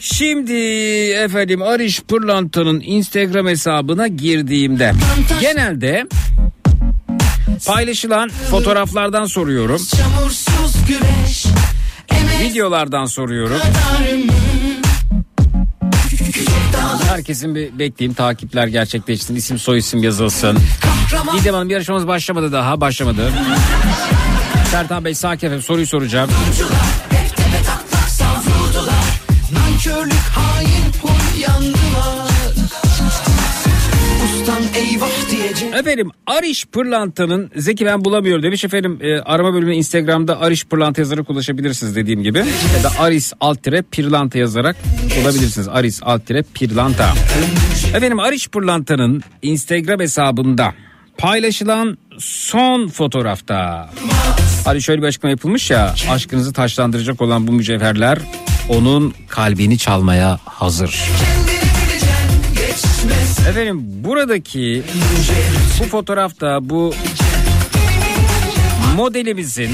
Şimdi 0.05 0.53
efendim 1.13 1.63
Ariş 1.63 2.01
Pırlanta'nın 2.03 2.81
Instagram 2.81 3.47
hesabına 3.47 4.07
girdiğimde 4.07 4.93
genelde 5.41 6.07
paylaşılan 7.67 8.31
fotoğraflardan 8.51 9.27
soruyorum. 9.27 9.83
Videolardan 12.41 13.07
soruyorum. 13.07 13.59
Herkesin 17.09 17.55
bir 17.55 17.79
bekleyeyim 17.79 18.15
takipler 18.15 18.67
gerçekleşsin. 18.67 19.37
isim 19.37 19.59
soy 19.59 19.79
isim 19.79 20.03
yazılsın. 20.03 20.59
Kahraman 21.11 21.39
İdem 21.39 21.55
Hanım 21.55 21.71
yarışmamız 21.71 22.07
başlamadı 22.07 22.53
daha 22.53 22.81
başlamadı. 22.81 23.33
Sertan 24.71 25.05
Bey 25.05 25.15
sakin 25.15 25.47
efendim 25.47 25.63
soruyu 25.63 25.87
soracağım. 25.87 26.31
Efendim 35.75 36.11
Ariş 36.27 36.67
Pırlanta'nın 36.67 37.51
Zeki 37.57 37.87
ben 37.87 38.05
bulamıyorum 38.05 38.43
demiş. 38.43 38.65
Efendim 38.65 38.99
e, 39.03 39.19
arama 39.21 39.55
bölümü 39.55 39.75
Instagram'da 39.75 40.41
Ariş 40.41 40.65
Pırlanta 40.65 41.01
yazarak 41.01 41.31
ulaşabilirsiniz 41.31 41.97
dediğim 41.97 42.23
gibi. 42.23 42.39
Ya 42.39 42.83
da 42.85 42.91
Aris 42.99 43.33
Altire 43.41 43.83
Pirlanta 43.91 44.39
yazarak 44.39 44.77
bulabilirsiniz. 45.21 45.69
Aris 45.69 46.01
Altire 46.03 46.45
Pirlanta. 46.55 47.15
Efendim 47.95 48.21
Ariş 48.21 48.49
Pırlanta'nın 48.49 49.23
Instagram 49.43 50.01
hesabında 50.01 50.75
paylaşılan 51.19 51.99
son 52.19 52.89
fotoğrafta. 52.89 53.91
Hani 54.65 54.83
şöyle 54.83 55.03
bir 55.03 55.07
açıklama 55.07 55.31
yapılmış 55.31 55.71
ya 55.71 55.95
aşkınızı 56.11 56.53
taşlandıracak 56.53 57.23
olan 57.23 57.47
bu 57.47 57.53
mücevherler 57.53 58.19
onun 58.69 59.15
kalbini 59.29 59.79
çalmaya 59.79 60.39
hazır. 60.45 61.11
Efendim 63.49 63.81
buradaki 64.05 64.83
bu 65.81 65.85
fotoğrafta 65.85 66.59
bu 66.63 66.95
modelimizin 68.97 69.71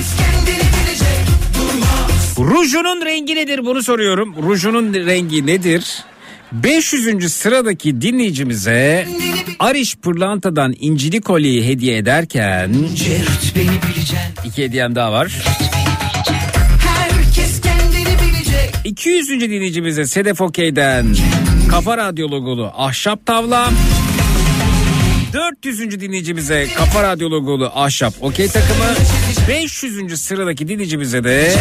rujunun 2.38 3.04
rengi 3.06 3.34
nedir 3.36 3.64
bunu 3.64 3.82
soruyorum. 3.82 4.34
Rujunun 4.48 4.94
rengi 4.94 5.46
nedir? 5.46 6.04
500. 6.52 7.32
sıradaki 7.32 8.00
dinleyicimize 8.00 9.08
Ariş 9.58 9.96
Pırlanta'dan 9.96 10.74
incili 10.80 11.20
kolyeyi 11.20 11.66
hediye 11.66 11.96
ederken 11.96 12.74
iki 14.44 14.62
hediyem 14.62 14.94
daha 14.94 15.12
var. 15.12 15.32
Herkes 16.88 17.60
kendini 17.60 18.18
bilecek. 18.18 18.74
200. 18.84 19.28
dinleyicimize 19.28 20.06
Sedef 20.06 20.40
Okey'den 20.40 21.06
Kafa 21.68 21.96
Radyo 21.96 22.30
logolu 22.30 22.72
ahşap 22.76 23.26
tavla 23.26 23.70
400. 25.32 26.00
dinleyicimize 26.00 26.66
Kafa 26.76 27.02
Radyo 27.02 27.30
logolu 27.30 27.72
Ahşap 27.74 28.14
Okey 28.20 28.48
takımı. 28.48 28.84
500. 29.48 30.20
sıradaki 30.20 30.68
dinleyicimize 30.68 31.24
de 31.24 31.54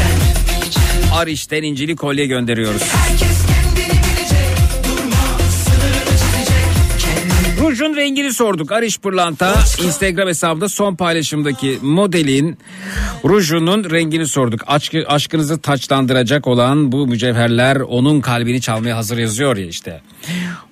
Ariş'ten 1.14 1.64
incili 1.64 1.96
kolye 1.96 2.26
gönderiyoruz. 2.26 2.82
Rujun 7.70 7.96
rengini 7.96 8.34
sorduk. 8.34 8.72
Ariş 8.72 9.00
Pırlanta 9.00 9.54
Instagram 9.86 10.28
hesabında 10.28 10.70
son 10.70 10.96
paylaşımdaki 10.96 11.80
modelin 11.82 12.58
rujunun 13.26 13.90
rengini 13.90 14.28
sorduk. 14.28 14.62
Aşkı, 14.68 15.04
aşkınızı 15.08 15.60
taçlandıracak 15.60 16.48
olan 16.48 16.92
bu 16.92 17.08
mücevherler 17.08 17.76
onun 17.76 18.22
kalbini 18.22 18.62
çalmaya 18.62 18.98
hazır 18.98 19.18
yazıyor 19.18 19.58
ya 19.58 19.66
işte. 19.66 20.02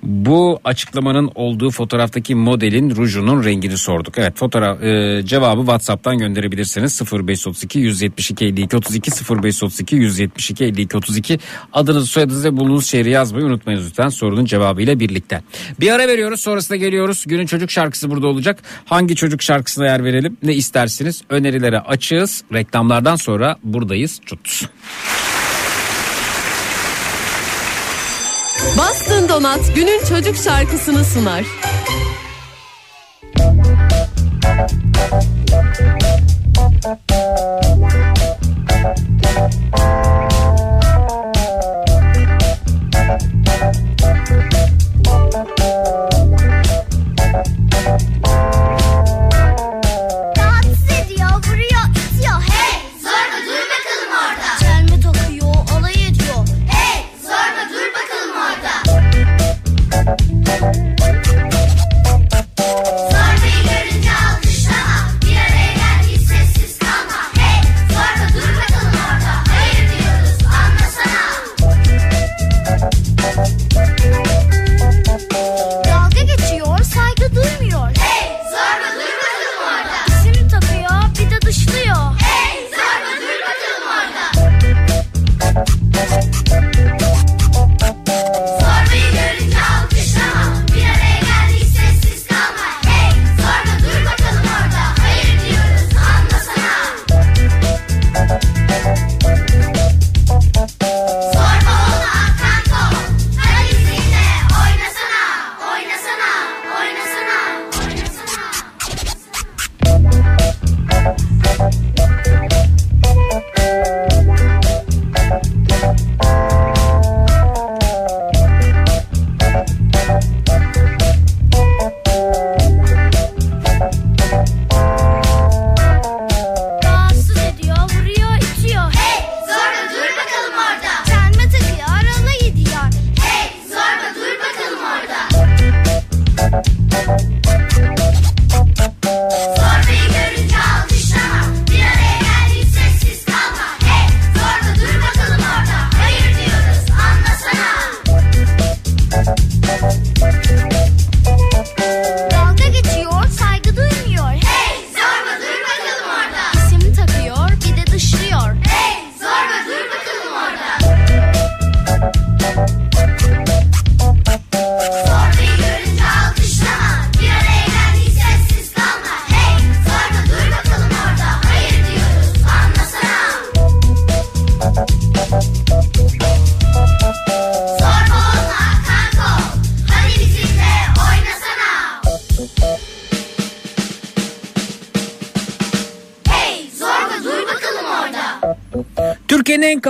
Bu 0.04 0.60
açıklamanın 0.64 1.32
olduğu 1.36 1.72
fotoğraftaki 1.72 2.36
modelin 2.36 2.96
rujunun 2.96 3.44
rengini 3.44 3.78
sorduk. 3.78 4.18
Evet 4.18 4.38
fotoğraf 4.38 4.84
e, 4.84 5.22
cevabı 5.26 5.60
WhatsApp'tan 5.60 6.18
gönderebilirsiniz. 6.18 7.02
0532 7.12 7.80
172 7.80 8.46
52 8.46 8.78
32 8.78 9.12
0532 9.30 9.96
172 9.96 10.64
52 10.66 10.98
32 10.98 11.40
adınızı 11.74 12.08
soyadınızı 12.08 12.48
ve 12.48 12.58
bulunduğunuz 12.58 12.88
şehri 12.88 13.10
yazmayı 13.10 13.46
unutmayın 13.46 13.86
lütfen 13.86 14.10
sorunun 14.10 14.46
cevabıyla 14.46 15.00
birlikte. 15.00 15.42
Bir 15.80 15.92
ara 15.92 16.08
veriyoruz 16.08 16.42
sonrasında 16.42 16.78
geliyoruz. 16.78 17.24
Günün 17.28 17.46
çocuk 17.46 17.72
şarkısı 17.72 18.12
burada 18.12 18.28
olacak. 18.28 18.64
Hangi 18.86 19.16
çocuk 19.16 19.42
şarkısına 19.42 19.86
yer 19.86 20.04
verelim? 20.04 20.38
Ne 20.44 20.54
istersiniz? 20.54 21.22
Önerilere 21.30 21.80
açığız. 21.80 22.44
Reklamlardan 22.54 23.16
sonra 23.16 23.56
buradayız. 23.64 24.22
Çut. 24.26 24.70
Donat 29.30 29.76
günün 29.76 30.06
çocuk 30.06 30.36
şarkısını 30.36 31.04
sunar. 31.04 31.44
Rahatsız 39.78 40.27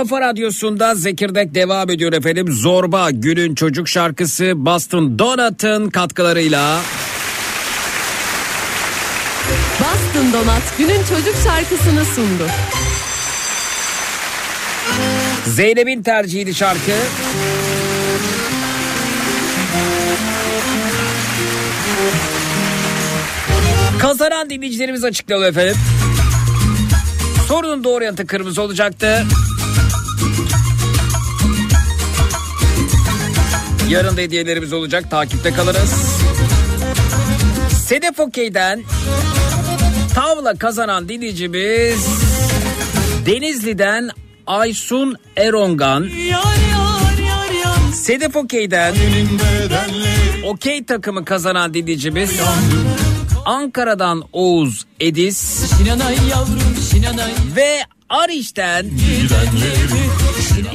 kafa 0.08 0.20
radyosunda 0.20 0.94
Zekirdek 0.94 1.54
devam 1.54 1.90
ediyor 1.90 2.12
efendim. 2.12 2.52
Zorba 2.52 3.10
günün 3.10 3.54
çocuk 3.54 3.88
şarkısı 3.88 4.52
Boston 4.56 5.18
Donat'ın 5.18 5.90
katkılarıyla. 5.90 6.80
Bastın 9.80 10.32
Donat 10.32 10.62
günün 10.78 11.04
çocuk 11.04 11.34
şarkısını 11.44 12.04
sundu. 12.04 12.46
Zeynep'in 15.46 16.02
tercihiydi 16.02 16.54
şarkı. 16.54 16.92
Kazanan 23.98 24.50
dinleyicilerimiz 24.50 25.04
açıklayalım 25.04 25.48
efendim. 25.48 25.76
Sorunun 27.48 27.84
doğru 27.84 28.04
yanıtı 28.04 28.26
kırmızı 28.26 28.62
olacaktı. 28.62 29.26
Yarın 33.88 34.16
da 34.16 34.20
hediyelerimiz 34.20 34.72
olacak. 34.72 35.10
Takipte 35.10 35.52
kalırız. 35.52 35.92
Sedef 37.86 38.20
Okey'den 38.20 38.82
tavla 40.14 40.54
kazanan 40.54 41.08
dinleyicimiz 41.08 42.06
Denizli'den 43.26 44.10
Aysun 44.46 45.16
Erongan. 45.36 46.08
Sedef 47.94 48.36
Okey'den 48.36 48.94
Okey 50.44 50.84
takımı 50.84 51.24
kazanan 51.24 51.74
dinleyicimiz 51.74 52.30
Ankara'dan 53.44 54.22
Oğuz 54.32 54.86
Edis 55.00 55.62
ve 57.56 57.80
Ariş'ten 58.08 58.86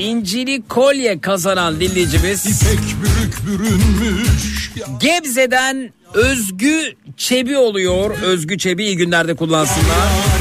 İncili 0.03 0.63
kolye 0.67 1.21
kazanan 1.21 1.79
dinleyicimiz 1.79 2.63
Gebze'den 4.99 5.93
Özgü 6.13 6.81
Çebi 7.17 7.57
oluyor. 7.57 8.21
Özgü 8.21 8.57
Çebi 8.57 8.83
iyi 8.83 8.97
günlerde 8.97 9.33
kullansınlar. 9.35 10.32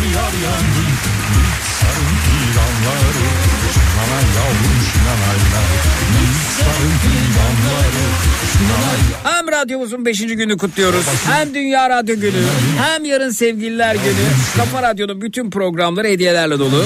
Radyomuzun 9.52 10.04
5. 10.04 10.20
günü 10.26 10.56
kutluyoruz. 10.56 11.04
Hem 11.30 11.54
Dünya 11.54 11.90
Radyo 11.90 12.16
Günü 12.16 12.32
hem 12.78 13.04
yarın 13.04 13.30
Sevgililer 13.30 13.94
Günü. 13.94 14.26
Kafa 14.56 14.82
Radyo'nun 14.82 15.20
bütün 15.22 15.50
programları 15.50 16.08
hediyelerle 16.08 16.58
dolu. 16.58 16.84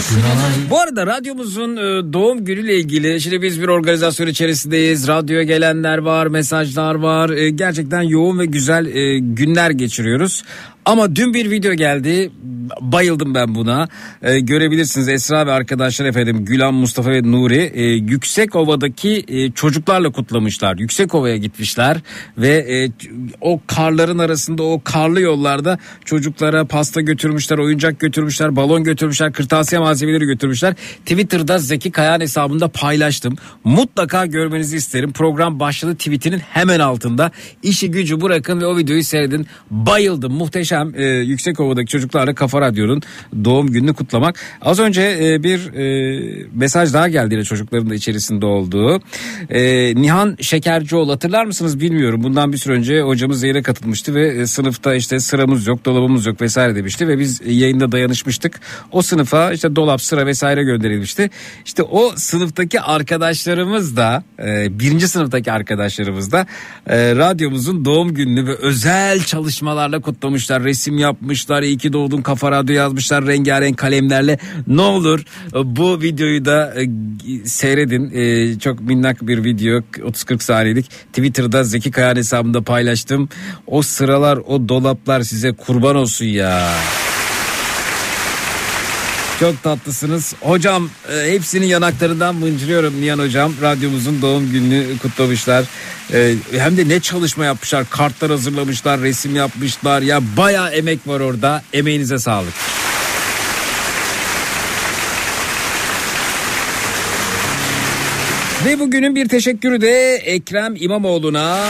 Bu 0.71 0.81
arada 0.81 1.07
radyomuzun 1.07 1.77
e, 1.77 2.13
doğum 2.13 2.45
günüyle 2.45 2.77
ilgili 2.77 3.21
şimdi 3.21 3.43
biz 3.43 3.63
bir 3.63 3.69
organizasyon 3.69 4.27
içerisindeyiz. 4.27 5.09
Radyoya 5.09 5.43
gelenler 5.43 5.99
var, 5.99 6.27
mesajlar 6.27 6.95
var. 6.95 7.31
E, 7.31 7.51
Gerçekten 7.51 8.03
yoğun 8.03 8.39
ve 8.39 8.47
güzel 8.47 8.87
e, 8.87 9.19
günler 9.19 9.71
geçiriyoruz. 9.71 10.43
Ama 10.87 11.17
dün 11.17 11.35
bir 11.35 11.51
video 11.51 11.75
geldi. 11.75 12.31
Bayıldım 12.81 13.35
ben 13.35 13.55
buna. 13.55 13.89
Ee, 14.23 14.41
görebilirsiniz 14.41 15.09
Esra 15.09 15.47
ve 15.47 15.53
arkadaşlar 15.53 16.07
efendim 16.07 16.45
Gülan, 16.45 16.75
Mustafa 16.75 17.11
ve 17.11 17.23
Nuri 17.23 17.73
e, 17.75 17.83
Yüksekova'daki 17.85 19.25
e, 19.29 19.51
çocuklarla 19.51 20.13
kutlamışlar. 20.13 20.79
Yüksekova'ya 20.79 21.37
gitmişler 21.37 22.01
ve 22.39 22.49
e, 22.49 22.91
o 23.41 23.61
karların 23.67 24.19
arasında 24.19 24.63
o 24.63 24.81
karlı 24.85 25.21
yollarda 25.21 25.79
çocuklara 26.05 26.65
pasta 26.65 27.01
götürmüşler, 27.01 27.59
oyuncak 27.59 28.01
götürmüşler, 28.01 28.57
balon 28.57 28.85
götürmüşler, 28.85 29.33
kırtasiye 29.33 29.81
malzemeleri 29.81 30.25
götürmüşler. 30.25 30.75
Twitter'da 31.07 31.59
Zeki 31.59 31.91
Kayan 31.91 32.21
hesabında 32.21 32.69
paylaştım. 32.69 33.37
Mutlaka 33.65 34.27
görmenizi 34.27 34.77
isterim. 34.77 35.13
Program 35.13 35.61
başladı 35.61 35.95
tweetinin 35.95 36.39
hemen 36.39 36.81
altında. 36.81 37.31
İşi 37.63 37.91
gücü 37.91 38.21
bırakın 38.21 38.61
ve 38.61 38.67
o 38.67 38.77
videoyu 38.77 39.05
seyredin. 39.05 39.47
Bayıldım. 39.71 40.33
Muhteşem. 40.33 40.76
E, 40.95 41.05
Yüksekova'daki 41.05 41.87
çocuklarla 41.87 42.35
Kafa 42.35 42.61
Radyo'nun 42.61 43.03
doğum 43.45 43.67
gününü 43.67 43.95
kutlamak. 43.95 44.41
Az 44.63 44.79
önce 44.79 45.19
e, 45.23 45.43
bir 45.43 45.75
e, 45.75 46.47
mesaj 46.55 46.95
daha 46.95 47.09
geldi 47.09 47.35
yine 47.35 47.45
çocukların 47.45 47.91
da 47.91 47.95
içerisinde 47.95 48.47
olduğu. 48.47 49.01
E, 49.51 49.93
Nihan 49.95 50.37
Şekercioğlu 50.41 51.13
hatırlar 51.13 51.45
mısınız 51.45 51.81
bilmiyorum. 51.81 52.23
Bundan 52.23 52.53
bir 52.53 52.59
süre 52.59 52.73
önce 52.75 53.01
hocamız 53.01 53.43
yayına 53.43 53.63
katılmıştı 53.63 54.15
ve 54.15 54.29
e, 54.29 54.47
sınıfta 54.47 54.95
işte 54.95 55.21
sıramız 55.21 55.67
yok, 55.67 55.85
dolabımız 55.85 56.27
yok 56.27 56.41
vesaire 56.41 56.77
demişti 56.77 57.09
ve 57.09 57.19
biz 57.19 57.41
yayında 57.47 57.93
dayanışmıştık. 57.93 58.61
O 58.93 59.03
sınıfa 59.03 59.53
işte 59.53 59.77
dolap, 59.77 60.03
sıra 60.03 60.27
vesaire 60.27 60.63
gönderilmişti. 60.63 61.31
İşte 61.65 61.83
o 61.83 62.13
sınıftaki 62.17 62.81
arkadaşlarımız 62.81 63.97
da 63.97 64.25
e, 64.39 64.79
birinci 64.79 65.09
sınıftaki 65.09 65.53
arkadaşlarımız 65.53 66.33
da 66.33 66.47
e, 66.87 67.17
radyomuzun 67.17 67.85
doğum 67.85 68.15
gününü 68.15 68.47
ve 68.47 68.55
özel 68.55 69.21
çalışmalarla 69.21 70.01
kutlamışlar. 70.01 70.65
Resim 70.67 70.99
yapmışlar. 70.99 71.63
İyi 71.63 71.79
ki 71.79 71.93
doğdun 71.93 72.23
kafa 72.23 72.51
radyo 72.51 72.75
yazmışlar 72.75 73.27
rengarenk 73.27 73.79
kalemlerle. 73.79 74.39
Ne 74.67 74.83
olur 74.83 75.21
e, 75.55 75.77
bu 75.77 76.03
videoyu 76.03 76.45
da 76.45 76.75
e, 76.83 76.89
seyredin. 77.45 78.11
E, 78.15 78.59
çok 78.59 78.81
minnak 78.81 79.27
bir 79.27 79.45
video 79.45 79.79
30-40 79.79 80.43
saniyelik. 80.43 80.91
Twitter'da 80.91 81.65
Zeki 81.65 81.91
Kayan 81.91 82.17
hesabında 82.17 82.63
paylaştım. 82.63 83.29
O 83.67 83.83
sıralar 83.83 84.37
o 84.37 84.69
dolaplar 84.69 85.21
size 85.21 85.53
kurban 85.53 85.97
olsun 85.97 86.25
ya. 86.25 86.73
Çok 89.41 89.63
tatlısınız. 89.63 90.35
Hocam 90.41 90.91
e, 91.13 91.33
hepsinin 91.33 91.67
yanaklarından 91.67 92.35
mıncırıyorum 92.35 93.01
Nihan 93.01 93.19
hocam. 93.19 93.53
Radyomuzun 93.63 94.23
doğum 94.23 94.53
gününü 94.53 94.99
kutlamışlar. 94.99 95.65
E, 96.13 96.35
hem 96.53 96.77
de 96.77 96.89
ne 96.89 97.01
çalışma 97.01 97.45
yapmışlar. 97.45 97.91
Kartlar 97.91 98.31
hazırlamışlar, 98.31 99.01
resim 99.01 99.37
yapmışlar. 99.37 100.03
Ya 100.03 100.21
bayağı 100.37 100.71
emek 100.71 101.07
var 101.07 101.21
orada. 101.21 101.63
Emeğinize 101.73 102.19
sağlık. 102.19 102.53
Ve 108.67 108.81
bugünün 108.81 109.17
bir 109.17 109.29
teşekkürü 109.29 109.81
de 109.81 110.15
Ekrem 110.17 110.75
İmamoğlu'na. 110.77 111.65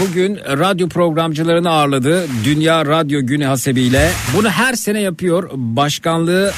Bugün 0.00 0.36
radyo 0.36 0.88
programcılarını 0.88 1.70
ağırladı. 1.70 2.26
Dünya 2.44 2.86
Radyo 2.86 3.20
Günü 3.26 3.44
hasebiyle. 3.44 4.10
Bunu 4.36 4.50
her 4.50 4.74
sene 4.74 5.00
yapıyor. 5.00 5.50
Başkanlığı 5.54 6.52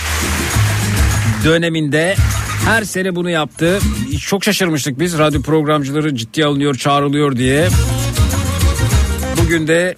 döneminde 1.44 2.16
her 2.64 2.84
sene 2.84 3.16
bunu 3.16 3.30
yaptı. 3.30 3.78
Çok 4.20 4.44
şaşırmıştık 4.44 4.98
biz 4.98 5.18
radyo 5.18 5.42
programcıları 5.42 6.14
ciddiye 6.14 6.46
alınıyor, 6.46 6.74
çağrılıyor 6.74 7.36
diye. 7.36 7.68
Bugün 9.42 9.66
de 9.66 9.94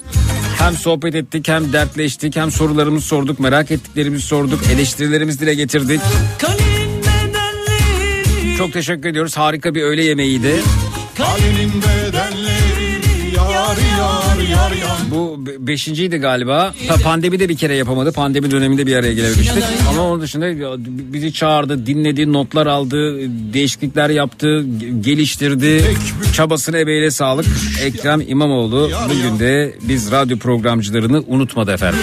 hem 0.58 0.74
sohbet 0.74 1.14
ettik 1.14 1.48
hem 1.48 1.72
dertleştik 1.72 2.36
hem 2.36 2.50
sorularımızı 2.50 3.06
sorduk 3.06 3.40
merak 3.40 3.70
ettiklerimizi 3.70 4.26
sorduk 4.26 4.60
eleştirilerimizi 4.72 5.40
dile 5.40 5.54
getirdik. 5.54 6.00
Çok 8.58 8.72
teşekkür 8.72 9.08
ediyoruz 9.08 9.36
harika 9.36 9.74
bir 9.74 9.82
öğle 9.82 10.04
yemeğiydi. 10.04 10.54
Kalinin 11.16 11.72
Bu 15.10 15.46
be- 15.46 15.66
beşinciydi 15.66 16.16
galiba. 16.16 16.74
Ta 16.88 16.96
pandemi 16.96 17.40
de 17.40 17.48
bir 17.48 17.56
kere 17.56 17.74
yapamadı. 17.76 18.12
Pandemi 18.12 18.50
döneminde 18.50 18.86
bir 18.86 18.96
araya 18.96 19.12
gelememiştik. 19.12 19.62
Ama 19.90 20.02
onun 20.02 20.20
dışında 20.20 20.46
bizi 21.12 21.32
çağırdı, 21.32 21.86
dinledi, 21.86 22.32
notlar 22.32 22.66
aldı, 22.66 23.16
değişiklikler 23.52 24.10
yaptı, 24.10 24.46
ge- 24.46 25.02
geliştirdi. 25.02 25.84
Çabasına 26.34 26.78
emeğiyle 26.78 27.10
sağlık. 27.10 27.46
Ekrem 27.82 28.20
İmamoğlu 28.28 28.90
bugün 29.10 29.38
de 29.38 29.74
biz 29.82 30.10
radyo 30.10 30.38
programcılarını 30.38 31.22
unutmadı 31.26 31.72
efendim. 31.72 31.98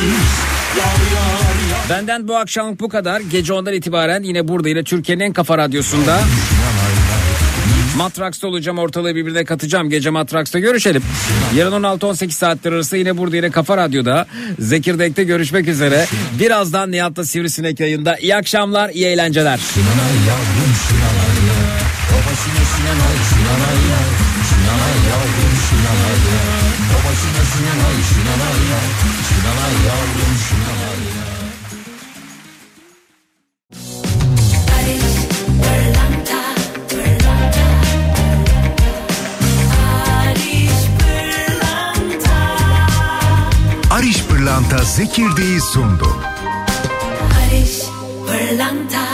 Benden 1.89 2.27
bu 2.27 2.35
akşamlık 2.35 2.79
bu 2.79 2.89
kadar. 2.89 3.21
Gece 3.21 3.53
ondan 3.53 3.73
itibaren 3.73 4.23
yine 4.23 4.47
burada 4.47 4.69
yine 4.69 4.83
Türkiye'nin 4.83 5.23
en 5.23 5.33
kafa 5.33 5.57
radyosunda. 5.57 6.19
Matraks'ta 7.97 8.47
olacağım 8.47 8.77
ortalığı 8.77 9.15
birbirine 9.15 9.45
katacağım. 9.45 9.89
Gece 9.89 10.09
Matraks'ta 10.09 10.59
görüşelim. 10.59 11.03
Yarın 11.55 11.71
16-18 11.83 12.31
saatler 12.31 12.71
arası 12.71 12.97
yine 12.97 13.17
burada 13.17 13.35
yine 13.35 13.51
Kafa 13.51 13.77
Radyo'da. 13.77 14.25
Zekirdek'te 14.59 15.23
görüşmek 15.23 15.67
üzere. 15.67 16.05
Birazdan 16.39 16.91
Nihat'ta 16.91 17.25
Sivrisinek 17.25 17.79
yayında. 17.79 18.17
İyi 18.17 18.35
akşamlar, 18.35 18.89
iyi 18.89 19.05
eğlenceler. 19.05 19.57
Sinanay 19.57 20.15
yavrum 20.27 20.73
Pırlanta 44.43 44.83
Zekirdek'i 44.83 45.61
sundu. 45.61 46.07
Barış 47.21 47.81
Pırlanta 48.27 49.05